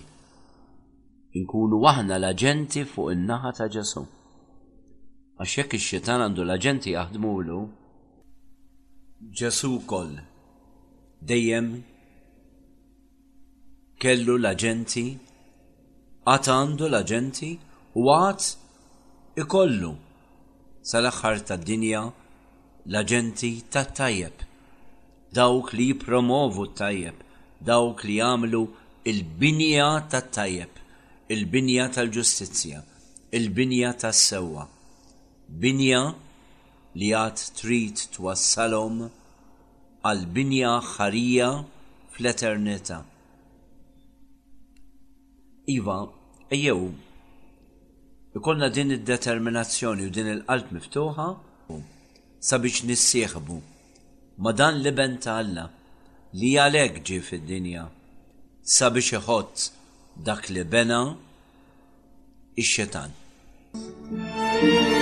inkunu 1.39 1.79
aħna 1.93 2.17
l-aġenti 2.17 2.83
fuq 2.91 3.13
in-naħa 3.13 3.53
ta' 3.61 3.69
Ġesu. 3.77 4.03
Għax 5.39 5.55
jekk 5.61 5.77
ix-xitan 5.79 6.25
għandu 6.25 6.43
l-aġenti 6.43 6.91
jaħdmulu, 6.97 7.61
Ġesu 9.37 9.81
koll 9.85 10.13
dejjem 11.29 11.65
kellu 14.01 14.35
l-aġenti, 14.39 15.03
għatandu 16.23 16.85
għandu 16.85 16.85
l-aġenti 16.87 17.49
u 17.99 18.05
għat 18.15 18.45
ikollu 19.43 19.89
sal-axħar 20.91 21.43
ta' 21.49 21.57
dinja 21.67 22.01
l-aġenti 22.87 23.51
ta' 23.71 23.83
tajjeb, 23.97 24.39
dawk 25.35 25.73
li 25.75 25.89
promovu 26.05 26.69
tajjeb, 26.81 27.19
dawk 27.59 28.03
li 28.07 28.15
għamlu 28.23 28.63
il-binja 29.11 29.89
ta' 30.09 30.23
tajjeb, 30.39 30.71
il-binja 31.27 31.89
tal-ġustizja, 31.95 32.79
il-binja 33.35 33.91
tas-sewwa, 34.01 34.63
binja 35.61 36.03
li 36.97 37.11
għad 37.13 37.39
trid 37.59 38.01
twassalhom 38.15 39.03
għal 40.09 40.23
binja 40.33 40.71
ħarija 40.93 41.49
fl-eternità. 42.15 43.01
Iva, 45.69 45.99
ejjew, 46.49 46.77
ikolna 48.39 48.71
din 48.73 48.95
id-determinazzjoni 48.97 50.07
u 50.09 50.13
din 50.15 50.31
il-qalb 50.33 50.71
miftuħa 50.77 51.27
sabiex 52.49 52.87
nissieħbu 52.89 53.59
ma 54.39 54.51
dan 54.55 54.79
li 54.79 54.91
bent 54.95 55.27
Alla 55.27 55.67
li 56.39 56.53
għalek 56.57 57.01
ġi 57.05 57.17
fid-dinja 57.29 57.83
sabiex 58.77 59.17
iħodd 59.19 59.67
dak 60.25 60.49
li 60.53 60.63
bena 60.63 61.01
ix-xetan. 62.59 63.11
thank 63.71 64.97
you 64.97 64.98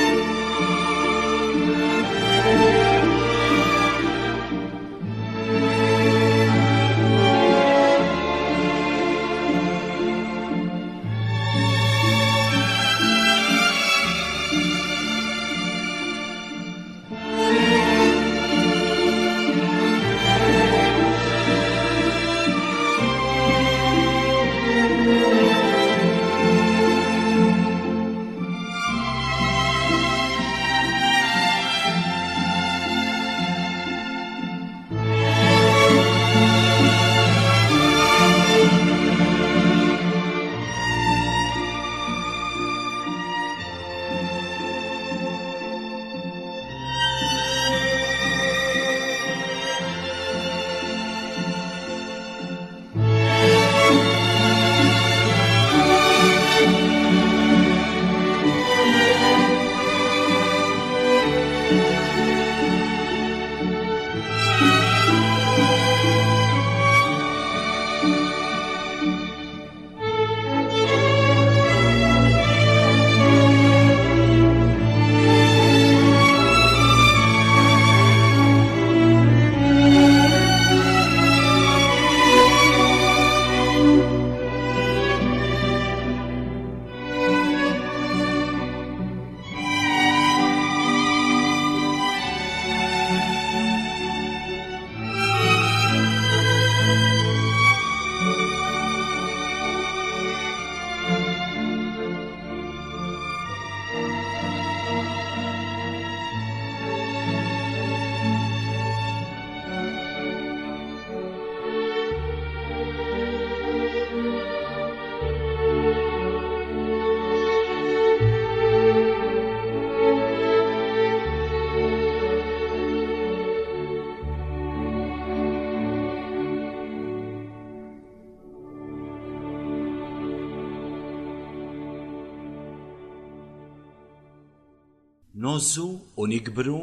nozzu 135.57 135.87
u 136.21 136.25
nikbru 136.29 136.79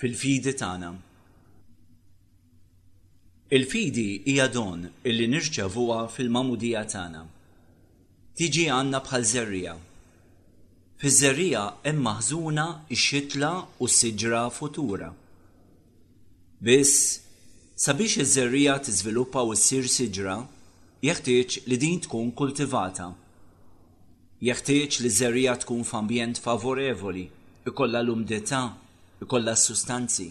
fil-fidi 0.00 0.52
tagħna. 0.60 0.88
Il-fidi 3.56 4.06
hija 4.30 4.46
don 4.54 4.86
illi 5.10 5.26
nirċevuha 5.34 5.98
fil-mamudija 6.14 6.82
tagħna. 6.94 7.20
Tiġi 8.38 8.64
għandna 8.76 9.00
bħal 9.08 9.26
zerrija. 9.32 9.74
Fiż-żerrija 11.02 11.64
hemm 11.86 12.02
maħżuna 12.08 12.66
x-xitla 12.96 13.52
u 13.84 13.90
s-siġra 13.92 14.42
futura. 14.60 15.10
Biss 16.64 17.20
sabiex 17.86 18.22
iż-żerrija 18.24 18.78
tiżviluppa 18.86 19.42
u 19.44 19.52
ssir 19.66 19.88
siġra, 19.98 20.38
jeħtieġ 21.10 21.58
li 21.68 21.78
din 21.86 22.00
tkun 22.06 22.32
kultivata. 22.40 23.10
Jeħtieġ 24.48 25.02
li 25.02 25.08
ż-żerrija 25.12 25.54
tkun 25.64 25.84
f'ambjent 25.92 26.40
favorevoli 26.46 27.28
ikolla 27.66 28.02
l-umdeta, 28.02 28.76
ikolla 29.24 29.54
s-sustanzi. 29.56 30.28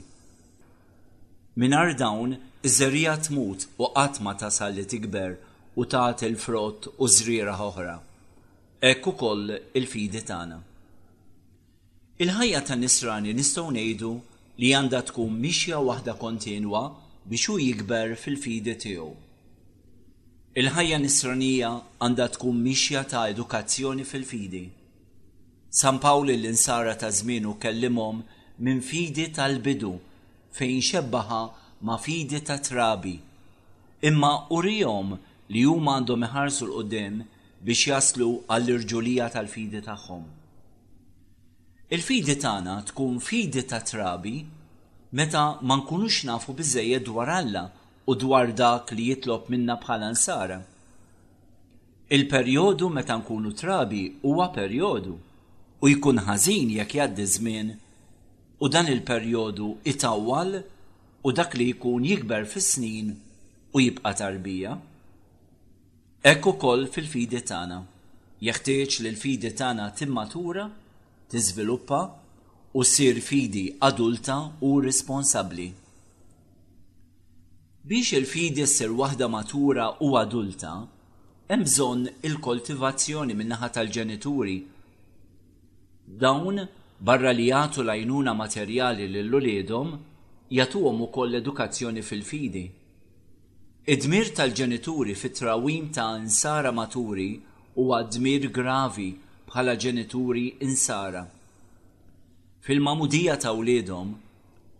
Minar 1.61 1.89
dawn, 2.01 2.31
iż-żerija 2.67 3.13
tmut 3.25 3.59
u 3.83 3.87
qatma 3.97 4.31
ta 4.39 4.49
li 4.75 4.83
tikber 4.91 5.31
u 5.81 5.83
taħt 5.93 6.19
il-frott 6.29 6.81
u 7.03 7.07
zrira 7.15 7.55
oħra. 7.69 7.95
Ekku 8.91 9.11
koll 9.21 9.45
il-fidi 9.79 10.21
tagħna. 10.29 10.57
Il-ħajja 12.23 12.59
ta' 12.67 12.77
nisrani 12.83 13.33
nistgħu 13.37 13.69
ngħidu 13.73 14.11
li 14.61 14.69
għandha 14.77 15.01
tkun 15.09 15.31
mixja 15.43 15.77
waħda 15.89 16.13
kontinwa 16.23 16.83
biex 17.31 17.47
hu 17.51 17.57
jikber 17.63 18.13
fil-fidi 18.23 18.75
tiegħu. 18.85 19.09
Il-ħajja 20.61 20.99
nisranija 21.05 21.73
għandha 22.05 22.27
tkun 22.37 22.61
mixja 22.69 23.01
ta' 23.13 23.25
edukazzjoni 23.33 24.05
fil-fidi. 24.13 24.65
San 25.79 25.97
Pawli 26.03 26.33
l-insara 26.39 26.93
ta' 27.01 27.09
zminu 27.19 27.51
kellimom 27.63 28.17
minn 28.63 28.79
fidi 28.89 29.25
tal-bidu 29.37 29.93
fejn 30.57 30.79
xebbaħa 30.89 31.39
ma' 31.85 31.97
fidi 32.05 32.39
ta' 32.45 32.59
trabi. 32.67 33.15
Imma 34.09 34.31
urijom 34.57 35.15
li 35.53 35.63
huma 35.65 35.95
għandhom 35.97 36.25
iħarsu 36.27 36.63
l 36.67 36.73
qoddim 36.75 37.15
biex 37.65 37.87
jaslu 37.89 38.29
għall-irġulija 38.53 39.31
tal-fidi 39.33 39.81
tagħhom. 39.89 40.23
Il-fidi 41.89 42.35
tagħna 42.45 42.77
tkun 42.91 43.17
fidi 43.31 43.65
ta' 43.65 43.81
trabi 43.81 44.35
meta 45.19 45.43
ma 45.63 45.79
nkunux 45.81 46.21
nafu 46.29 46.53
biżejjed 46.53 47.09
dwar 47.09 47.33
Alla 47.39 47.65
u 48.05 48.13
dwar 48.25 48.53
dak 48.61 48.93
li 48.93 49.09
jitlob 49.09 49.49
minna 49.49 49.79
bħala 49.81 50.13
nsara. 50.13 50.61
Il-perjodu 52.13 52.93
meta 52.97 53.17
nkunu 53.17 53.57
trabi 53.63 54.03
huwa 54.21 54.53
perjodu 54.59 55.17
u 55.83 55.89
jkun 55.91 56.19
ħażin 56.23 56.69
jekk 56.77 56.95
jgħaddi 56.95 57.23
żmien 57.27 57.69
u 58.63 58.67
dan 58.71 58.87
il-perjodu 58.91 59.65
itawwal 59.91 60.53
u 61.27 61.33
dak 61.35 61.57
li 61.59 61.65
jkun 61.73 62.05
jikber 62.07 62.45
fis-snin 62.47 63.09
u 63.75 63.81
jibqa' 63.83 64.13
tarbija. 64.21 64.77
Ekku 66.31 66.53
ukoll 66.55 66.85
fil-fidi 66.93 67.41
tagħna. 67.49 67.81
Jeħtieġ 68.47 68.95
li 69.01 69.09
l-fidi 69.11 69.51
tagħna 69.59 69.89
timmatura, 69.99 70.63
tiżviluppa 71.31 71.99
u 72.79 72.87
ssir 72.87 73.19
fidi 73.27 73.65
adulta 73.89 74.37
u 74.63 74.71
responsabbli. 74.87 75.67
Biex 77.83 78.15
il-fidi 78.21 78.63
ssir 78.71 78.91
waħda 79.01 79.27
matura 79.35 79.89
u 79.99 80.15
adulta, 80.15 80.77
hemm 81.51 81.67
bżonn 81.67 82.07
il-koltivazzjoni 82.29 83.35
min-naħa 83.35 83.69
tal-ġenituri 83.77 84.57
dawn 86.21 86.57
barra 87.03 87.31
li 87.37 87.47
jagħtu 87.49 87.83
lajnuna 87.87 88.33
materjali 88.41 89.07
lil 89.13 89.33
uliedhom 89.39 89.93
jagħtuhom 90.57 91.01
ukoll 91.07 91.37
edukazzjoni 91.41 92.03
fil-fidi. 92.09 92.63
Id-dmir 93.93 94.29
tal-ġenituri 94.37 95.15
fit-trawim 95.21 95.89
ta' 95.95 96.11
insara 96.19 96.71
maturi 96.71 97.29
huwa 97.75 98.03
dmir 98.15 98.45
gravi 98.57 99.09
bħala 99.49 99.73
ġenituri 99.85 100.45
insara. 100.67 101.23
Fil-mamudija 102.67 103.35
ta' 103.43 103.51
uliedhom, 103.57 104.13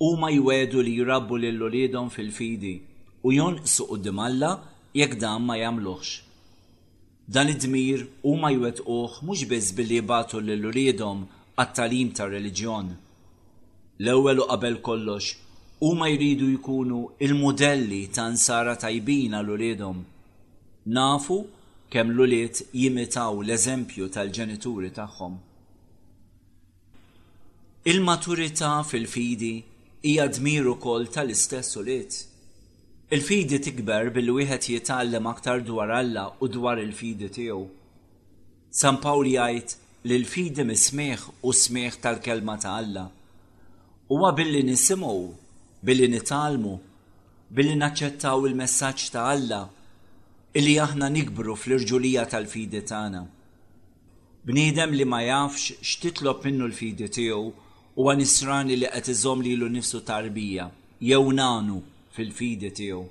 huma 0.05 0.30
jwedu 0.31 0.81
li 0.85 0.95
jrabbu 1.01 1.41
lil 1.43 1.64
uliedhom 1.68 2.10
fil-fidi 2.14 2.77
u 3.26 3.34
jonqsu 3.34 3.89
qudiem 3.89 4.19
Alla 4.30 4.51
jekk 4.93 5.19
dan 5.22 5.41
ma 5.43 5.57
jagħmluhx. 5.60 6.19
Dan 7.32 7.48
id-dmir 7.54 8.02
huma 8.24 8.50
jwettquh 8.52 9.22
mhux 9.24 9.41
biss 9.50 9.68
billi 9.78 10.02
batu 10.12 10.40
lil 10.44 10.66
uriedhom 10.70 11.22
għat-talim 11.62 12.10
tar-reliġjon. 12.18 12.90
L-ewwel 14.04 14.41
u 14.44 14.45
qabel 14.50 14.76
kollox 14.88 15.30
huma 15.86 16.10
jridu 16.12 16.50
jkunu 16.58 17.00
il-modelli 17.26 18.02
ta' 18.16 18.28
nsara 18.34 18.76
tajbina 18.84 19.40
l 19.41 19.50
uriedhom. 19.56 20.00
Nafu 20.98 21.38
kemm 21.91 22.12
l-uliet 22.12 22.60
jimitaw 22.82 23.40
l-eżempju 23.41 24.10
tal-ġenituri 24.16 24.91
tagħhom. 25.00 25.36
Il-maturità 27.91 28.72
fil-fidi 28.90 29.56
hija 30.10 30.28
dmir 30.36 30.68
ukoll 30.76 31.08
tal-istess 31.16 31.72
uliet. 31.80 32.26
Il-fidi 33.14 33.60
tikber 33.61 34.07
bil 34.15 34.30
wieħed 34.34 34.64
jitgħallem 34.72 35.26
aktar 35.31 35.60
dwar 35.65 35.91
Alla 35.95 36.22
u 36.41 36.48
dwar 36.49 36.80
il-fidi 36.84 37.27
tiegħu. 37.35 37.65
San 38.80 38.98
Pawli 39.03 39.35
jgħid 39.38 39.76
li 40.10 40.15
l-fidi 40.18 40.65
mismieħ 40.65 41.27
u 41.45 41.52
smieħ 41.60 41.99
tal-kelma 42.06 42.56
ta' 42.64 42.72
Alla. 42.80 43.03
Huwa 44.10 44.31
billi 44.40 44.64
nisimgħu, 44.72 45.19
billi 45.85 46.10
nitalmu, 46.15 46.73
billi 47.53 47.77
naċċettaw 47.84 48.49
il-messaġġ 48.49 49.14
ta' 49.18 49.27
Alla 49.35 49.61
illi 50.57 50.73
aħna 50.88 51.11
nikbru 51.19 51.57
fl-irġulija 51.61 52.26
tal-fidi 52.34 52.81
tagħna. 52.90 53.22
Bniedem 54.49 54.98
li 54.98 55.06
ma 55.06 55.22
jafx 55.27 55.77
x'titlob 55.85 56.41
minnu 56.49 56.65
l-fidi 56.72 57.14
tiegħu 57.19 57.48
huwa 57.99 58.18
nisrani 58.19 58.80
li 58.81 58.90
qed 58.98 59.14
iżomm 59.18 59.45
lilu 59.45 59.69
nifsu 59.77 60.02
tarbija 60.07 60.72
jew 61.11 61.26
nanu 61.44 61.84
fil-fidi 62.14 62.69
tiegħu. 62.77 63.03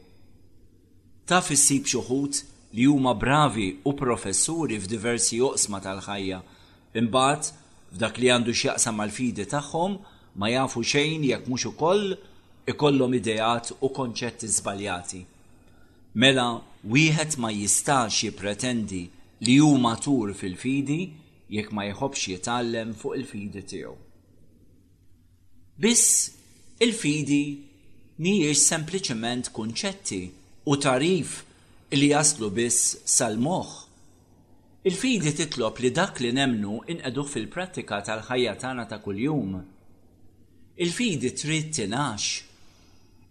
Taf 1.27 1.51
issib 1.55 1.89
xuħut 1.91 2.43
li 2.77 2.87
huma 2.89 3.13
bravi 3.19 3.69
u 3.89 3.93
professuri 3.99 4.79
f'diversi 4.79 5.41
joqsma 5.41 5.81
tal-ħajja, 5.85 6.39
imbagħad 7.01 7.49
f'dak 7.93 8.21
li 8.23 8.31
għandu 8.37 8.55
x'jaqsam 8.55 8.99
mal-fidi 9.03 9.47
tagħhom 9.53 9.97
ma 10.39 10.53
jafu 10.55 10.85
xejn 10.93 11.25
jekk 11.33 11.49
mhux 11.51 11.69
ukoll 11.73 12.05
ikollhom 12.73 13.17
ideat 13.19 13.73
u 13.83 13.91
konċetti 13.99 14.53
żbaljati. 14.59 15.23
Mela 16.23 16.49
wieħed 16.95 17.39
ma 17.43 17.51
jistax 17.55 18.23
jippretendi 18.23 19.03
li 19.43 19.59
hu 19.59 19.73
matur 19.83 20.31
fil-fidi 20.39 21.01
jekk 21.53 21.75
ma 21.75 21.89
jħobx 21.91 22.31
jitallem 22.37 22.95
fuq 23.03 23.19
il-fidi 23.19 23.67
tiegħu. 23.73 23.97
Biss 25.83 26.83
il-fidi 26.83 27.43
mhijiex 28.21 28.61
sempliċement 28.69 29.49
kunċetti 29.57 30.19
u 30.73 30.77
tarif 30.85 31.39
li 31.95 32.09
jaslu 32.13 32.51
biss 32.59 32.91
sal-moħħ. 33.17 33.73
Il-fidi 34.91 35.33
titlob 35.39 35.79
li 35.85 35.91
dak 35.95 36.21
li 36.25 36.33
nemnu 36.37 36.81
inqeduh 36.93 37.29
fil-prattika 37.31 38.01
tal-ħajja 38.09 38.55
tagħna 38.65 38.85
ta' 38.91 38.99
kuljum. 39.05 39.59
Il-fidi 40.83 41.31
trid 41.39 41.71
tinax. 41.77 42.41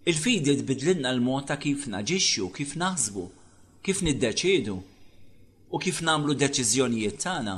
Il-fidi 0.07 0.55
tbidlinna 0.61 1.11
l-mod 1.17 1.49
ta' 1.49 1.59
kif 1.61 1.85
naġixxu, 1.91 2.47
kif 2.55 2.75
naħsbu, 2.79 3.25
kif 3.85 4.01
niddeċidu 4.07 4.77
u 5.71 5.77
kif 5.79 5.99
namlu 6.03 6.33
deċiżjonijiet 6.41 7.19
tagħna. 7.25 7.55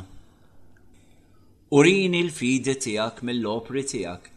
Urini 1.78 2.20
l-fidi 2.28 2.76
tiegħek 2.88 3.24
mill-opri 3.30 3.84
tiegħek. 3.94 4.30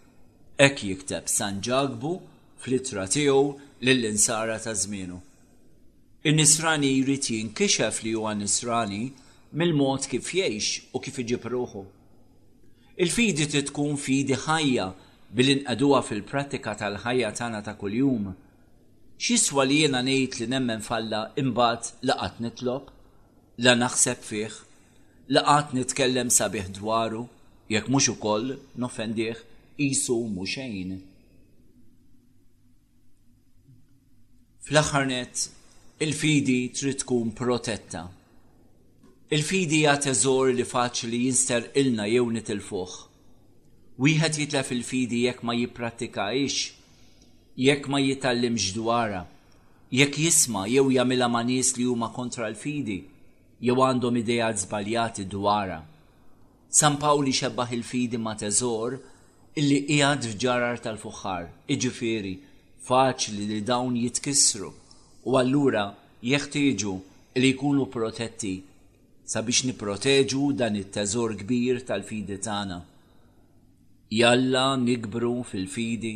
Ek 0.68 0.82
jikteb 0.88 1.26
San 1.32 1.58
Ġagbu 1.60 2.14
fl-ittra 2.62 3.04
tiegħu 3.14 3.40
lill-insara 3.86 4.56
ta' 4.64 4.72
żmienu. 4.82 5.18
In-nisrani 6.30 6.88
jrid 7.02 7.28
jinkixef 7.30 8.00
li 8.02 8.14
huwa 8.16 8.32
nisrani 8.34 9.02
mill-mod 9.52 10.06
kif 10.10 10.30
jgħix 10.34 10.70
u 10.96 11.02
kif 11.04 11.20
iġib 11.22 11.44
ruħu. 11.52 11.84
Il-fidi 13.02 13.46
tkun 13.68 13.96
fidi 14.00 14.38
ħajja 14.46 14.88
bil-inqaduha 15.36 16.00
fil-pratika 16.08 16.74
tal-ħajja 16.80 17.30
tagħna 17.38 17.60
ta' 17.66 17.76
kuljum. 17.82 18.32
X'iswa 19.20 19.66
li 19.68 19.82
jiena 19.82 20.02
ngħid 20.04 20.40
li 20.42 20.46
nemmen 20.54 20.82
falla 20.84 21.20
imbagħad 21.40 22.08
laqat 22.10 22.40
nitlob, 22.44 22.90
la 23.64 23.72
naħseb 23.84 24.20
fih, 24.28 24.50
laqat 25.36 25.72
nitkellem 25.76 26.32
sabiħ 26.40 26.72
dwaru, 26.80 27.22
jekk 27.72 27.88
mhux 27.92 28.10
ukoll 28.16 28.50
nofendih 28.82 29.40
qisu 29.78 30.18
mhu 30.32 30.44
xejn. 30.52 30.96
Fl-aħħar 34.66 35.04
il-fidi 36.04 36.54
trid 36.74 36.96
tkun 37.04 37.28
protetta. 37.38 38.00
Il-fidi 39.30 39.76
hija 39.84 39.92
teżor 40.02 40.48
li 40.52 40.64
faċli 40.66 41.20
jinster 41.22 41.68
ilna 41.82 42.08
jew 42.10 42.24
nitilfuh. 42.34 42.94
Wieħed 44.02 44.38
jitlef 44.40 44.72
il-fidi 44.74 45.20
jekk 45.28 45.44
ma 45.46 45.54
jipprattikajx, 45.54 46.56
jekk 47.68 47.86
ma 47.94 48.00
jitallimx 48.02 48.66
dwara, 48.74 49.20
jekk 49.94 50.18
jisma 50.24 50.64
jew 50.66 50.88
jagħmilha 50.96 51.30
ma' 51.30 51.44
nies 51.52 51.70
li 51.78 51.86
huma 51.86 52.10
kontra 52.18 52.50
l-fidi, 52.50 52.98
jew 53.62 53.78
għandhom 53.86 54.18
idea 54.24 54.50
żbaljati 54.64 55.28
dwara. 55.30 55.78
San 56.80 56.98
Pawli 56.98 57.30
xebbaħ 57.38 57.76
il-fidi 57.78 58.18
ma' 58.18 58.34
teżor 58.42 58.98
illi 59.62 59.80
qiegħed 59.92 60.32
f'ġarar 60.34 60.82
tal 60.82 60.98
fuħar 61.06 61.52
iġifieri 61.70 62.36
faċli 62.86 63.46
li 63.50 63.60
dawn 63.70 63.96
jitkissru 64.02 64.68
u 65.28 65.36
allura 65.40 65.84
jeħtieġu 66.30 66.92
li 67.40 67.48
jkunu 67.54 67.86
protetti 67.96 68.52
sabiex 69.32 69.64
niproteġu 69.70 70.42
dan 70.60 70.78
it-teżor 70.80 71.34
kbir 71.40 71.80
tal-fidi 71.88 72.36
tagħna. 72.46 72.76
Jalla 74.20 74.66
nikbru 74.86 75.32
fil-fidi 75.50 76.14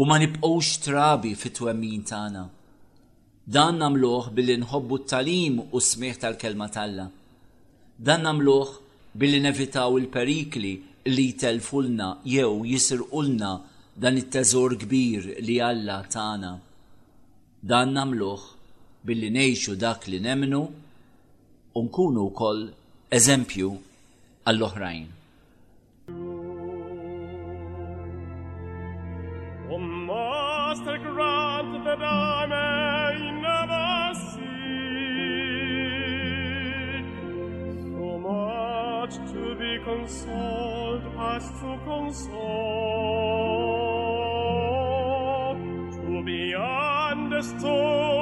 u 0.00 0.04
ma 0.08 0.18
nibqgħux 0.20 0.68
trabi 0.84 1.32
fit-twemmin 1.42 2.04
tagħna. 2.12 2.42
Dan 3.56 3.80
namluħ 3.82 4.28
billi 4.36 4.58
nħobbu 4.60 4.98
t-talim 5.06 5.56
u 5.70 5.80
smieħ 5.88 6.20
tal-kelma 6.24 6.68
talla. 6.76 7.08
Dan 8.06 8.28
namluħ 8.28 8.76
billi 9.22 9.40
nevitaw 9.48 9.96
il-perikli 10.02 10.74
li 11.16 11.26
telfulna 11.44 12.12
jew 12.36 12.52
jisirqulna 12.74 13.52
dan 14.02 14.18
it-teżor 14.22 14.72
kbir 14.82 15.22
li 15.46 15.56
Alla 15.70 16.00
tana. 16.14 16.52
Dan 17.70 17.92
namluħ 17.96 18.42
billi 19.06 19.28
nejxu 19.36 19.74
dak 19.82 20.08
li 20.10 20.18
nemnu 20.26 20.60
unkunu 21.80 22.24
kol 22.40 22.62
eżempju 23.18 23.68
għall-oħrajn. 24.46 25.06
so 38.02 38.08
much 38.28 39.14
to 39.32 39.42
be 39.62 39.72
consoled 39.86 41.04
as 41.32 41.44
to 41.60 41.72
console. 41.86 43.51
beyond 46.24 47.32
the 47.32 47.42
storm, 47.42 48.12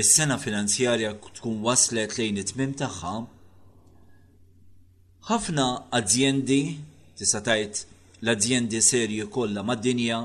is-sena 0.00 0.36
finanzjarja 0.44 1.08
tkun 1.36 1.56
waslet 1.66 2.12
lejn 2.20 2.36
it-tmim 2.42 2.72
tagħha, 2.80 3.12
ħafna 5.28 5.64
azzjendi 5.98 6.58
tista' 7.18 7.40
tgħid 7.48 7.74
l-azzjendi 8.24 8.80
serji 8.90 9.24
kollha 9.36 9.62
mad-dinja, 9.66 10.18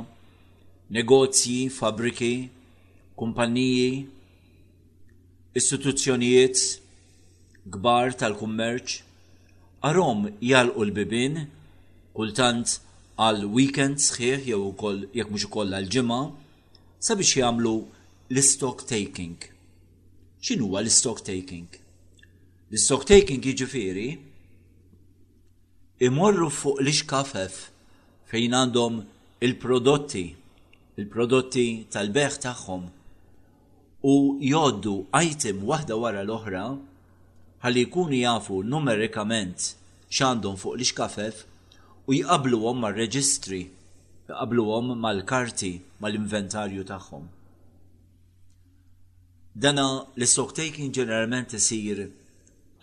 negozji, 0.97 1.57
fabriki, 1.79 2.33
kumpaniji, 3.17 3.91
istituzzjonijiet 5.59 6.57
kbar 7.73 8.05
tal-kummerċ, 8.21 8.89
arom 9.89 10.19
jalqu 10.51 10.81
l-bibin, 10.85 11.33
kultant 12.19 12.69
għal 13.25 13.41
weekend 13.57 13.97
sħiħ 14.09 14.39
jew 14.51 14.61
ukoll 14.69 14.99
jekk 15.17 15.29
mhux 15.33 15.43
ukoll 15.49 15.73
għal 15.79 15.89
ġimgħa 15.97 16.21
sabiex 17.09 17.31
jagħmlu 17.41 17.75
l-stock 18.29 18.79
taking 18.93 19.39
x'inhuwa 20.43 20.81
l-stock 20.83 21.21
taking. 21.31 21.67
L-stock 22.75 23.05
taking 23.13 23.39
jiġifieri 23.45 24.09
imorru 26.07 26.49
fuq 26.55 26.81
l 26.83 26.89
xkafef 26.97 27.55
fejn 28.31 28.57
għandhom 28.59 28.97
il-prodotti, 29.47 30.25
il-prodotti 30.99 31.63
tal-beħ 31.95 32.35
tagħhom 32.45 32.83
u 34.11 34.15
joddu 34.51 34.95
item 35.21 35.61
waħda 35.71 35.95
wara 36.03 36.25
l-oħra 36.27 36.63
ħalli 37.63 37.85
jkunu 37.87 38.19
jafu 38.25 38.59
numerikament 38.75 39.69
x'għandhom 40.11 40.57
fuq 40.65 40.75
li 40.81 40.89
xkafef 40.91 41.39
u 42.11 42.19
jqabluhom 42.19 42.83
mar-reġistri, 42.83 43.61
jqabluhom 44.27 44.91
mal-karti, 45.07 45.71
mal-inventarju 46.03 46.83
tagħhom. 46.91 47.31
Dana 49.55 50.07
l-stock 50.17 50.49
taking 50.57 50.89
ġeneralment 50.97 51.51
isir 51.55 51.99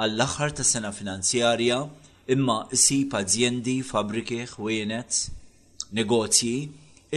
għall-aħħar 0.05 0.53
tas 0.59 0.69
sena 0.75 0.93
finanzjarja 0.95 1.79
imma 2.35 2.57
isib 2.77 3.17
azjendi, 3.21 3.75
fabriki, 3.89 4.39
ħwienet, 4.53 5.19
negozji 5.99 6.53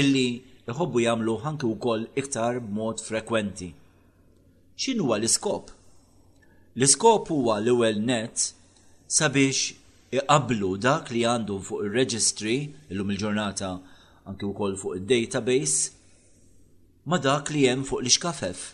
illi 0.02 0.26
jħobbu 0.66 1.04
jagħmlu 1.06 1.36
ħanki 1.46 1.70
wkoll 1.70 2.08
iktar 2.24 2.58
b'mod 2.66 3.06
frekwenti. 3.12 3.70
X'inhu 4.74 5.14
l-iskop? 5.20 5.70
L-iskop 6.74 7.30
huwa 7.38 7.60
l-ewwel 7.62 8.02
net 8.10 8.48
sabiex 9.06 10.18
iqablu 10.18 10.74
dak 10.88 11.14
li 11.14 11.22
għandu 11.30 11.62
fuq 11.68 11.86
il-registry, 11.86 12.58
illum 12.90 13.14
il-ġurnata 13.14 13.76
anki 14.34 14.50
u 14.50 14.54
koll 14.58 14.80
fuq 14.82 14.98
il-database, 14.98 15.92
ma 17.06 17.22
dak 17.22 17.54
li 17.54 17.68
jem 17.70 17.86
fuq 17.86 18.02
l-iskafef 18.02 18.72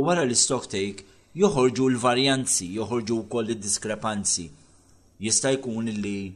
u 0.00 0.04
wara 0.08 0.22
l-stock 0.24 0.64
take 0.72 1.02
joħorġu 1.40 1.86
l-varjanzi, 1.90 2.66
joħorġu 2.74 3.16
wkoll 3.26 3.50
id-diskrepanzi. 3.52 4.46
Jista' 5.20 5.50
jkun 5.58 5.90
li 5.90 6.32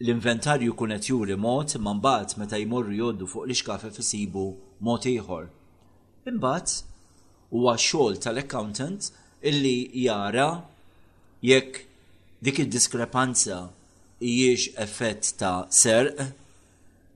l-inventarju 0.00 0.74
kun 0.74 0.90
qed 0.96 1.06
juri 1.12 1.36
mod 1.38 1.76
man 1.78 2.00
mbagħad 2.00 2.34
meta 2.42 2.58
jmorru 2.64 2.96
joddu 3.02 3.28
fuq 3.30 3.46
l-iskafef 3.46 4.00
isibu 4.02 4.42
mod 4.88 5.06
ieħor. 5.12 5.46
Imbagħad 6.26 7.54
huwa 7.54 7.76
xogħol 7.86 8.18
tal-accountant 8.26 9.12
illi 9.46 9.76
jara 10.02 10.48
jekk 11.46 11.84
dik 12.46 12.62
id-diskrepanza 12.66 13.60
hijiex 14.26 14.66
effett 14.86 15.34
ta' 15.38 15.60
serq 15.82 16.18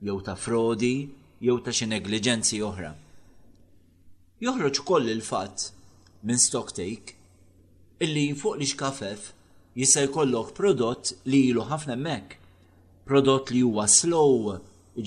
jew 0.07 0.15
ta' 0.29 0.39
frodi 0.45 0.95
jew 1.43 1.59
ta' 1.67 1.75
xi 1.75 1.91
negliġenzi 1.91 2.63
oħra 2.71 2.95
joħroġ 4.41 4.77
koll 4.89 5.09
il-fatt 5.13 5.65
minn 6.29 6.39
stock 6.41 6.71
take 6.77 7.11
illi 8.05 8.23
fuq 8.41 8.55
li 8.57 8.65
xkafef 8.65 9.27
jista' 9.77 10.01
jkollok 10.07 10.55
prodott 10.57 11.11
li 11.29 11.43
ilu 11.51 11.67
ħafna 11.69 11.93
mek. 12.01 12.33
Prodott 13.05 13.53
li 13.53 13.61
huwa 13.61 13.85
slow, 13.95 14.55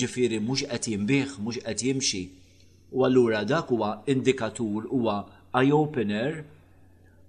ġifiri 0.03 0.39
mhux 0.41 0.65
qed 0.71 0.87
jimbiħ, 0.93 1.35
mhux 1.43 1.61
qed 1.67 1.83
jimxi. 1.89 2.23
U 2.95 3.03
allura 3.07 3.43
dak 3.51 3.73
huwa 3.75 3.91
indikatur 4.13 4.87
huwa 4.93 5.17
eye-opener 5.59 6.39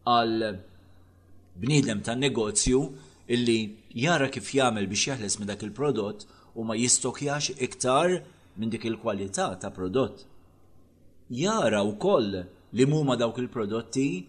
għal 0.05 1.57
bniedem 1.63 2.05
tan 2.05 2.21
negozju 2.21 2.83
illi 3.33 3.57
jara 4.03 4.29
kif 4.29 4.53
jagħmel 4.53 4.85
biex 4.93 5.09
jaħles 5.09 5.39
minn 5.41 5.49
dak 5.55 5.65
il-prodott 5.65 6.27
u 6.53 6.67
ma 6.69 6.77
jistokjax 6.77 7.57
iktar 7.65 8.19
minn 8.61 8.69
dik 8.73 8.85
il-kwalità 8.93 9.49
ta' 9.57 9.73
prodott 9.73 10.27
jara 11.29 11.81
wkoll 11.83 12.43
li 12.73 12.83
huma 12.85 13.15
dawk 13.17 13.37
il-prodotti 13.41 14.25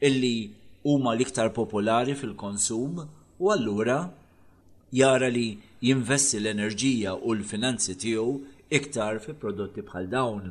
illi 0.00 0.50
huma 0.82 1.14
l-iktar 1.14 1.52
popolari 1.54 2.14
fil-konsum 2.16 3.06
u 3.38 3.50
allura 3.52 4.10
jara 4.92 5.28
li 5.30 5.58
jinvesti 5.82 6.40
l-enerġija 6.40 7.14
u 7.22 7.34
l-finanzi 7.34 7.94
tiegħu 8.02 8.32
iktar 8.70 9.18
fi 9.22 9.32
prodotti 9.32 9.82
bħal 9.82 10.06
dawn. 10.12 10.50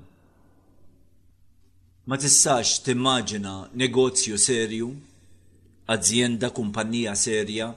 Ma 2.05 2.17
tistax 2.17 2.80
timmaġina 2.84 3.69
negozju 3.76 4.38
serju, 4.39 4.89
azienda, 5.88 6.49
kumpanija 6.49 7.13
serja, 7.15 7.76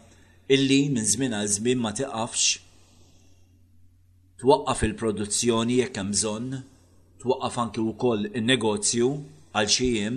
illi 0.49 0.89
minn 0.91 1.05
żmien 1.07 1.35
għal 1.37 1.51
żmien 1.59 1.79
ma 1.79 1.93
tiqafx, 1.93 2.59
twaqqaf 4.41 4.83
il-produzzjoni 4.89 5.79
jekk 5.83 5.99
hemm 6.01 6.13
bżonn, 6.15 6.63
twaqqaf 7.23 7.59
anki 7.63 7.81
wkoll 7.93 8.25
in-negozju 8.39 9.09
għal 9.55 9.69
xiem 9.77 10.17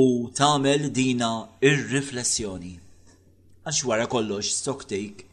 u 0.00 0.06
tagħmel 0.38 0.86
dina 0.96 1.30
ir-riflessjoni. 1.68 2.74
Għax 3.68 3.80
wara 3.88 4.06
kollox 4.12 4.52
stock 4.60 4.86
take 4.88 5.26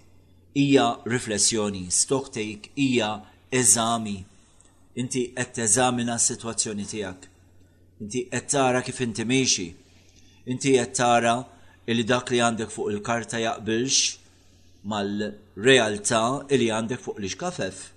hija 0.59 0.87
riflessjoni, 1.13 1.85
stock 2.01 2.33
take 2.35 2.71
hija 2.79 3.11
eżami. 3.59 4.17
Inti 5.01 5.23
qed 5.35 5.53
teżamina 5.61 6.17
s-sitwazzjoni 6.19 6.85
tiegħek. 6.91 7.29
Inti 8.03 8.25
qed 8.33 8.51
tara 8.51 8.81
kif 8.85 8.99
inti 9.07 9.25
miexi. 9.31 9.67
Inti 10.51 10.75
qed 10.79 10.93
tara 10.99 11.37
li 11.87 12.03
dak 12.11 12.33
li 12.33 12.41
għandek 12.45 12.73
fuq 12.75 12.91
il-karta 12.91 13.39
jaqbilx 13.45 14.19
mal-realtà 14.91 16.23
li 16.59 16.71
għandek 16.75 17.01
fuq 17.07 17.19
l-iskafef 17.21 17.89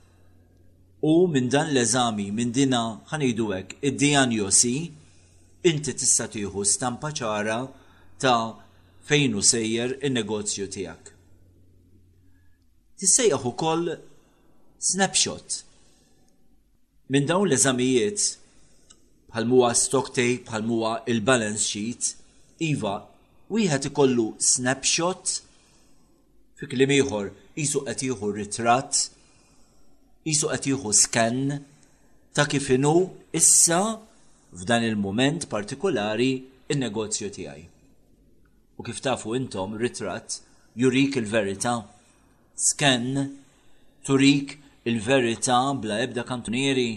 U 1.10 1.14
minn 1.34 1.48
dan 1.54 1.68
l-eżami, 1.74 2.26
minn 2.36 2.50
dina 2.56 2.80
ħanidu 3.12 3.46
hekk 3.54 3.76
id 3.90 4.02
josi, 4.40 4.72
inti 5.70 5.92
tista' 5.94 6.26
tieħu 6.34 6.64
stampa 6.66 7.12
ċara 7.14 7.58
ta' 8.22 8.54
fejn 9.08 9.36
hu 9.36 9.42
sejjer 9.52 9.90
in-negozju 10.08 10.66
tiegħek. 10.74 11.02
Tissejjaħ 12.98 13.44
ukoll 13.52 13.86
snapshot. 14.90 15.48
Minn 17.12 17.28
dawn 17.30 17.46
l-eżamijiet 17.48 18.20
bħal 19.30 19.46
muwa 19.46 19.70
stock 19.78 20.10
tape, 20.10 20.42
bħal 20.50 20.66
muwa 20.66 20.92
il-balance 21.06 21.62
sheet, 21.70 22.14
iva, 22.66 22.96
wieħed 23.54 23.92
ikollu 23.92 24.26
snapshot 24.42 25.38
fi 26.58 26.66
kliem 26.66 26.98
ieħor 26.98 27.30
qisu 27.54 27.84
qed 27.86 28.02
jieħu 28.08 28.34
ritratt 28.40 29.12
jisu 30.28 30.48
qed 30.52 30.66
jieħu 30.68 30.90
scan 30.98 31.56
ta' 32.36 32.44
kif 32.50 32.68
issa 33.40 33.78
f'dan 34.60 34.82
il-moment 34.86 35.46
partikolari 35.52 36.30
il 36.72 36.78
negozju 36.80 37.28
tiegħi. 37.36 37.62
U 38.76 38.82
kif 38.84 38.98
tafu 39.00 39.36
intom 39.38 39.76
ritratt 39.80 40.40
jurik 40.74 41.16
il-verità. 41.16 41.76
Scan 42.56 43.36
turik 44.04 44.56
il-verità 44.88 45.58
bla 45.74 46.00
ebda 46.04 46.24
kantunieri 46.24 46.88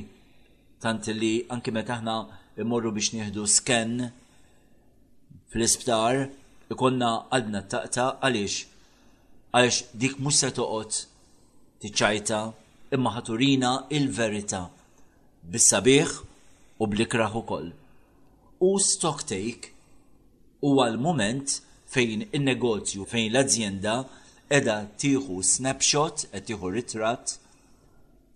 tant 0.81 1.05
li 1.19 1.45
anki 1.49 1.71
meta 1.75 1.99
aħna 1.99 2.15
imorru 2.63 2.91
biex 2.97 3.13
nieħdu 3.17 3.45
scan 3.47 4.07
fl-isptar 5.51 6.23
ikonna 6.73 7.11
għadna 7.33 7.61
taqta 7.71 8.09
għaliex 8.23 8.65
għaliex 9.53 9.81
dik 10.03 10.17
mhux 10.19 10.41
se 10.43 10.51
toqgħod 10.57 10.97
imma 12.95 13.11
ħaturina 13.17 13.69
il-verità 13.93 14.59
bis-sabiħ 15.53 16.13
u 16.81 16.87
blikraħ 16.93 17.35
ukoll. 17.41 17.67
U 18.65 18.71
stock 18.81 19.25
take 19.29 19.69
u 20.65 20.71
l-moment 20.85 21.59
fejn 21.93 22.25
in-negozju, 22.31 23.05
fejn 23.11 23.29
l-azienda 23.31 23.99
edha 24.53 24.79
tieħu 24.99 25.37
snapshot, 25.45 26.25
qed 26.31 26.47
tieħu 26.49 26.71
ritratt 26.73 27.35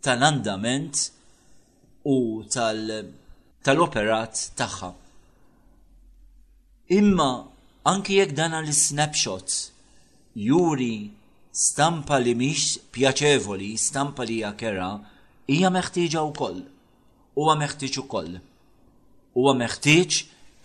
tal-andament 0.06 1.08
u 2.14 2.18
tal-operat 2.54 4.36
tal 4.38 4.56
tagħha. 4.62 4.92
Imma 7.00 7.32
anki 7.90 8.22
jekk 8.22 8.38
dana 8.38 8.62
l-snapshot 8.62 9.60
juri 10.46 10.94
stampa 11.54 12.18
li 12.18 12.34
mhix 12.34 12.62
pjaċevoli, 12.92 13.76
stampa 13.78 14.26
li 14.26 14.40
hija 14.42 14.50
meħtieġa 14.50 14.90
hija 15.54 15.70
meħtieġa 15.76 16.22
wkoll. 16.28 16.62
Huwa 17.38 17.54
meħtieġ 17.62 17.98
ukoll. 18.02 18.40
Huwa 19.38 19.54
meħtieġ 19.58 20.18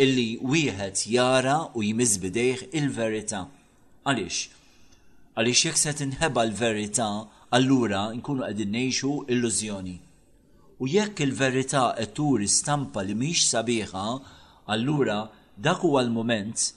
illi 0.04 0.38
wieħed 0.40 0.96
jara 1.12 1.58
u 1.76 1.84
jmiss 1.84 2.18
il-verità. 2.72 3.48
Għaliex? 4.04 4.38
Għaliex 5.36 5.64
jekk 5.68 5.76
se 5.82 5.92
tinħeba 6.00 6.46
l-verità, 6.48 7.08
allura 7.52 8.06
nkunu 8.16 8.48
qegħdin 8.48 8.72
ngħixu 8.76 9.12
illużjoni. 9.28 9.96
U 10.80 10.88
jekk 10.88 11.20
il-verità 11.26 11.90
qed 12.00 12.14
turi 12.16 12.48
stampa 12.48 13.04
li 13.04 13.12
mhix 13.14 13.44
sabiħa, 13.52 14.06
allura 14.72 15.20
dak 15.54 15.84
huwa 15.84 16.00
l-moment 16.02 16.70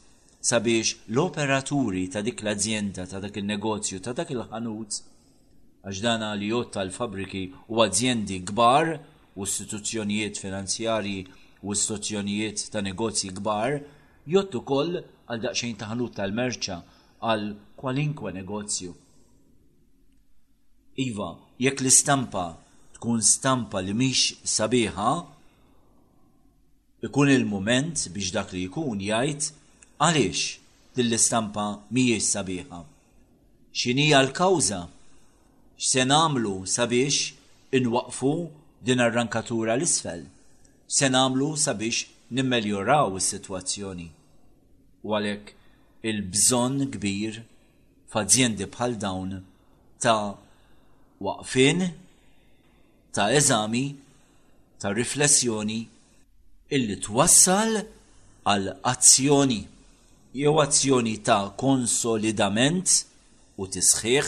sabiex 0.49 0.88
l-operaturi 1.13 2.07
ta' 2.09 2.22
dik 2.26 2.41
l-azienda, 2.41 3.05
ta' 3.05 3.19
dak 3.22 3.38
il-negozju, 3.38 3.99
ta' 4.01 4.13
dak 4.18 4.30
il-ħanut, 4.34 4.91
għax 5.85 5.99
dana 6.01 6.31
li 6.34 6.49
jotta 6.49 6.81
l 6.84 6.91
fabriki 6.93 7.43
u 7.69 7.81
aziendi 7.85 8.41
gbar 8.49 8.88
u 9.38 9.45
istituzzjonijiet 9.45 10.38
finanzjari 10.38 11.26
u 11.61 11.72
istituzzjonijiet 11.73 12.68
ta' 12.73 12.81
negozji 12.81 13.30
gbar, 13.38 13.77
jottu 14.26 14.63
koll 14.65 14.97
għal 15.30 15.39
daqxejn 15.45 15.77
ta' 15.77 15.91
ħanut 15.91 16.18
tal-merċa 16.18 16.77
għal 17.22 17.45
kwalinkwe 17.77 18.34
negozju. 18.34 18.95
Iva, 21.05 21.30
jekk 21.61 21.81
l-istampa 21.85 22.47
tkun 22.97 23.22
stampa 23.22 23.80
li 23.81 23.93
mhix 23.93 24.41
sabiħa, 24.57 25.11
ikun 27.07 27.30
il-moment 27.34 28.09
biex 28.13 28.34
dak 28.35 28.51
li 28.57 28.65
jkun 28.68 28.99
jgħid 29.01 29.60
Għaliex 30.02 30.41
dill-istampa 30.98 31.64
mhijiex 31.94 32.26
sabiħa? 32.34 32.78
X'inhija 33.80 34.22
l-kawża? 34.26 34.80
X'se 35.78 36.06
nagħmlu 36.10 36.53
sabiex 36.76 37.19
inwaqfu 37.78 38.32
din 38.88 39.03
ar-rankatura 39.06 39.76
l-isfel? 39.78 40.23
Se 40.90 41.06
nagħmlu 41.14 41.52
sabiex 41.65 42.02
nimmeljoraw 42.34 43.14
is-sitwazzjoni. 43.19 44.07
U 45.06 45.14
għalhekk 45.19 45.53
il-bżonn 46.10 46.88
kbir 46.95 47.38
f'azjendi 48.11 48.65
bħal 48.73 48.98
dawn 49.03 49.38
ta' 50.02 50.34
waqfin, 51.30 51.86
ta' 53.14 53.30
eżami, 53.38 53.86
ta' 54.82 54.95
riflessjoni 54.98 55.80
illi 56.73 56.98
twassal 57.06 57.78
għal 57.84 58.72
azzjoni 58.94 59.61
jew 60.33 60.53
azzjoni 60.63 61.15
ta' 61.27 61.49
konsolidament 61.59 62.87
u 63.61 63.65
tisħiħ 63.73 64.27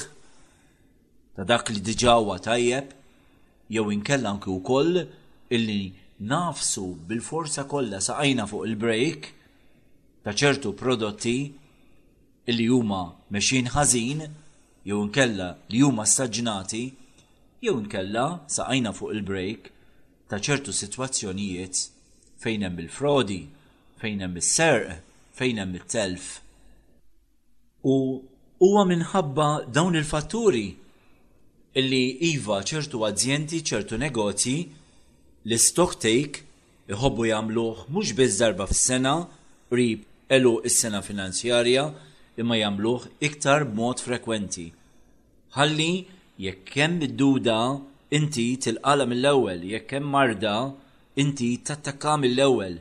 ta' 1.38 1.46
dak 1.52 1.70
li 1.72 1.80
diġawa 1.90 2.36
tajjeb 2.44 2.90
jew 3.72 3.86
inkella 3.96 4.34
anki 4.36 4.52
wkoll 4.52 5.00
illi 5.58 5.78
nafsu 6.34 6.84
bil-forza 7.08 7.64
kollha 7.72 8.02
saqajna 8.10 8.46
fuq 8.52 8.66
il-break 8.72 9.30
ta' 10.26 10.34
ċertu 10.42 10.74
prodotti 10.84 11.38
illi 12.52 12.68
huma 12.68 13.02
mexin 13.32 13.72
ħażin 13.72 14.26
jew 14.92 15.00
inkella 15.08 15.48
li 15.72 15.86
huma 15.88 16.04
staġnati 16.16 16.84
jew 17.64 17.78
inkella 17.80 18.26
saqajna 18.58 18.92
fuq 19.00 19.16
il-break 19.16 19.72
ta' 20.28 20.44
ċertu 20.52 20.76
sitwazzjonijiet 20.84 21.86
fejn 22.44 22.68
hemm 22.68 22.84
il-frodi, 22.84 23.42
fejn 24.04 24.20
hemm 24.26 24.36
is-serq, 24.44 24.98
fejn 25.38 25.58
hemm 25.62 25.76
it-telf. 25.80 26.24
U 27.94 27.96
huwa 28.64 28.84
minħabba 28.92 29.48
dawn 29.76 29.98
il-fatturi 30.00 30.66
illi 31.80 32.04
iva 32.32 32.60
ċertu 32.70 33.02
azzjenti, 33.08 33.64
ċertu 33.70 33.98
negozji 34.00 34.58
li 35.50 35.58
stock 35.60 35.98
take 36.06 36.44
iħobbu 36.94 37.24
jagħmluh 37.32 37.82
mhux 37.92 38.14
biss 38.18 38.40
darba 38.44 38.68
fis-sena 38.70 39.14
rib 39.78 40.04
elu 40.36 40.54
is-sena 40.70 41.02
finanzjarja 41.10 41.88
imma 42.40 42.60
jagħmluh 42.62 43.10
iktar 43.28 43.66
mod 43.80 44.04
frekwenti. 44.06 44.68
Ħalli 45.58 45.92
jekk 46.46 46.78
hemm 46.86 47.04
id-duda 47.10 47.58
inti 48.14 48.48
tilqala 48.64 49.08
mill-ewwel, 49.10 49.66
jekk 49.74 49.98
hemm 49.98 50.14
marda 50.16 50.56
inti 51.22 51.50
tattakka 51.68 52.16
mill-ewwel. 52.24 52.78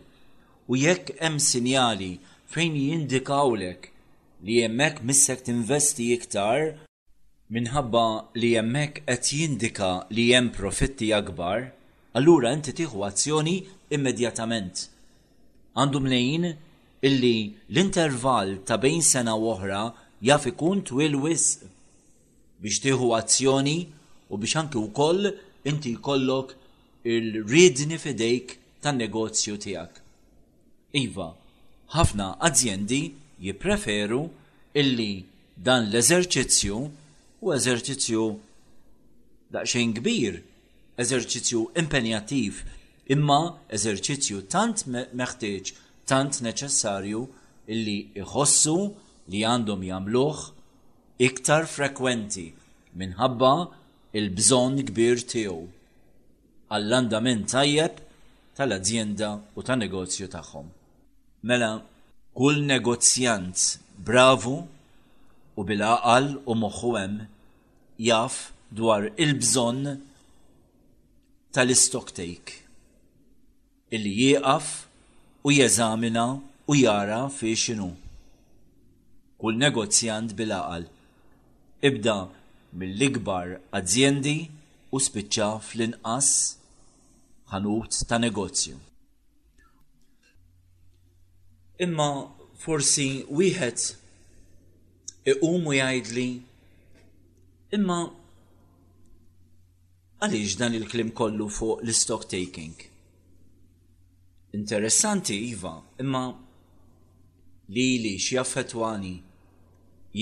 U 0.70 0.76
jekk 0.78 1.16
hemm 1.18 1.40
sinjali 1.42 2.12
fejn 2.52 2.74
jindikawlek 2.88 3.82
li 4.44 4.54
jemmek 4.60 4.96
missek 5.08 5.40
tinvesti 5.46 6.04
iktar 6.16 6.64
minħabba 7.56 8.02
li 8.42 8.50
jemmek 8.54 8.98
qed 9.08 9.24
jindika 9.38 9.90
li 10.16 10.26
jem 10.30 10.50
profitti 10.58 11.08
akbar, 11.20 11.60
allura 12.18 12.50
inti 12.56 12.74
tieħu 12.78 13.06
azzjoni 13.08 13.56
immedjatament. 13.96 14.76
Għandu 15.78 16.00
lejn 16.12 16.44
illi 17.08 17.34
l-intervall 17.72 18.50
ta' 18.68 18.78
bejn 18.84 19.02
sena 19.12 19.34
oħra 19.52 19.82
jaf 20.28 20.48
ikun 20.52 20.84
twil 20.90 21.16
wisq 21.24 21.66
biex 22.62 22.76
tieħu 22.84 23.08
azzjoni 23.20 23.78
u 24.32 24.40
biex 24.42 24.58
anki 24.62 24.78
wkoll 24.86 25.30
inti 25.70 25.96
jkollok 25.96 26.54
il-ridni 27.16 27.96
fidejk 28.04 28.58
tan 28.84 29.00
negozju 29.00 29.56
tiegħek. 29.64 29.92
Iva, 31.06 31.30
ħafna 31.93 32.27
aziendi 32.48 32.98
jippreferu 33.47 34.19
illi 34.82 35.09
dan 35.66 35.89
l-eżerċizzju 35.90 36.77
u 37.47 37.52
eżerċizzju 37.56 38.23
daqsxejn 39.56 39.93
kbir, 39.98 40.39
eżerċizzju 41.05 41.60
impenjattiv, 41.82 42.62
imma 43.14 43.40
eżerċizzju 43.78 44.40
tant 44.55 44.86
meħtieġ, 44.94 45.73
tant 46.12 46.40
neċessarju 46.47 47.23
illi 47.77 47.98
iħossu 48.24 48.78
li 49.32 49.44
għandhom 49.51 49.85
jagħmluh 49.90 50.43
iktar 51.28 51.69
frekwenti 51.77 52.47
minħabba 53.05 53.52
il-bżonn 54.19 54.81
kbir 54.89 55.27
tiegħu 55.35 55.60
għall-andament 56.73 57.51
tajjeb 57.52 58.01
tal 58.56 58.78
azienda 58.81 59.35
u 59.60 59.64
tan-negozju 59.69 60.31
tagħhom. 60.39 60.78
Mela, 61.48 61.70
kull 62.39 62.59
negozjant 62.70 63.59
bravu 64.09 64.55
u 65.59 65.62
bil-aqal 65.70 66.27
u 66.47 66.55
moħħu 66.60 66.90
hemm 67.01 67.24
jaf 68.09 68.36
dwar 68.81 69.09
il-bżonn 69.24 69.89
tal 71.59 71.74
istoktejk 71.74 72.52
illi 73.98 74.12
jieqaf 74.20 74.69
u 75.48 75.55
jeżamina 75.56 76.28
u 76.73 76.78
jara 76.82 77.20
fi 77.39 77.56
xinu. 77.64 77.90
Kull 79.43 79.59
negozjant 79.64 80.36
bil-aqal 80.39 80.86
ibda 81.90 82.16
mill-ikbar 82.82 83.56
azzjendi 83.81 84.39
u 84.94 85.02
spiċċa 85.09 85.51
fl-inqas 85.66 86.32
ħanut 87.52 88.02
ta' 88.09 88.23
negozju 88.28 88.78
imma 91.82 92.09
forsi 92.64 93.09
wieħed 93.38 93.84
iqum 95.32 95.64
u 95.66 95.72
jgħidli 95.78 96.26
imma 97.78 97.96
għaliex 100.26 100.54
dan 100.60 100.76
il-klim 100.78 101.10
kollu 101.20 101.48
fuq 101.56 101.80
l-stock 101.86 102.28
taking. 102.34 102.76
Interessanti, 104.59 105.34
Iva, 105.50 105.74
imma 106.04 106.22
li 107.74 107.88
li 108.04 108.14
xjaffetwani 108.20 109.14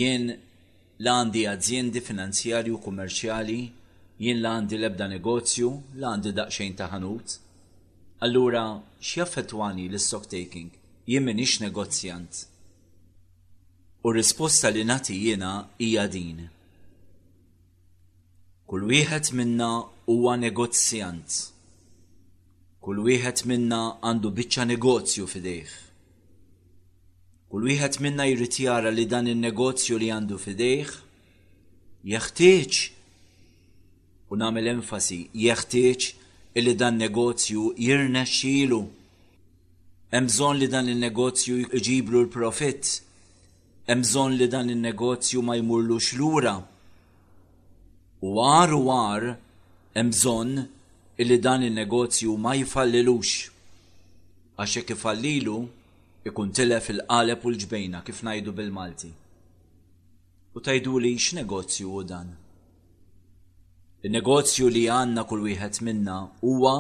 jien 0.01 0.31
l-għandi 0.33 1.45
aziendi 1.53 2.01
finanzjari 2.09 2.73
u 2.73 2.81
kummerċjali, 2.85 3.61
jien 4.23 4.41
l-għandi 4.41 4.81
lebda 4.81 5.11
negozju, 5.13 5.71
l-għandi 5.99 6.35
daqxejn 6.41 6.77
ta' 6.79 6.89
ħanut. 6.95 7.37
Allura, 8.25 8.65
xjaffetwani 9.05 9.91
l-stock 9.93 10.31
taking? 10.33 10.80
jien 11.09 11.39
ix 11.45 11.53
negozjant. 11.61 12.33
U 14.05 14.13
risposta 14.13 14.69
li 14.71 14.85
nati 14.85 15.15
jiena 15.23 15.67
hija 15.79 16.07
din. 16.09 16.49
Kull 18.69 18.85
wieħed 18.89 19.33
minna 19.37 19.69
huwa 20.07 20.37
negozjant. 20.39 21.45
Kull 22.81 23.01
wieħed 23.09 23.45
minna 23.51 23.81
għandu 24.03 24.31
biċċa 24.39 24.65
negozju 24.73 25.27
fidejh. 25.29 25.73
Kull 27.51 27.67
wieħed 27.67 27.99
minna 28.01 28.29
jrid 28.31 28.61
jara 28.65 28.93
li 28.95 29.05
dan 29.11 29.27
in-negozju 29.27 29.97
li 29.99 30.09
għandu 30.15 30.37
fidejh 30.39 30.93
jeħtieġ 32.07 32.77
u 34.31 34.39
nagħmel 34.39 34.69
enfasi 34.77 35.19
jeħtieġ 35.35 36.07
illi 36.55 36.77
dan 36.79 36.97
negozju 37.03 37.73
jirnexxielu. 37.75 38.79
xielu 38.79 38.81
Hemm 40.15 40.27
bżonn 40.31 40.57
li 40.59 40.67
dan 40.73 40.89
il-negozju 40.93 41.55
iġiblu 41.79 42.21
l-profitt. 42.25 42.87
Hemm 43.89 44.01
bżonn 44.07 44.33
li 44.41 44.49
dan 44.55 44.73
il-negozju 44.75 45.39
ma 45.47 45.55
jmurlux 45.61 46.05
lura. 46.19 46.55
War 48.37 48.71
war 48.89 49.23
hemm 49.97 50.11
bżonn 50.17 50.51
li 51.29 51.37
dan 51.47 51.61
il-negozju 51.69 52.33
ma 52.45 52.53
jfallilux. 52.59 53.27
Għax 54.59 54.71
jekk 54.79 54.91
ifallilu, 54.97 55.59
ikun 56.29 56.49
tilef 56.57 56.91
il-qalep 56.95 57.47
u 57.47 57.55
l-ġbejna 57.55 58.03
kif 58.07 58.19
najdu 58.27 58.51
bil-Malti. 58.59 59.13
U 60.57 60.59
tajdu 60.65 60.99
li 61.05 61.15
x-negozju 61.23 61.95
u 62.01 62.07
dan. 62.13 62.29
Il-negozju 64.05 64.67
li 64.75 64.89
għanna 64.97 65.23
kull 65.31 65.47
wieħed 65.47 65.83
minna 65.87 66.19
huwa 66.43 66.79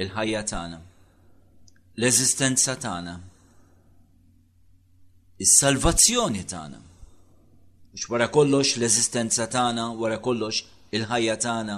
il-ħajja 0.00 0.44
tagħna 0.54 0.82
l-eżistenza 2.00 2.74
tagħna. 2.82 3.12
Is-salvazzjoni 5.42 6.40
tagħna. 6.50 6.78
Mhux 7.94 8.08
wara 8.10 8.26
kollox 8.34 8.72
l-eżistenza 8.80 9.46
tagħna, 9.50 9.84
wara 10.00 10.18
kollox 10.18 10.64
il-ħajja 10.98 11.36
tagħna. 11.44 11.76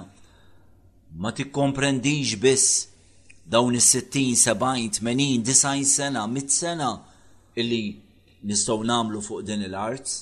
Ma 1.21 1.33
tikkomprendix 1.37 2.39
biss 2.41 2.87
dawn 3.45 3.77
is-60, 3.77 4.33
70, 4.41 5.01
80, 5.03 5.45
90 5.45 5.85
sena, 5.91 6.25
100 6.33 6.57
sena 6.57 6.89
illi 7.61 7.83
nistgħu 8.49 8.89
nagħmlu 8.89 9.23
fuq 9.29 9.45
din 9.51 9.67
il-art. 9.69 10.17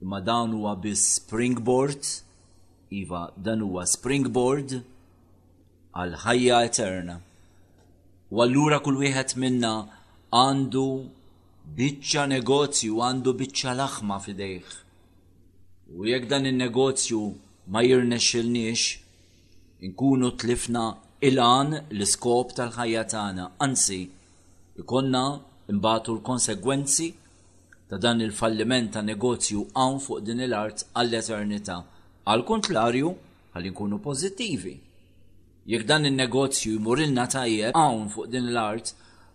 Imma 0.00 0.22
dan 0.24 0.56
huwa 0.56 0.72
biss 0.80 1.16
springboard, 1.20 2.00
iva 2.96 3.26
dan 3.36 3.60
huwa 3.68 3.84
springboard 3.84 4.78
għal 5.98 6.16
ħajja 6.24 6.62
eterna. 6.72 7.22
U 8.36 8.42
allura 8.44 8.76
kull 8.84 8.98
wieħed 9.00 9.38
minna 9.42 9.68
għandu 10.38 10.80
biċċa 11.76 12.24
negozju, 12.32 12.98
għandu 13.04 13.32
biċċa 13.40 13.72
laħma 13.78 14.18
fidejh. 14.24 14.72
U 15.96 16.04
jekk 16.04 16.28
dan 16.32 16.44
il-negozju 16.50 17.20
ma 17.72 17.80
jirnexilniex, 17.86 18.82
inkunu 19.88 20.28
tlifna 20.42 20.82
il-għan 21.24 21.72
l-iskop 21.80 22.52
tal-ħajja 22.58 23.04
tagħna, 23.14 23.46
anzi, 23.64 23.98
ikonna 24.82 25.22
imbatu 25.72 26.18
l-konsegwenzi 26.18 27.08
ta' 27.88 27.96
dan 28.04 28.20
il-falliment 28.28 28.92
ta' 28.98 29.04
negozju 29.08 29.64
għan 29.72 29.96
fuq 30.04 30.20
din 30.28 30.44
il-art 30.44 30.84
għall 30.92 31.16
eternita 31.22 31.78
Għal-kontlarju, 32.28 33.08
għal 33.56 33.70
inkunu 33.72 33.98
pozittivi. 34.04 34.74
Jek 35.72 35.82
dan 35.88 36.02
il-negozju 36.08 36.78
jmur 36.80 36.98
ilna 37.04 37.24
tajjeb 37.32 37.74
għawn 37.76 38.06
fuq 38.12 38.30
din 38.32 38.46
l-art 38.54 38.88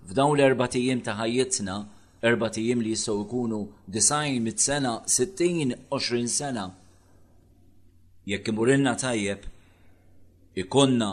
f'dawn 0.08 0.34
l 0.40 0.46
erbatijim 0.48 1.00
ta' 1.06 1.14
ħajjitna, 1.20 1.76
erbatijim 2.30 2.80
li 2.82 2.94
jistgħu 2.96 3.20
jkunu 3.26 3.60
disajn 3.96 4.40
mit 4.46 4.58
sena 4.66 4.94
60-20 5.16 6.32
sena. 6.40 6.64
Jekk 8.32 8.50
imur 8.54 8.72
ilna 8.76 8.96
tajjeb, 9.04 9.46
ikonna 10.64 11.12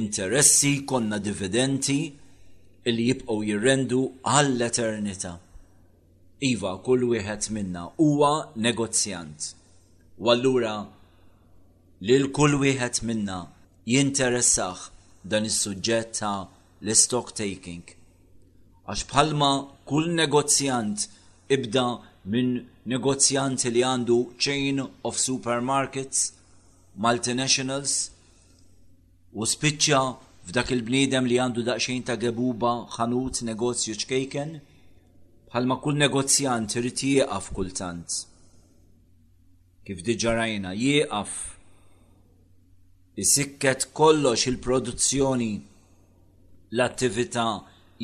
interessi, 0.00 0.72
konna 0.88 1.20
dividenti 1.28 1.98
li 2.88 3.04
jibqgħu 3.10 3.36
jirrendu 3.50 4.00
għall 4.32 4.64
eternita 4.70 5.34
Iva, 6.52 6.72
kull 6.86 7.04
wieħed 7.12 7.50
minna 7.56 7.82
huwa 8.00 8.32
negozjant. 8.54 9.52
U 10.22 10.30
allura 10.32 10.74
lil 12.08 12.30
kull 12.38 12.54
wieħed 12.64 13.02
minna 13.10 13.40
jinteressax 13.92 14.76
dan 15.30 15.42
is-suġġett 15.48 16.10
ta' 16.18 16.40
l-stock 16.86 17.28
taking. 17.40 17.84
Għax 18.88 19.00
bħalma 19.10 19.48
kull 19.88 20.10
negozjant 20.18 21.06
ibda 21.56 21.84
minn 22.32 22.52
negozjanti 22.92 23.72
li 23.72 23.82
għandu 23.92 24.18
chain 24.42 24.82
of 25.08 25.14
supermarkets, 25.24 26.20
multinationals, 27.04 27.94
u 29.40 29.44
spiċċa 29.54 30.00
f'dak 30.48 30.72
il-bniedem 30.76 31.24
li 31.28 31.40
għandu 31.40 31.64
daqxejn 31.70 32.04
ta' 32.08 32.18
gebuba, 32.24 32.72
ħanut, 32.96 33.40
negozju 33.50 33.96
ċkejken, 34.02 34.52
bħalma 35.52 35.76
kull 35.84 35.98
negozjant 36.04 36.76
irid 36.80 37.04
jieqaf 37.08 37.52
kultant. 37.56 38.20
Kif 39.84 40.02
diġarajna, 40.04 40.74
rajna, 40.74 40.76
jieqaf 40.76 41.32
isikket 43.22 43.80
kollox 43.98 44.40
il-produzzjoni, 44.50 45.54
l-attività, 46.76 47.48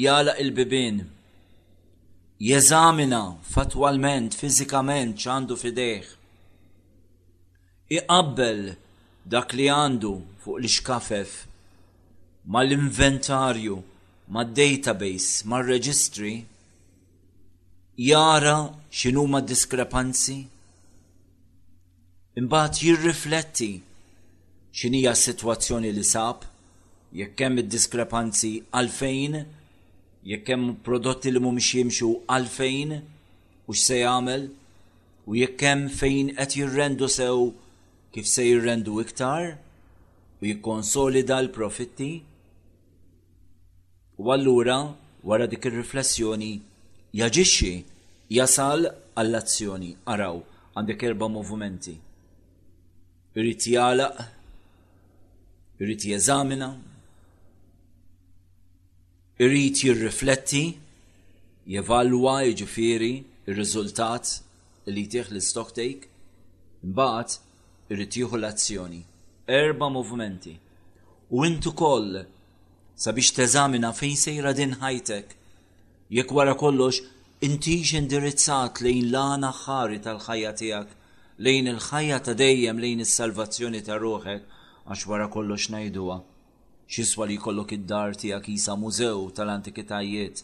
jala 0.05 0.33
il-bibin, 0.43 0.97
jeżamina 2.53 3.23
fatwalment, 3.55 4.31
fizikament 4.41 5.15
ċandu 5.25 5.57
fideħ, 5.63 6.07
iqabbel 7.99 8.61
dak 9.35 9.55
li 9.57 9.69
għandu 9.79 10.13
fuq 10.43 10.59
l-iskafef 10.59 11.33
mal-inventarju, 12.55 13.77
mad-database, 14.35 15.47
mal-registry, 15.51 16.33
jara 18.11 18.59
x'inhuma 18.97 19.41
diskrepanzi, 19.51 20.39
imbagħad 22.41 22.81
jirrifletti 22.83 23.73
xinija 24.77 25.13
s-situazzjoni 25.15 25.91
li 25.97 26.05
sab, 26.05 26.41
jekk 27.19 27.39
hemm 27.45 27.61
id-diskrepanzi 27.63 28.51
għalfejn, 28.79 29.35
jekk 30.31 30.47
hemm 30.53 30.73
prodotti 30.87 31.31
li 31.31 31.43
mhumiex 31.45 31.69
jimxu 31.79 32.09
għalfejn 32.35 32.91
u 33.69 33.77
x'se 33.79 33.99
jagħmel, 34.03 34.43
u 35.31 35.39
jekk 35.39 35.61
hemm 35.69 35.87
fejn 36.01 36.27
qed 36.41 36.59
jirrendu 36.59 37.07
sew 37.17 37.39
kif 38.13 38.27
se 38.33 38.45
jirrendu 38.49 38.99
iktar 39.05 39.47
u 40.43 40.51
jikkonsolida 40.51 41.39
l-profitti. 41.45 42.11
U 44.23 44.31
allura 44.35 44.79
wara 45.29 45.47
dik 45.51 45.71
ir-riflessjoni 45.71 46.53
jaġixxi 47.21 47.73
jasal 48.41 48.89
għall-azzjoni. 49.19 49.93
Araw, 50.15 50.43
għandek 50.77 51.07
erba' 51.11 51.31
movimenti. 51.39 51.95
Irrid 53.35 53.63
jalaq 53.71 54.33
irrit 55.81 56.03
jeżamina, 56.13 56.69
irrit 59.43 59.77
jirrifletti, 59.83 60.65
jevalwa 61.75 62.35
jġifiri 62.47 63.15
il-rizultat 63.49 64.27
li 64.95 65.03
jtieħ 65.09 65.33
l-stock 65.35 65.73
take, 65.79 66.07
mbagħad 66.91 67.37
irrit 67.93 68.19
jieħu 68.21 68.39
l-azzjoni. 68.39 69.01
Erba 69.61 69.89
movimenti. 69.97 70.55
U 71.35 71.43
intu 71.49 71.73
koll 71.83 72.23
sabiex 73.05 73.35
teżamina 73.41 73.91
fejn 73.99 74.17
sejra 74.25 74.53
din 74.57 74.77
ħajtek. 74.83 75.27
Jekk 76.17 76.31
wara 76.37 76.55
kollox 76.61 77.01
intix 77.49 77.95
indirizzat 78.01 78.79
lejn 78.85 79.11
lana 79.13 79.51
ħari 79.63 79.99
tal-ħajja 80.07 80.55
tiegħek, 80.61 80.91
lejn 81.45 81.73
il-ħajja 81.75 82.21
ta' 82.25 82.37
dejjem 82.43 82.79
lejn 82.85 83.03
is-salvazzjoni 83.07 83.83
ta' 83.89 83.99
ruħek 83.99 84.53
għax 84.91 85.05
wara 85.11 85.27
kollox 85.33 85.69
najduwa. 85.73 86.17
Xiswa 86.93 87.27
li 87.29 87.37
kollok 87.41 87.71
id-dar 87.79 88.13
tijak 88.21 88.49
jisa 88.53 88.75
mużew 88.81 89.21
tal-antikitajiet 89.37 90.37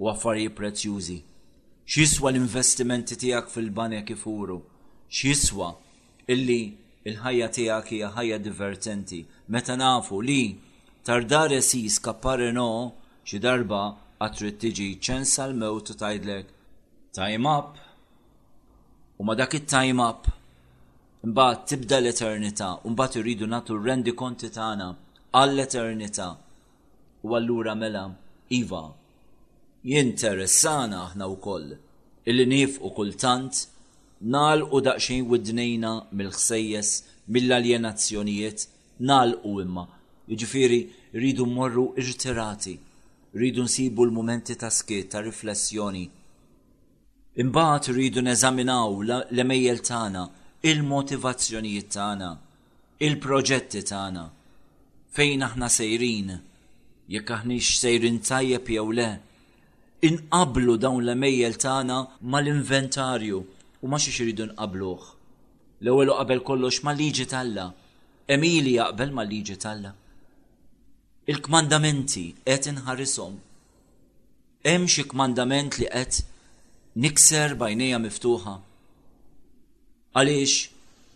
u 0.00 0.10
affarijiet 0.12 0.54
prezzjużi. 0.58 1.18
Xiswa 1.90 2.28
l-investimenti 2.30 3.16
tijak 3.22 3.48
fil-banek 3.52 4.04
kifuru. 4.10 4.58
Xiswa 5.16 5.68
illi 6.32 6.62
il-ħajja 7.08 7.48
tijak 7.56 7.88
hija 7.94 8.10
ħajja 8.16 8.40
divertenti. 8.46 9.22
Meta 9.52 9.76
nafu 9.80 10.20
li 10.20 10.42
tardar 11.06 11.52
esis 11.56 11.96
skappare 12.00 12.52
no 12.52 12.68
xi 13.26 13.40
darba 13.46 13.82
għatrit 14.20 14.60
tiġi 14.62 14.90
ċensa 15.06 15.48
l-mewt 15.48 15.94
tajdlek 16.00 16.52
time 17.16 17.48
up 17.58 17.76
u 19.16 19.24
ma 19.24 19.34
dak 19.36 19.54
it-time 19.56 20.02
up 20.04 20.28
mbaħt 21.26 21.62
tibda 21.68 21.96
l-eternità 22.00 22.66
u 22.86 22.90
mbagħad 22.94 23.16
irridu 23.18 23.46
nagħtu 23.50 23.76
rendi 23.84 24.12
konti 24.14 24.50
tagħna 24.54 24.86
għall-eternità. 25.38 26.26
U 27.26 27.34
allura 27.34 27.74
mela 27.74 28.04
iva 28.54 28.82
jinteressana 29.90 31.00
aħna 31.08 31.26
wkoll 31.32 31.72
illi 32.30 32.46
nifqu 32.52 32.92
kultant 32.98 33.64
nalqu 34.36 34.82
daqsxejn 34.86 35.26
widnejna 35.32 35.90
mill-ħsejjes 36.20 36.92
mill-aljenazzjonijiet 37.34 38.66
u 39.50 39.56
imma. 39.64 39.84
Jiġifieri 40.30 40.78
rridu 41.14 41.46
mmorru 41.46 41.88
irtirati, 42.02 42.78
rridu 43.34 43.64
nsibu 43.66 44.04
l-momenti 44.06 44.54
ta' 44.58 44.70
skiet 44.70 45.10
ta' 45.10 45.22
riflessjoni. 45.26 46.06
Imbagħad 47.42 47.90
rridu 47.98 48.22
neżaminaw 48.30 49.00
l-emejjel 49.30 49.80
tagħna 49.90 50.24
il-motivazzjonijiet 50.66 51.88
tagħna, 51.94 52.28
il-proġetti 53.06 53.80
tagħna, 53.88 54.22
fejn 55.16 55.44
aħna 55.46 55.68
sejrin, 55.70 56.32
jekk 57.14 57.34
aħniex 57.36 57.68
sejrin 57.82 58.16
tajjeb 58.26 58.70
jew 58.74 58.94
le, 58.98 59.06
inqablu 60.08 60.74
dawn 60.84 61.04
l 61.04 61.14
mejjel 61.20 61.54
tagħna 61.64 62.00
mal-inventarju 62.34 63.38
u 63.80 63.92
ma 63.92 64.00
xiex 64.02 64.18
iridu 64.24 64.48
nqabluh. 64.50 65.02
L-ewwel 65.84 66.14
qabel 66.18 66.42
kollox 66.50 66.82
mal-liġi 66.88 67.28
talla, 67.34 67.68
Emili 68.26 68.72
jaqbel 68.74 69.12
mal-liġi 69.14 69.54
talla. 69.62 69.92
Il-kmandamenti 71.30 72.24
qed 72.42 72.66
inħarisom. 72.72 73.34
Hemm 74.66 74.86
xi 74.90 75.04
kmandament 75.12 75.78
li 75.78 75.86
qed 75.92 76.24
nikser 77.04 77.54
bajnija 77.60 78.00
miftuħa 78.02 78.56
Għaliex 80.16 80.52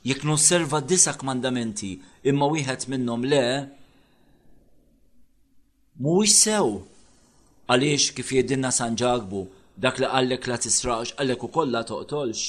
jekk 0.05 0.27
nosserva 0.29 0.81
disa 0.85 1.15
kmandamenti 1.17 1.89
imma 2.29 2.47
wieħed 2.53 2.83
minnhom 2.93 3.23
le, 3.25 3.45
mhuwiex 6.05 6.35
sew. 6.39 6.75
Għaliex 7.73 8.11
kif 8.19 8.33
jedinna 8.37 8.69
San 8.77 8.99
Ġagbu 9.01 9.41
dak 9.87 10.03
li 10.03 10.11
għallek 10.11 10.49
la 10.53 10.59
tisraqx 10.61 11.15
għallek 11.17 11.47
u 11.47 11.49
kolla 11.57 11.81
toqtolx. 11.89 12.45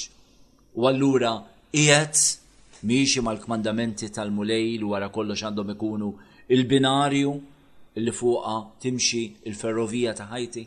U 0.76 0.84
allura 0.90 1.32
qiegħed 1.72 2.82
miexi 2.90 3.22
mal-kmandamenti 3.24 4.10
tal-mulejl 4.12 4.84
wara 4.92 5.08
kollox 5.14 5.46
għandhom 5.48 5.72
ikunu 5.76 6.10
il-binarju 6.52 7.32
li 8.04 8.14
fuqa 8.20 8.58
timxi 8.84 9.22
il-ferrovija 9.48 10.12
ta' 10.20 10.28
ħajti. 10.34 10.66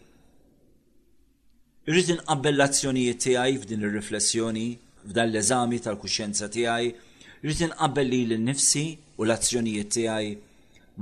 Irrid 1.85 2.11
inqabbellazzjonijiet 2.17 3.21
tiegħi 3.27 3.61
f'din 3.61 3.85
ir-riflessjoni 3.85 4.65
f'dan 5.09 5.29
l-eżami 5.29 5.77
tal-kuxjenza 5.85 6.47
tiegħi, 6.55 6.87
rrid 7.45 7.59
inqabbel 7.67 8.09
li 8.11 8.19
l-nifsi 8.29 8.83
u 9.19 9.25
l-azzjonijiet 9.27 9.89
tiegħi 9.95 10.29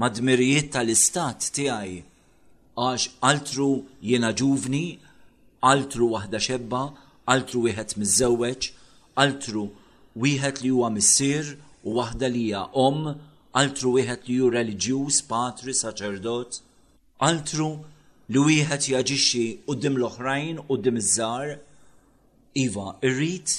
madmirijiet 0.01 0.71
tal-istat 0.73 1.47
tiegħi 1.57 1.99
għax 2.85 3.03
altru 3.29 3.67
jiena 4.09 4.31
ġuvni, 4.41 4.85
altru 5.71 6.09
waħda 6.15 6.41
xebba, 6.47 6.81
altru 7.33 7.63
wieħed 7.67 7.95
miżewweġ, 8.01 8.69
altru 9.23 9.63
wieħed 10.23 10.63
li 10.63 10.71
huwa 10.75 10.89
missier 10.97 11.45
u 11.87 11.95
waħda 11.99 12.27
li 12.33 12.41
hija 12.49 12.65
om, 12.87 13.05
altru 13.61 13.93
wieħed 13.97 14.27
li 14.27 14.37
hu 14.41 14.49
reliġjuż, 14.55 15.21
patri, 15.31 15.75
saċerdot, 15.83 16.59
altru 17.29 17.69
li 18.33 18.39
wieħed 18.49 18.89
jaġixxi 18.97 19.45
qudiem 19.69 19.95
l-oħrajn, 19.99 20.65
qudiem 20.69 20.97
iż-żar. 21.03 21.53
Iva, 22.63 22.85
irrid 23.05 23.49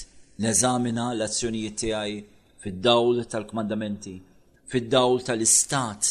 neżamina 0.43 1.05
l-azzjonijiet 1.15 1.75
tiegħi 1.81 2.15
fid-dawl 2.63 3.21
tal-kmandamenti, 3.31 4.13
fid-dawl 4.71 5.21
tal-istat 5.27 6.09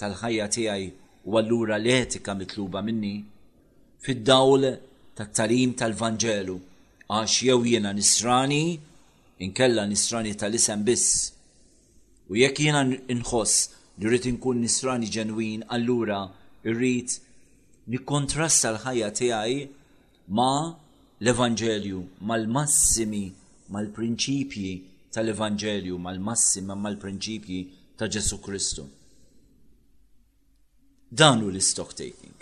tal-ħajja 0.00 0.46
tiegħi 0.54 0.86
u 1.28 1.36
allura 1.40 1.76
l-etika 1.76 2.34
mitluba 2.36 2.80
minni, 2.82 3.16
fid-dawl 4.04 4.64
tat-talim 5.18 5.74
tal-Vanġelu, 5.76 6.56
għax 7.12 7.34
jew 7.48 7.58
jiena 7.66 7.92
nisrani, 7.92 8.62
inkella 9.44 9.84
nisrani 9.90 10.32
tal-isem 10.40 10.84
biss. 10.86 11.32
U 12.30 12.36
jekk 12.38 12.62
jiena 12.64 12.84
inħoss 12.86 13.66
li 14.00 14.08
rrid 14.08 14.30
inkun 14.30 14.62
nisrani 14.64 15.10
ġenwin, 15.12 15.66
allura 15.68 16.22
irrid 16.64 17.18
nikkontrasta 17.92 18.72
l-ħajja 18.72 19.10
tiegħi 19.20 19.60
ma 20.32 20.52
l-Evanġelju, 21.20 22.00
mal-massimi 22.24 23.26
mal-prinċipji 23.70 24.70
tal-Evangelju, 25.14 25.98
mal-massim, 25.98 26.70
mal-prinċipji 26.74 27.60
ta' 27.98 28.08
Ġesu 28.10 28.38
Kristu. 28.42 28.86
Dan 31.10 31.42
hu 31.42 31.50
l-stock 31.50 31.94
taking. 31.98 32.34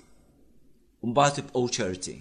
Mbagħad 1.03 1.43
ibqgħu 1.43 1.71
ċerti 1.79 2.15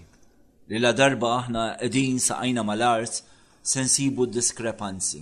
li 0.70 0.80
la 0.80 0.92
darba 0.96 1.30
aħna 1.42 1.64
qegħdin 1.82 2.20
saqajna 2.24 2.64
mal-art 2.68 3.18
sensibu 3.64 4.28
diskrepanzi, 4.30 5.22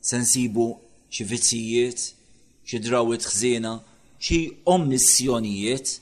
sensibu 0.00 0.66
xi 1.12 1.24
vizzijiet, 1.28 2.00
xi 2.64 2.80
drawit 2.84 3.26
ħżiena, 3.28 3.74
xi 4.20 4.38
ommissjonijiet 4.72 5.96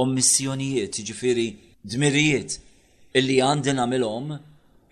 ommissjonijiet, 0.00 0.96
ġifiri 1.10 1.48
dmirijiet 1.84 2.54
illi 3.18 3.40
għandi 3.48 3.74
nagħmelhom 3.80 4.30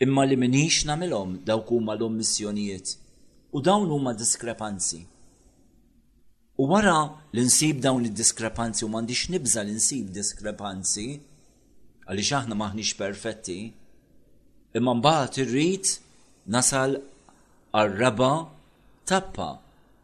imma 0.04 0.24
li 0.24 0.36
minix 0.42 0.76
namilom 0.88 1.30
dawk 1.48 1.66
huma 1.74 1.94
l 1.98 2.02
missjonijiet 2.18 2.88
u 3.56 3.58
dawn 3.66 3.86
huma 3.94 4.12
diskrepanzi. 4.22 5.00
U 6.60 6.62
wara 6.72 6.98
li 7.34 7.42
nsib 7.48 7.76
dawn 7.86 8.06
id-diskrepanzi 8.08 8.82
u 8.84 8.88
m'għandix 8.92 9.20
nibża 9.32 9.62
li 9.66 9.74
nsib 9.78 10.04
diskrepanzi 10.18 11.08
għaliex 12.08 12.30
aħna 12.38 12.54
maħniex 12.62 12.90
perfetti, 13.02 13.58
imma 14.78 14.94
mbagħad 14.98 15.40
irrid 15.42 15.84
nasal 16.54 16.94
għal 17.78 17.94
raba 18.02 18.32
tappa 19.10 19.48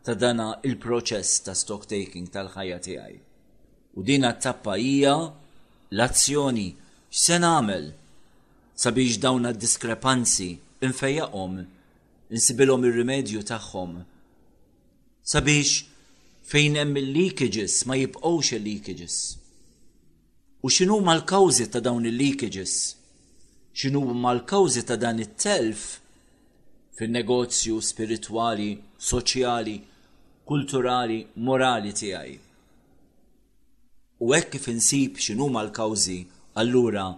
ta' 0.05 0.17
dana 0.23 0.49
il-proċess 0.69 1.43
ta' 1.47 1.55
stock 1.57 1.89
taking 1.91 2.27
tal-ħajja 2.35 2.79
tiegħi. 2.87 3.19
U 3.99 4.03
dina 4.03 4.31
tappa 4.43 4.77
hija 4.79 5.15
l-azzjoni 5.91 6.69
x'se 7.11 7.39
nagħmel 7.47 7.93
sabiex 8.83 9.23
dawna 9.23 9.53
diskrepanzi 9.61 10.51
infejjaqhom 10.87 11.55
insibilhom 12.35 12.83
ir-rimedju 12.89 13.43
tagħhom 13.51 13.93
sabiex 15.33 15.75
fejn 16.53 16.79
hemm 16.81 16.99
il-leakages 17.03 17.77
ma 17.89 17.99
jibqgħux 18.01 18.51
il-leakages. 18.59 19.19
U 20.67 20.71
x'inhu 20.75 20.97
ma 21.05 21.15
l-kawżi 21.17 21.67
ta' 21.73 21.83
dawn 21.87 22.09
il-leakages? 22.11 22.75
X'inhu 23.79 24.03
ma 24.23 24.33
l-kawżi 24.39 24.83
ta' 24.89 24.99
dan 25.05 25.23
it-telf 25.25 25.85
fin-negozju 26.99 27.79
spiritwali, 27.83 28.71
soċjali, 29.09 29.75
kulturali, 30.49 31.19
morali 31.47 31.93
tiegħi. 32.01 32.35
U 34.23 34.27
hekk 34.35 34.51
kif 34.57 34.67
insib 34.73 35.21
x'inhu 35.23 35.49
ma 35.53 35.63
l-kawżi 35.67 36.21
allura 36.63 37.09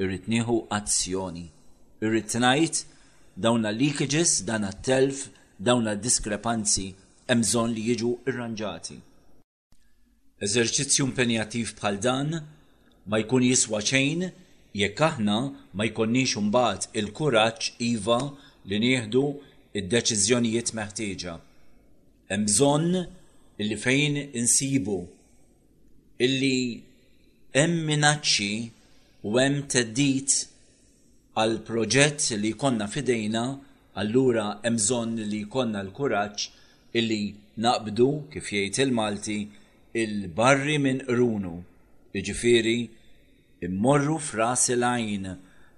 irrit 0.00 0.28
nieħu 0.32 0.54
azzjoni. 0.76 1.48
Irrit 2.02 2.34
ngħid 2.34 2.82
dawn 3.36 3.66
l 3.68 3.76
leakages, 3.80 4.32
dan 4.48 4.66
telf 4.82 5.28
dawn 5.58 5.86
l 5.88 5.98
diskrepanzi 6.04 6.86
hemm 7.28 7.44
bżonn 7.44 7.74
li 7.76 7.84
jiġu 7.90 8.12
irranġati. 8.30 8.96
Eżerċizzju 10.42 11.06
impenjattiv 11.06 11.74
bħal 11.78 12.00
dan 12.02 12.38
ma 13.06 13.20
jkun 13.22 13.44
jiswa 13.46 13.78
xejn 13.80 14.26
jekk 14.74 15.02
aħna 15.06 15.36
ma 15.76 15.84
jkunniex 15.86 16.38
imbagħad 16.40 16.88
il-kuraġġ 16.98 17.70
iva 17.92 18.18
li 18.68 18.78
nieħdu 18.84 19.22
id-deċiżjonijiet 19.80 20.74
meħtieġa. 20.78 21.34
Hemm 22.32 22.46
bżonn 22.50 22.96
illi 23.62 23.78
fejn 23.86 24.16
insibu 24.42 24.98
illi 26.24 26.54
hemm 27.54 27.84
minaċċi 27.92 28.54
u 29.22 29.30
hemm 29.38 29.60
teddit 29.70 30.32
għal 31.38 31.52
proġett 31.66 32.24
li 32.42 32.48
konna 32.62 32.88
fidejna 32.94 33.42
allura 34.02 34.46
hemm 34.64 34.80
bżonn 34.80 35.20
li 35.32 35.42
konna 35.52 35.82
l-kuraġġ 35.86 36.46
illi 36.98 37.20
naqbdu 37.66 38.08
kif 38.32 38.48
jgħid 38.50 38.80
il-Malti 38.86 39.36
il-barri 40.02 40.74
minn 40.82 41.04
qrunu. 41.06 41.54
Iġifieri 42.18 42.78
immorru 43.68 44.18
f'ras 44.28 44.66
il-għajn 44.74 45.30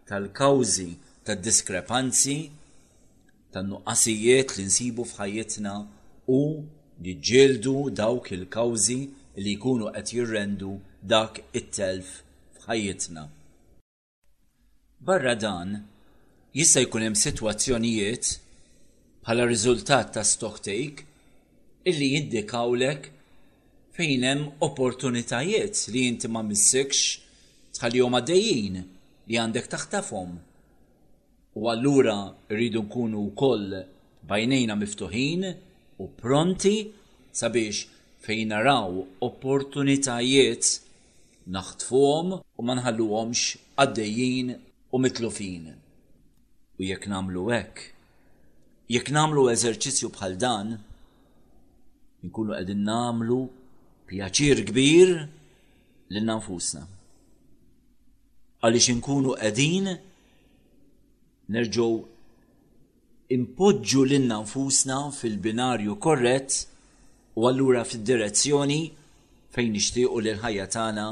tal-kawżi 0.09 0.89
tad-diskrepanzi 1.29 2.39
tan-nuqqasijiet 3.53 4.57
li 4.57 4.65
nsibu 4.73 5.05
f'ħajjitna 5.13 5.77
u 6.41 6.43
jiġġieldu 7.05 7.77
dawk 8.01 8.33
il-kawżi 8.39 9.01
li 9.43 9.53
jkunu 9.61 9.93
qed 9.97 10.15
jirrendu 10.17 10.79
dak 11.05 11.45
it-telf 11.61 12.19
f'ħajjitna. 12.61 13.29
Barra 15.07 15.35
dan, 15.45 15.71
jista' 16.61 16.81
jkun 16.87 17.03
hemm 17.05 17.17
sitwazzjonijiet 17.23 18.29
bħala 19.27 19.45
riżultat 19.51 20.15
ta' 20.15 20.23
stock 20.25 20.63
take 20.65 21.05
illi 21.91 22.09
jiddikawlek 22.15 23.11
fejn 23.99 24.25
hemm 24.29 24.47
opportunitajiet 24.69 25.83
li 25.93 26.07
inti 26.13 26.31
ma 26.33 26.41
missikx 26.49 27.03
tħallihom 27.77 28.17
għaddejjin 28.21 28.81
li 28.81 29.41
għandek 29.45 29.69
taħtafhom. 29.77 30.33
U 31.61 31.63
allura 31.75 32.17
rridu 32.57 32.87
nkunu 32.89 33.27
wkoll 33.29 33.69
bajnejna 34.33 34.79
miftuħin 34.85 35.49
u 36.01 36.09
pronti 36.21 36.77
sabiex 37.43 37.85
fejn 38.25 38.57
naraw 38.57 39.03
opportunitajiet 39.29 40.77
naħtfuhom 41.59 42.39
u 42.41 42.65
ma 42.65 42.81
nħalluhomx 42.81 43.61
għaddejjin 43.77 44.61
u 44.97 45.31
fin. 45.31 45.65
U 46.79 46.83
jekk 46.91 47.07
namlu 47.13 47.45
hekk, 47.51 47.77
jekk 48.89 49.09
namlu 49.11 49.43
eżerċizzju 49.51 50.09
bħal 50.17 50.35
dan, 50.45 50.69
nkunu 52.25 52.53
qegħdin 52.55 52.83
namlu 52.89 53.41
pjaċir 54.09 54.61
kbir 54.71 55.11
lil 56.11 56.27
nafusna. 56.31 56.83
Għaliex 58.65 58.89
inkunu 58.95 59.35
qegħdin 59.43 59.87
nerġgħu 61.55 61.91
impoġġu 63.35 64.03
lil 64.11 64.27
nafusna 64.31 64.99
fil-binarju 65.19 65.99
korrett 66.05 66.65
u 67.39 67.47
allura 67.51 67.83
fid-direzzjoni 67.85 68.83
fejn 69.55 69.73
nixtiequ 69.77 70.21
lil 70.23 70.35
l-ħajja 70.37 70.67
tagħna 70.75 71.07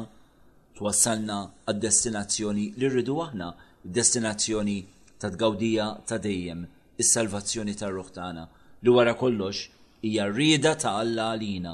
twassalna 0.79 1.39
għad-destinazzjoni 1.67 2.67
li 2.79 2.89
rridu 2.89 3.19
aħna 3.27 3.51
destinazzjoni 3.85 4.81
ta' 5.21 5.31
tgawdija 5.35 5.87
ta' 6.09 6.19
dejjem, 6.23 6.63
is-salvazzjoni 7.03 7.75
tar-ruħ 7.81 8.11
tagħna 8.17 8.45
li 8.85 8.91
wara 8.97 9.15
kollox 9.19 9.67
hija 10.05 10.27
rieda 10.31 10.75
ta' 10.77 10.93
Alla 11.03 11.31
għalina. 11.35 11.73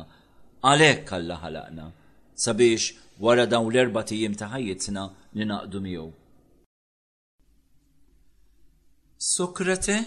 Għalhekk 0.64 1.12
Alla 1.18 1.36
ħalaqna 1.44 1.86
sabiex 2.38 2.92
wara 3.20 3.46
dawn 3.46 3.68
l-erba' 3.72 4.04
tiem 4.08 4.34
ta' 4.34 4.48
ħajjitna 4.54 5.04
li 5.34 5.48
naqdu 5.50 5.80
miegħu. 5.84 6.08
Sokrate, 9.18 9.98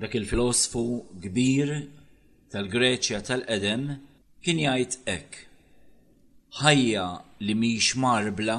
dak 0.00 0.14
il-filosofu 0.14 0.84
kbir 1.24 1.72
tal-Greċja 2.52 3.20
tal-Edem, 3.26 3.88
kien 4.42 4.60
jgħid 4.62 5.00
hekk. 5.10 5.46
Ħajja 6.60 7.06
li 7.46 7.54
mhix 7.54 7.94
marbla 7.98 8.58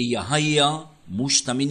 hija 0.00 0.22
ħajja 0.30 0.68
mhux 1.08 1.44
ta' 1.44 1.54
min 1.54 1.70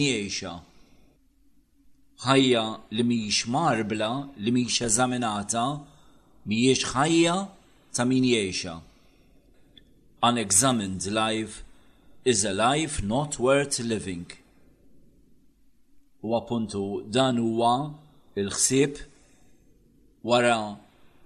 Ħajja 2.24 2.62
li 2.94 3.02
mhijiex 3.04 3.50
marbla, 3.52 4.12
li 4.38 4.50
mhijiex 4.54 4.86
eżaminata, 4.86 5.64
mhijiex 6.46 6.84
ħajja 6.94 7.34
ta' 7.92 8.04
min 8.04 8.80
Unexamined 10.22 11.04
life 11.12 11.62
is 12.24 12.44
a 12.44 12.52
life 12.54 13.02
not 13.04 13.38
worth 13.38 13.78
living. 13.78 14.24
U 16.22 16.32
appuntu 16.34 17.02
dan 17.12 17.36
huwa 17.36 17.92
il-ħsieb 18.40 18.96
wara 20.24 20.78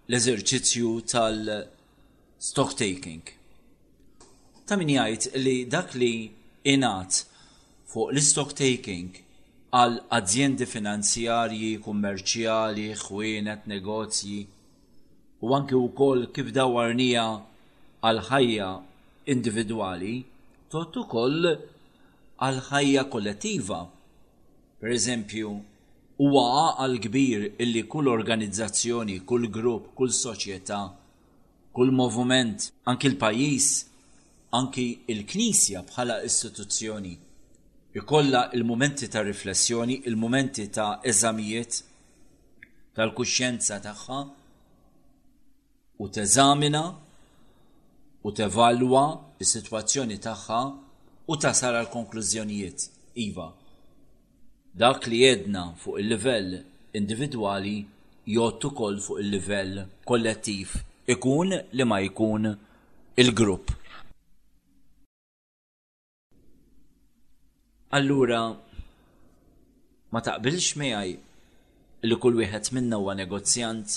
l-eżerċizzju 0.08 0.96
tal-stock 1.12 2.74
taking. 2.74 3.22
Ta' 4.66 4.76
min 4.82 4.88
jgħid 4.96 5.30
li 5.44 5.60
dak 5.70 5.94
li 5.94 6.12
inat 6.74 7.22
fuq 7.88 8.10
l-stock 8.12 8.50
taking 8.58 9.06
għal 9.78 9.94
aziendi 10.16 10.66
finanzjarji, 10.68 11.70
kummerċjali, 11.84 12.82
xwienet, 13.04 13.62
negozji 13.70 14.42
u 15.46 15.52
anki 15.56 15.76
u 15.78 15.86
koll 15.96 16.26
kif 16.36 16.50
dawarnija 16.58 17.22
għal 18.04 18.18
ħajja 18.28 18.66
individuali, 19.34 20.12
tot 20.72 20.98
ukoll 21.00 21.48
għal 21.48 22.60
ħajja 22.68 23.04
kollettiva. 23.14 23.78
Per 24.80 24.92
eżempju, 24.98 25.52
huwa 26.20 26.42
għal 26.84 26.98
kbir 27.06 27.46
illi 27.64 27.82
kull 27.94 28.10
organizzazzjoni, 28.12 29.16
kull 29.30 29.46
grupp, 29.54 29.94
kull 29.96 30.12
soċjetà, 30.12 30.82
kull 31.72 31.94
movement, 32.02 32.68
anki 32.84 33.08
l-pajis, 33.14 33.70
anki 34.60 34.86
il-knisja 35.14 35.86
bħala 35.88 36.18
istituzzjoni 36.28 37.14
ikolla 37.98 38.40
il-momenti 38.56 39.04
ta' 39.12 39.22
riflessjoni, 39.30 39.94
il-momenti 40.10 40.62
ta' 40.76 40.92
eżamijiet 41.10 41.72
tal-kuxjenza 42.94 43.76
tagħha 43.86 44.20
u 46.02 46.08
teżamina 46.16 46.84
u 48.26 48.30
tevalwa 48.38 49.04
is-sitwazzjoni 49.42 50.16
tagħha 50.26 50.60
u 51.26 51.34
tasal 51.44 51.78
għal 51.80 51.88
konklużjonijiet. 51.96 52.78
Iva, 53.26 53.48
dak 54.82 55.08
li 55.10 55.18
jedna 55.26 55.62
fuq 55.80 55.98
il-livell 56.02 56.50
individwali 57.00 57.76
jottu 58.34 58.68
kol 58.78 58.94
fuq 59.04 59.18
il-livell 59.24 59.74
kollettiv 60.08 60.68
ikun 61.12 61.50
li 61.76 61.84
ma 61.90 61.98
jkun 62.08 62.44
il-grupp. 63.22 63.74
Allura, 67.88 68.42
ma 70.12 70.20
taqbilx 70.20 70.74
miegħi 70.76 71.12
li 72.04 72.16
kull 72.20 72.34
wieħed 72.42 72.66
minna 72.76 72.98
huwa 73.00 73.14
negozjant 73.16 73.94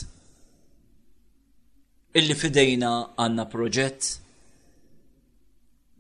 illi 2.22 2.38
fidejna 2.40 2.92
għanna 3.24 3.46
proġett 3.52 4.12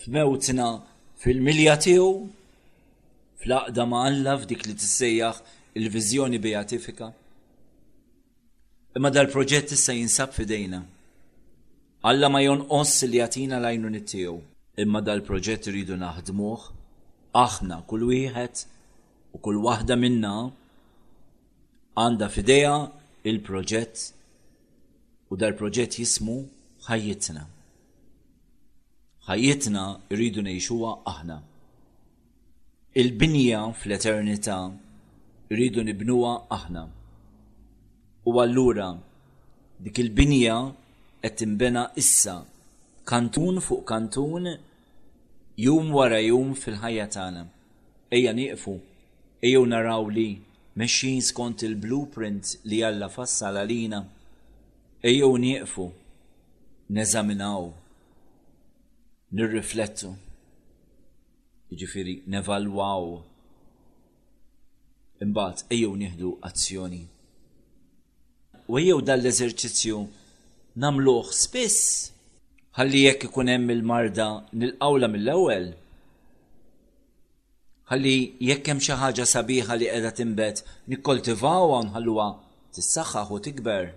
f'mewtna 0.00 0.68
fil-milja 1.24 1.74
tiegħu 1.84 2.08
fl-aqda 3.44 3.84
ma' 3.90 4.00
Alla 4.08 4.38
f'dik 4.40 4.64
li 4.64 4.72
tissejjaħ 4.80 5.42
il-viżjoni 5.82 6.40
beatifika. 6.46 7.10
Imma 8.96 9.10
dal-proġett 9.12 9.76
issa 9.76 9.92
jinsab 9.92 10.32
fidejna. 10.38 10.80
Alla 12.10 12.28
ma 12.28 12.40
jonqos 12.44 12.92
li 13.10 13.16
jatina 13.22 13.56
lajnu 13.64 13.88
nittiju, 13.92 14.34
imma 14.82 15.00
dal-proġett 15.06 15.64
rridu 15.72 15.96
naħdmuh, 16.02 16.62
aħna 17.44 17.78
kull 17.88 18.04
wieħed 18.10 18.56
u 19.34 19.40
kull 19.44 19.58
waħda 19.66 19.96
minna 20.02 20.32
għanda 22.02 22.28
fideja 22.34 22.74
il-proġett 23.30 23.98
u 25.32 25.38
dal-proġett 25.40 25.96
jismu 26.02 26.36
ħajjitna. 26.88 27.46
Ħajjitna 29.30 29.86
rridu 30.12 30.44
nejxuwa 30.44 30.92
aħna. 31.12 31.40
Il-binja 33.00 33.64
fl 33.80 33.96
eternita 34.00 34.58
rridu 35.56 35.88
nibnuwa 35.88 36.34
aħna. 36.60 36.84
U 38.28 38.40
allura 38.44 38.92
dik 39.80 40.04
il-binja 40.04 40.60
qed 41.24 41.36
tinbena 41.40 41.82
issa 42.02 42.34
kantun 43.10 43.56
fuq 43.66 43.82
kantun 43.92 44.44
jum 45.64 45.86
wara 45.96 46.20
jum 46.30 46.48
fil-ħajja 46.62 47.06
tagħna. 47.14 47.42
Ejja 48.16 48.32
nieqfu, 48.40 48.74
ejjew 49.44 49.62
naraw 49.72 50.04
li 50.16 50.26
mexxin 50.80 51.22
skont 51.28 51.62
il-blueprint 51.68 52.44
li 52.68 52.78
Alla 52.88 53.08
fassala 53.16 53.62
lina. 53.70 54.00
Ejjew 55.08 55.32
nieqfu, 55.44 55.86
neżaminaw, 56.96 57.62
nirriflettu. 59.36 60.10
Jiġifieri 61.70 62.14
nevalwaw. 62.34 63.04
Imbagħad 65.24 65.64
ejjew 65.72 65.94
nieħdu 66.02 66.34
azzjoni. 66.50 67.02
U 68.70 68.78
ejjew 68.82 69.00
dal-eżerċizzju 69.08 70.02
namluħ 70.82 71.28
spiss 71.30 72.10
ħalli 72.76 73.04
jekk 73.04 73.28
ikun 73.28 73.50
hemm 73.50 73.70
il-marda 73.70 74.24
nilqawla 74.58 75.06
mill-ewwel. 75.10 75.68
Ħalli 77.90 78.14
jekk 78.48 78.72
hemm 78.72 78.82
xi 78.82 78.96
ħaġa 78.98 79.26
sabiħa 79.34 79.76
li 79.78 79.86
qiegħda 79.90 80.10
timbet 80.18 80.64
nikkoltivawha 80.94 81.78
nħalluha 81.92 82.26
tissaħħaħ 82.74 83.30
u 83.36 83.40
tikber. 83.46 83.92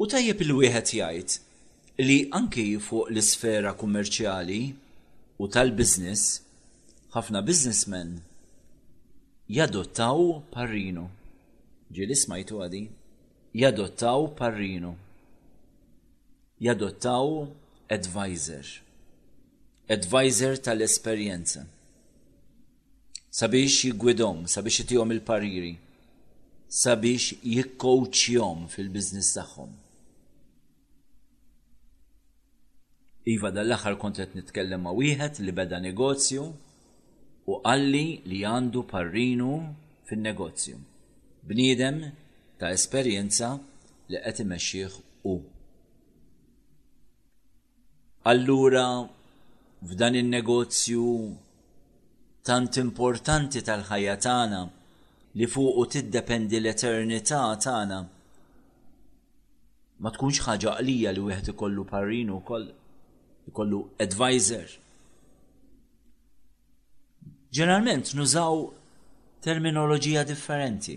U 0.00 0.08
tajjeb 0.12 0.40
il-wieħed 0.46 0.94
jgħid 0.96 2.04
li 2.06 2.18
anki 2.40 2.66
fuq 2.88 3.10
l-isfera 3.12 3.76
kummerċjali 3.76 4.60
u 5.40 5.48
tal-business 5.52 6.24
ħafna 7.12 7.44
businessmen 7.44 8.16
jadottaw 9.52 10.38
parrinu. 10.56 11.10
Ġieli 11.92 12.16
smajtu 12.16 12.62
għadin 12.64 12.95
jadottaw 13.60 14.28
parrinu, 14.38 14.90
jadottaw 16.60 17.46
advisor, 17.96 18.64
advisor 19.96 20.52
tal-esperjenza, 20.64 21.62
sabiex 23.40 23.70
jigwidom, 23.84 24.38
sabiex 24.54 24.74
jitijom 24.82 25.10
il-pariri, 25.16 25.74
sabiex 26.82 27.22
jikkoċjom 27.54 28.66
fil-biznis 28.74 29.32
tagħhom. 29.38 29.72
Iva 33.34 33.50
dal-aħħar 33.56 33.96
kont 34.02 34.20
qed 34.20 34.36
nitkellem 34.38 34.84
ma' 34.86 34.92
wieħed 35.00 35.40
li 35.46 35.54
beda 35.58 35.80
negozju 35.86 36.44
u 37.48 37.56
qalli 37.64 38.04
li 38.30 38.44
għandu 38.52 38.84
parrinu 38.92 39.54
fin-negozju. 40.06 40.76
Bniedem 41.48 42.02
ta' 42.58 42.70
esperjenza 42.76 43.48
li 44.10 44.16
qed 44.24 44.36
imexxih 44.44 44.92
hu. 45.24 45.34
Allura 48.30 48.88
f'dan 49.88 50.14
in-negozju 50.20 51.08
tant 52.48 52.72
importanti 52.84 53.60
tal-ħajja 53.68 54.14
tagħna 54.26 54.60
li 55.38 55.46
fuqu 55.54 55.82
tiddependi 55.94 56.56
l-eternità 56.60 57.42
tagħna 57.66 57.98
ma 60.02 60.08
tkunx 60.16 60.42
ħaġa 60.48 60.72
qlija 60.80 61.12
li 61.16 61.22
wieħed 61.26 61.52
ikollu 61.52 61.84
parrinu 61.92 62.38
wkoll 62.40 62.66
ikollu 63.50 63.80
advisor. 64.06 64.66
Ġeneralment 67.56 68.10
nużaw 68.18 68.56
terminoloġija 69.44 70.24
differenti 70.32 70.96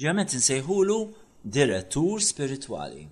ġerment 0.00 0.32
nsejħulu 0.32 0.94
direttur 1.52 2.22
spirituali. 2.24 3.02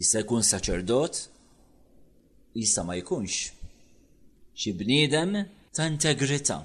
Jista' 0.00 0.22
jkun 0.24 0.44
saċerdot, 0.46 1.18
jista' 2.56 2.84
ma 2.88 2.96
jkunx. 2.96 3.36
Xi 4.56 4.72
bniedem 4.78 5.36
ta' 5.76 5.84
integrità. 5.90 6.62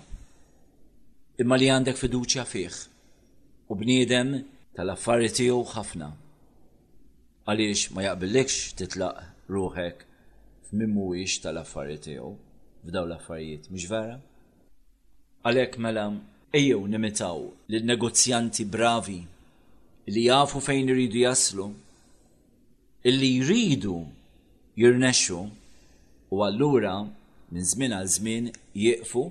Imma 1.44 1.60
li 1.60 1.68
għandek 1.74 2.00
fiduċja 2.00 2.46
fih. 2.48 2.78
U 3.72 3.76
bniedem 3.82 4.38
tal-affarijiet 4.78 5.40
tiegħu 5.42 5.66
ħafna. 5.76 6.14
Għaliex 7.52 7.92
ma 7.98 8.06
jaqbillekx 8.08 8.78
titlaq 8.80 9.28
ruħek 9.52 10.06
f'min 10.70 10.96
tal-affarijiet 11.44 12.08
tiegħu 12.08 12.32
f'daw 12.88 13.06
l-affarijiet, 13.10 13.68
mhux 13.68 13.90
vera? 13.92 14.16
Għalhekk 15.44 15.82
mela 15.84 16.08
ejjew 16.58 16.82
nimitaw 16.92 17.40
l-negozjanti 17.76 18.64
bravi 18.74 19.22
li 20.14 20.22
jafu 20.30 20.58
fejn 20.68 20.90
iridu 20.92 21.20
jaslu, 21.28 21.68
illi 23.10 23.30
jridu 23.46 23.98
jirnexxu 24.82 25.40
u 26.36 26.44
allura 26.48 26.96
minn 27.52 27.68
żmien 27.72 27.94
għal 27.98 28.10
żmien 28.18 28.46
jieqfu, 28.84 29.24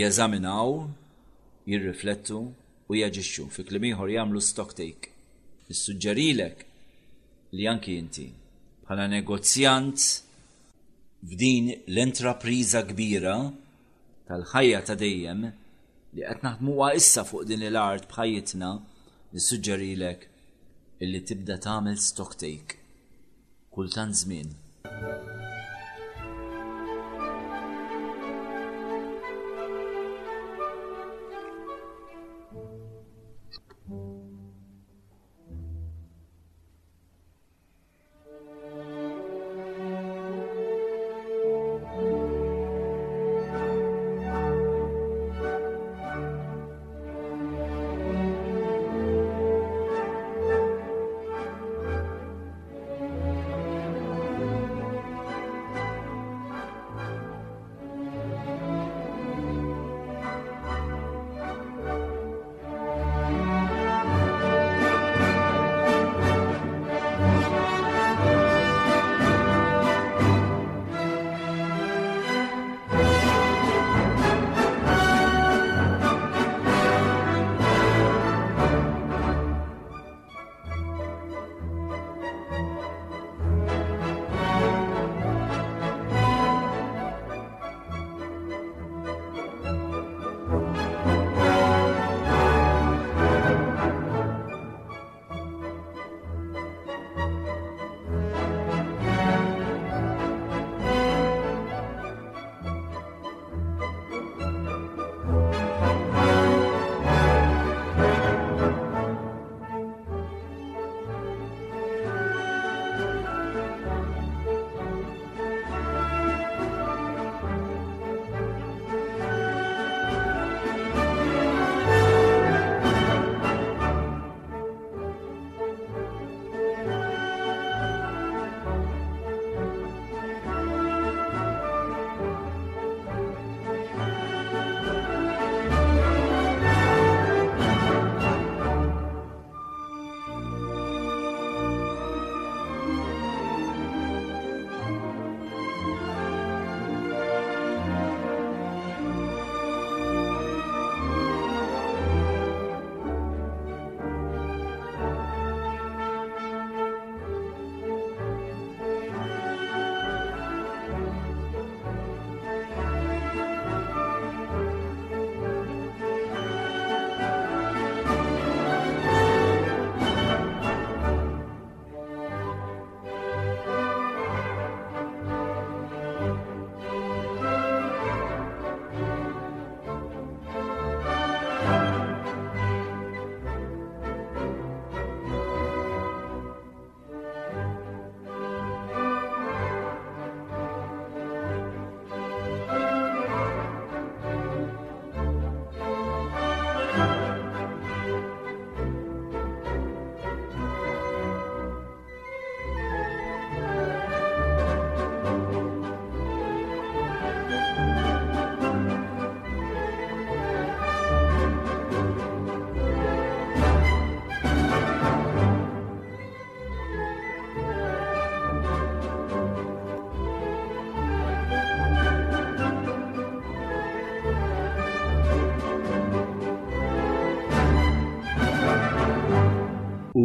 jeżaminaw, 0.00 0.68
jirriflettu 1.70 2.38
u 2.88 2.92
jaġixxu 3.02 3.42
fi 3.54 3.60
klim 3.68 3.84
ieħor 3.90 4.08
jagħmlu 4.16 4.40
stock 4.50 4.76
take. 4.80 5.06
Nissuġġerilek 5.70 6.56
li 7.56 7.64
anki 7.72 7.96
inti 8.02 8.26
bħala 8.84 9.08
negozjant 9.16 10.00
f'din 11.30 11.72
l 11.88 11.96
entrapriża 12.06 12.84
kbira 12.90 13.36
tal-ħajja 14.28 14.80
ta' 14.86 14.96
dejjem 15.02 15.42
li 16.16 16.24
qed 16.28 16.44
naħdmuha 16.46 16.86
issa 16.98 17.24
fuq 17.30 17.44
din 17.50 17.64
il-art 17.68 18.06
bħajjitna 18.12 18.70
nissuġġerilek 19.36 20.24
illi 21.06 21.20
tibda 21.30 21.58
tagħmel 21.68 22.00
stock 22.08 22.40
take 22.44 22.80
kultant 23.76 24.16
żmien. 24.24 24.54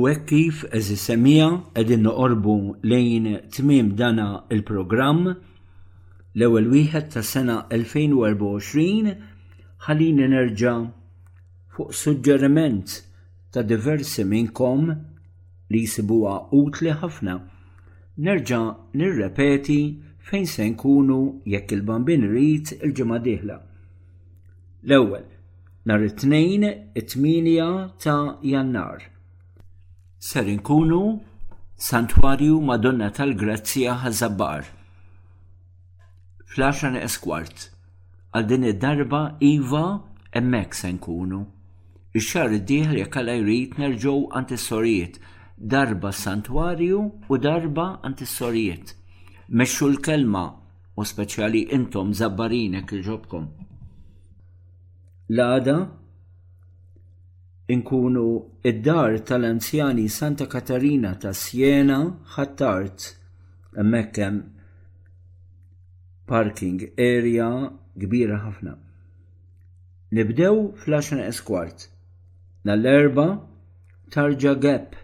U 0.01 0.07
hekk 0.09 0.23
kif 0.31 0.61
eżi 0.77 0.95
semija 0.97 1.47
qegħdin 1.77 1.99
noqorbu 2.07 2.53
lejn 2.89 3.25
tmiem 3.53 3.89
dana 3.99 4.25
il-programm 4.55 5.27
l-ewwel 5.33 6.69
wieħed 6.71 7.11
ta' 7.13 7.21
sena 7.27 7.57
2024 7.77 9.11
ħalin 9.85 10.23
nerġa' 10.31 10.73
fuq 11.75 11.93
suġġeriment 12.01 12.95
ta' 13.53 13.65
diversi 13.73 14.25
minnkom 14.31 14.89
li 15.71 15.83
jsibuha 15.85 16.33
utli 16.63 16.97
ħafna. 17.03 17.37
Nerġa' 18.25 18.65
nirrepeti 18.97 19.79
fejn 20.31 20.49
se 20.55 20.65
nkunu 20.71 21.21
jekk 21.53 21.77
il-bambin 21.77 22.25
rrit 22.31 22.73
il-ġimgħa 22.79 23.21
dieħla. 23.29 23.59
L-ewwel 24.87 25.29
nhar 25.85 26.09
it-tnejn 26.09 26.69
it 27.03 27.17
8 27.21 27.89
ta' 28.01 28.21
Jannar 28.41 29.10
ser 30.21 30.45
inkunu 30.53 31.19
Santwarju 31.81 32.59
Madonna 32.61 33.07
tal-Grazzja 33.17 33.95
ħażabbar. 34.03 34.67
Flaxan 36.53 36.97
eskwart, 37.01 37.63
għal 38.35 38.45
din 38.51 38.67
id-darba 38.69 39.21
Iva 39.41 39.81
emmek 40.37 40.77
se 40.77 40.91
nkunu. 40.93 41.39
Ix-xar 42.13 42.53
id-dieħel 42.57 42.99
jekk 43.01 43.17
alla 43.21 43.35
jrid 43.39 43.79
nerġgħu 43.81 44.13
antisorijiet 44.39 45.17
darba 45.73 46.11
santwarju 46.21 46.99
u 47.29 47.39
darba 47.47 47.87
antistorijiet. 48.05 48.93
Mexxu 49.49 49.89
l-kelma 49.89 50.45
u 50.97 51.01
speċjali 51.13 51.63
intom 51.79 52.13
zabbarinek 52.21 52.93
il-ġobkom. 52.99 53.49
L-għada 55.33 55.79
inkunu 57.71 58.45
id-dar 58.63 59.11
tal-anzjani 59.27 60.09
Santa 60.17 60.45
Katarina 60.53 61.11
ta' 61.21 61.33
Siena 61.33 61.97
ħattart 62.35 63.05
emmekkem 63.83 64.25
hemm 64.25 64.49
parking 66.31 66.81
area 67.05 67.47
kbira 68.03 68.39
ħafna. 68.45 68.73
Nibdew 70.17 70.57
fl-10 70.81 71.23
esquart. 71.29 71.85
Nall-erba 72.67 73.25
tarġa 74.13 74.53
Gap, 74.63 74.95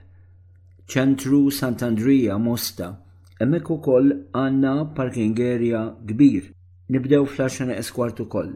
ċentru 0.91 1.41
Sant'Andrija 1.61 2.35
Mosta, 2.39 2.91
hemmhekk 3.39 3.72
ukoll 3.77 4.11
għandna 4.41 4.76
parking 4.98 5.39
area 5.53 5.85
kbir. 6.11 6.52
Nibdew 6.95 7.26
fl-10 7.31 7.76
esquart 7.81 8.19
ukoll. 8.26 8.56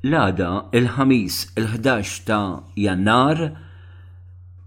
L-għada 0.00 0.46
il-ħamis 0.78 1.34
il-11 1.60 2.12
ta' 2.24 2.60
jannar 2.72 3.40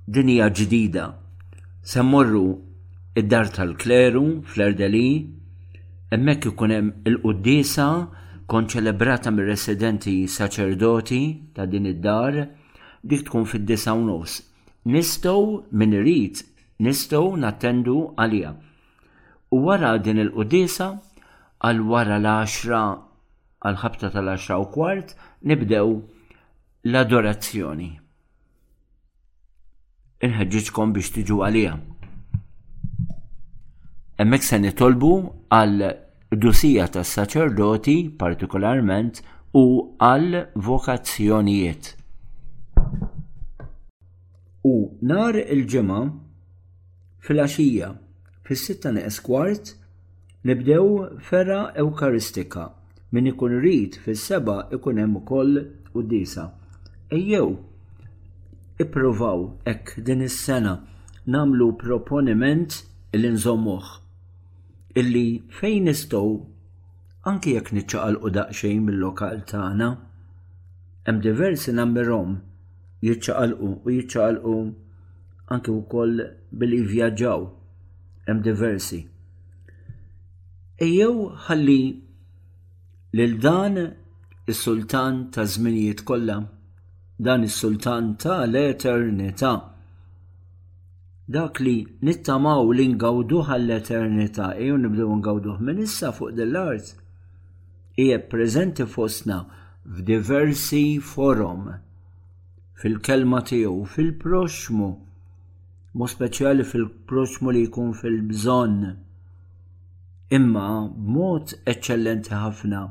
dinja 0.06 0.50
ġdida. 0.54 1.06
Semmorru 1.82 2.44
id-dar 3.18 3.48
tal-kleru 3.56 4.44
fl-Erdeli, 4.46 5.14
emmek 6.14 6.46
ikunem 6.52 6.92
il-qoddisa 7.10 7.88
kon 8.46 8.70
ċelebrata 8.70 9.34
mir 9.34 9.50
residenti 9.50 10.20
saċerdoti 10.30 11.24
ta' 11.58 11.66
din 11.66 11.90
id-dar, 11.90 12.38
dik 13.02 13.26
tkun 13.26 13.50
fid-disa 13.50 13.96
u 13.98 14.06
Nistow 14.94 15.64
minn 15.72 15.94
rit, 16.04 16.44
nistow 16.84 17.34
nattendu 17.40 18.12
għalija. 18.22 18.54
U 19.56 19.66
wara 19.66 19.96
din 19.98 20.22
il-qoddisa, 20.28 20.88
għal 21.66 21.82
wara 21.90 22.20
l-10 22.22 23.10
għal-ħabta 23.68 24.10
tal-10 24.14 24.58
u 24.60 24.66
kwart 24.72 25.12
nibdew 25.52 25.92
l-adorazzjoni. 26.92 27.90
Inħedġiġkom 30.28 30.94
biex 30.96 31.14
tiġu 31.18 31.40
għalija. 31.48 31.76
Emmek 34.24 34.46
se 34.46 34.60
nitolbu 34.62 35.12
għal 35.60 35.88
dusija 36.44 36.90
tas 36.96 37.16
saċerdoti 37.18 37.98
partikolarment 38.20 39.22
u 39.60 39.66
għal 40.12 40.44
vokazzjonijiet. 40.68 41.94
U 44.68 44.76
nar 45.12 45.36
il-ġimgħa 45.44 46.02
fil 47.28 47.44
axija 47.48 47.94
fis-sitta 48.48 48.92
neqes 48.96 49.20
kwart 49.28 49.74
nibdew 50.44 50.86
ferra 51.28 51.66
Ewkaristika 51.84 52.70
min 53.14 53.28
ikun 53.32 53.52
rrit 53.66 53.98
fis-seba 54.04 54.58
ikun 54.76 54.98
hemm 54.98 55.16
ukoll 55.22 55.52
u 55.98 56.04
disa. 56.12 56.46
Ejjew, 57.16 57.48
ippruvaw 58.84 59.40
hekk 59.68 59.88
din 60.06 60.26
is-sena 60.30 60.74
namlu 61.32 61.68
proponiment 61.82 62.70
il 63.16 63.24
nżommuh 63.36 63.88
illi 65.00 65.28
fejn 65.60 65.86
nistgħu 65.90 66.32
anki 67.30 67.54
jekk 67.56 67.70
niċċaqalqu 67.78 68.34
daqsxejn 68.38 68.82
mill-lokal 68.88 69.38
tagħna. 69.52 69.90
Hemm 71.06 71.22
diversi 71.26 71.72
nagħmelhom, 71.78 72.34
jiċċaqalqu 73.06 73.70
u 73.70 73.96
jiċċaqalqu 73.96 74.58
anki 75.54 75.70
wkoll 75.78 76.18
billi 76.60 76.82
vjaġġaw 76.96 77.42
hemm 78.28 78.42
diversi. 78.50 79.00
Ejjew 80.82 81.16
ħalli 81.46 81.82
Lil 83.18 83.34
dan 83.46 83.76
is-sultan 84.52 85.16
ta' 85.34 85.46
żminijiet 85.54 86.02
kollha, 86.10 86.40
dan 87.26 87.42
is-sultan 87.50 88.06
ta' 88.22 88.40
l-eternità. 88.52 89.54
Dak 91.36 91.54
li 91.66 91.76
nittamaw 92.06 92.64
li 92.78 92.86
ngawduh 92.96 93.46
għall-eternità, 93.56 94.48
ejju 94.62 94.80
nibdew 94.84 95.12
ngawduh 95.22 95.60
minn 95.66 95.84
issa 95.86 96.10
fuq 96.18 96.32
dell-art, 96.38 96.88
hija 98.00 98.18
preżenti 98.32 98.86
fostna 98.96 99.38
f'diversi 99.94 100.84
forum 101.12 101.62
fil-kelma 102.82 103.40
tiegħu, 103.52 103.82
fil-proxmu, 103.94 104.90
mo 105.98 106.06
speċjali 106.16 106.66
fil-proxmu 106.72 107.54
li 107.56 107.62
jkun 107.70 107.94
fil-bżonn, 108.02 108.80
imma 110.38 110.68
b'mod 111.04 111.56
eċċellenti 111.72 112.42
ħafna 112.48 112.84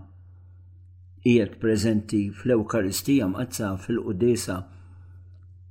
ijek 1.24 1.58
prezenti 1.60 2.30
fl-Eukaristija 2.30 3.28
mqazza 3.28 3.76
fil-Qudisa 3.76 4.62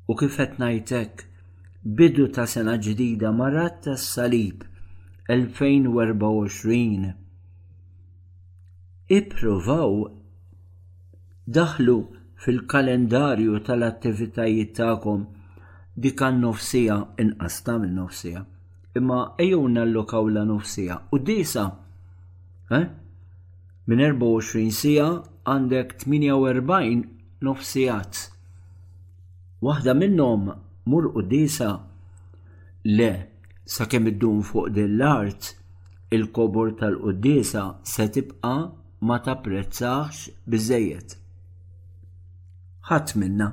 u 0.08 0.16
kifet 0.16 0.58
najtek 0.60 1.26
bidu 1.84 2.28
ta' 2.32 2.46
sena 2.48 2.78
ġdida 2.78 3.32
marat 3.36 3.82
ta' 3.84 3.98
salib 4.00 4.64
2024. 5.28 7.12
Ippruvaw 9.18 9.98
daħlu 11.58 11.98
fil-kalendarju 12.46 13.60
tal-attivitajiet 13.68 14.72
tagħkom 14.80 15.26
dik 16.04 16.24
nofsija 16.40 16.96
inqas 17.20 17.60
ta' 17.66 17.76
minn 17.82 17.98
nofsija. 18.00 18.46
Imma 18.96 19.20
ejjew 19.40 19.68
nallokaw 19.74 20.32
la 20.38 20.44
nofsija. 20.48 20.98
U 21.12 21.20
disa, 21.20 21.66
eh? 22.76 22.88
minn 23.88 24.00
24 24.00 24.72
sija 24.72 25.10
għandek 25.50 25.94
48 26.06 27.08
nofsijat. 27.42 28.18
Waħda 29.64 29.94
minnhom 29.98 30.52
mur 30.90 31.08
disa 31.30 31.72
le 32.86 33.12
sakemm 33.66 34.10
iddum 34.14 34.42
fuq 34.46 34.70
dell-art 34.74 35.52
il-kobor 36.14 36.76
tal-qudisa 36.80 37.64
se 37.84 38.06
tibqa 38.14 38.54
ma 39.08 39.18
tapprezzax 39.26 40.28
biżejjed. 40.50 41.18
Ħadd 42.90 43.16
minna. 43.18 43.50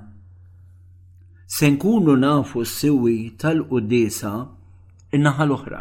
Se 1.48 1.68
nkunu 1.72 2.16
nafu 2.20 2.62
s-siwi 2.66 3.32
tal-qudisa 3.40 4.34
innaħa 5.16 5.44
l-oħra. 5.48 5.80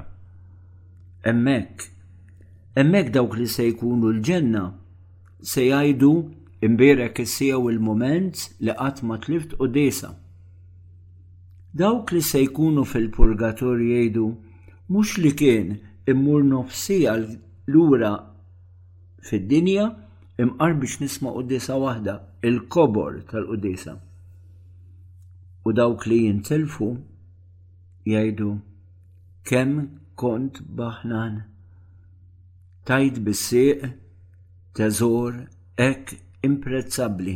Emmek, 1.28 1.88
emmek 2.80 3.08
dawk 3.16 3.36
li 3.38 3.48
se 3.52 3.66
jkunu 3.72 4.14
l-ġenna 4.14 4.66
se 5.52 5.62
jajdu 5.72 6.12
imbirek 6.68 7.16
issijaw 7.26 7.64
il-moment 7.72 8.36
li 8.66 8.74
qatt 8.80 9.00
ma 9.08 9.16
tlift 9.24 9.52
u 9.64 9.70
desa. 9.78 10.10
Dawk 11.80 12.12
li 12.12 12.22
se 12.30 12.42
jkunu 12.44 12.84
fil 12.92 13.08
purgatur 13.16 13.78
jgħidu 13.84 14.26
mhux 14.92 15.08
li 15.24 15.32
kien 15.40 15.70
immur 16.14 16.44
nofsija 16.52 17.14
lura 17.74 18.12
fid-dinja 19.28 19.86
imqar 20.44 20.74
biex 20.82 20.94
nisma' 21.04 21.34
desa 21.52 21.78
waħda, 21.84 22.14
il-kobor 22.50 23.14
tal-qudisa. 23.30 23.94
U 25.66 25.70
dawk 25.80 26.00
li 26.10 26.18
jintilfu 26.28 26.90
jajdu 28.14 28.50
kemm 29.48 29.86
kont 30.20 30.60
baħnan. 30.82 31.34
Tajt 32.88 33.16
bis-sieq 33.26 33.82
teżur 34.78 35.36
ek 35.82 36.12
imprezzabli. 36.46 37.32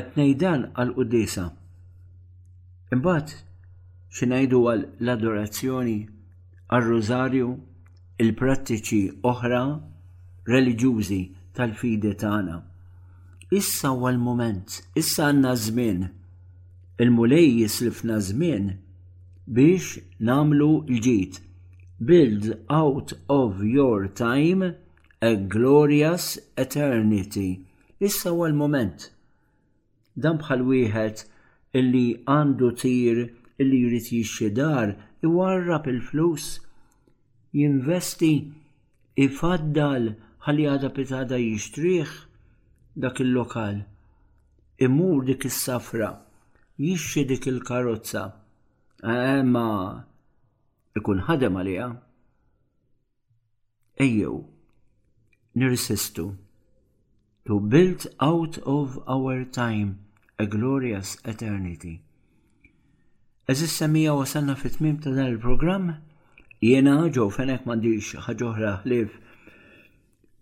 Etnejdan 0.00 0.62
għal-Udisa. 0.80 1.44
Imbat, 2.96 3.34
xinajdu 4.16 4.62
għal 4.70 4.86
l-adorazzjoni, 5.04 5.98
għal 6.72 6.86
rozarju 6.88 7.50
il-prattiċi 8.24 9.02
oħra 9.28 9.60
religjużi 10.48 11.20
tal-fide 11.58 12.14
tagħna. 12.22 12.56
Issa 13.60 13.92
huwa 13.92 14.08
l-moment, 14.14 14.78
issa 14.96 15.28
għandna 15.28 15.52
żmien. 15.66 16.00
Il-mulej 17.02 17.50
jislifna 17.60 18.16
żmien 18.30 18.70
biex 19.52 19.98
namlu 20.30 20.72
l-ġid. 20.88 21.42
Build 22.08 22.48
out 22.72 23.12
of 23.28 23.60
your 23.62 24.08
time 24.08 24.72
a 25.22 25.36
glorious 25.36 26.38
eternity. 26.58 27.50
Issa 28.02 28.32
huwa 28.34 28.48
l-moment. 28.50 28.98
Dan 30.22 30.40
bħal 30.42 30.64
wieħed 30.66 31.22
illi 31.78 32.02
għandu 32.28 32.70
tir 32.82 33.20
illi 33.62 33.78
jrid 33.84 34.08
jixxi 34.16 34.48
dar 34.56 34.92
iwarrab 35.28 35.86
il-flus 35.92 36.48
jinvesti 37.54 38.32
ifaddal 39.26 40.10
ħalli 40.46 40.66
għada 40.74 40.90
pitada 40.96 41.38
jixtrih 41.38 42.16
dak 43.06 43.22
il-lokal. 43.22 43.78
Imur 44.88 45.20
dik 45.30 45.46
is-safra, 45.48 46.10
jixxi 46.82 47.24
dik 47.30 47.46
il-karozza. 47.54 48.26
Ema 49.14 49.68
ikun 50.98 51.22
ħadem 51.30 51.62
għalija. 51.62 51.88
Ejjew, 54.02 54.36
nirsistu. 55.56 56.34
To 57.46 57.60
build 57.60 58.06
out 58.20 58.58
of 58.58 58.98
our 59.08 59.44
time 59.44 59.98
a 60.38 60.46
glorious 60.46 61.16
eternity. 61.24 62.00
Eżis 63.48 63.72
semija 63.78 64.14
wasanna 64.14 64.54
fit-tmim 64.56 65.00
ta' 65.02 65.10
dan 65.16 65.26
il-programm, 65.32 65.88
jena 66.68 66.94
ġo 67.16 67.26
fenek 67.36 67.64
mandiġ 67.68 68.12
oħra 68.46 68.70
ħlif 68.84 69.16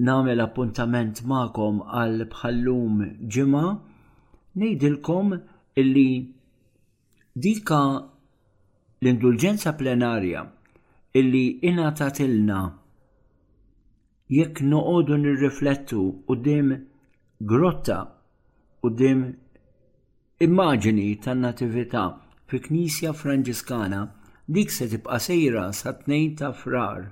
namel 0.08 0.44
appuntament 0.44 1.22
ma'kom 1.30 1.80
għal 1.82 2.26
bħallum 2.34 3.00
ġima, 3.36 3.64
nejdilkom 4.60 5.32
illi 5.80 6.08
dika 7.46 7.80
l-indulġenza 9.00 9.72
plenarja 9.80 10.44
illi 11.16 11.44
inatatilna 11.70 12.60
jekk 14.30 14.60
noqogħdu 14.72 15.16
nirriflettu 15.20 16.00
qudiem 16.28 16.68
grotta 17.52 17.96
qudiem 18.84 19.22
immaġini 20.46 21.06
tan-nattività 21.24 22.04
fi 22.48 22.60
Knisja 22.66 23.10
Franġiskana 23.22 24.04
dik 24.56 24.70
se 24.76 24.86
tibqa' 24.92 25.18
sejra 25.26 25.64
sa 25.80 25.96
tnejn 25.98 26.36
ta' 26.38 26.52
frar 26.60 27.08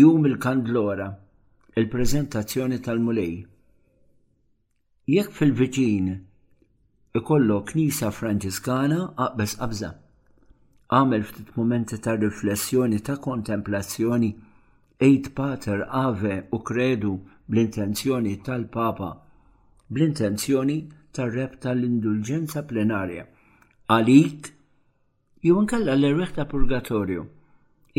jum 0.00 0.24
il-kandlora 0.30 1.10
il-preżentazzjoni 1.76 2.80
tal-mulej. 2.86 3.34
Jekk 5.16 5.36
fil-viċin 5.36 6.08
ikollok 7.20 7.72
Knisja 7.74 8.08
Franġiskana 8.12 9.02
aqbes 9.26 9.58
qabża. 9.60 9.92
Għamel 10.96 11.24
ftit 11.28 11.52
momenti 11.60 12.00
ta' 12.02 12.16
riflessjoni 12.24 13.02
ta' 13.06 13.20
kontemplazzjoni 13.26 14.32
Eid 15.02 15.30
Pater 15.34 15.86
Ave 15.88 16.48
u 16.52 16.58
Kredu 16.64 17.18
bl-intenzjoni 17.48 18.34
tal-Papa, 18.44 19.08
bl-intenzjoni 19.88 20.76
tar-reb 21.16 21.54
tal-indulġenza 21.62 22.62
plenarja. 22.72 23.24
Għalik, 23.96 24.50
jew 25.48 25.56
nkella 25.64 25.94
l-erreħ 25.96 26.34
ta' 26.36 26.44
purgatorju. 26.52 27.24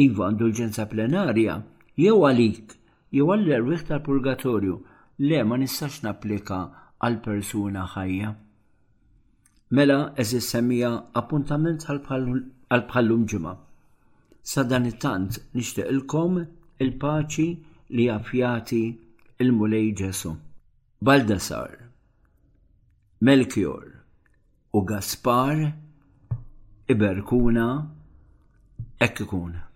Iva 0.05 0.29
indulġenza 0.35 0.85
plenarja, 0.93 1.57
jew 2.05 2.19
għalik, 2.29 2.77
jew 3.17 3.25
għall-erreħ 3.33 3.83
ta' 3.89 3.99
purgatorju, 4.09 4.77
le 5.25 5.41
ma 5.49 5.57
nistax 5.63 6.03
naplika 6.05 6.61
għal 7.01 7.17
persuna 7.25 7.87
ħajja. 7.95 8.35
Mela 9.79 9.99
eżi 10.21 10.43
semija 10.53 10.93
appuntament 11.23 11.89
għal 11.89 12.03
bħallum 12.87 13.25
ġima. 13.33 13.57
Sa 14.53 14.63
it-tant 14.69 15.41
nixtieq 15.57 15.89
ilkom 15.97 16.43
il-paċi 16.81 17.45
li 17.97 18.05
appjati 18.17 18.81
il-mulej 19.43 19.89
ġesu. 20.01 20.31
Baldassar, 21.07 21.71
Melchior 23.27 23.83
u 24.77 24.81
Gaspar 24.91 25.61
Iberkuna 26.95 27.67
Ekkuna. 29.07 29.70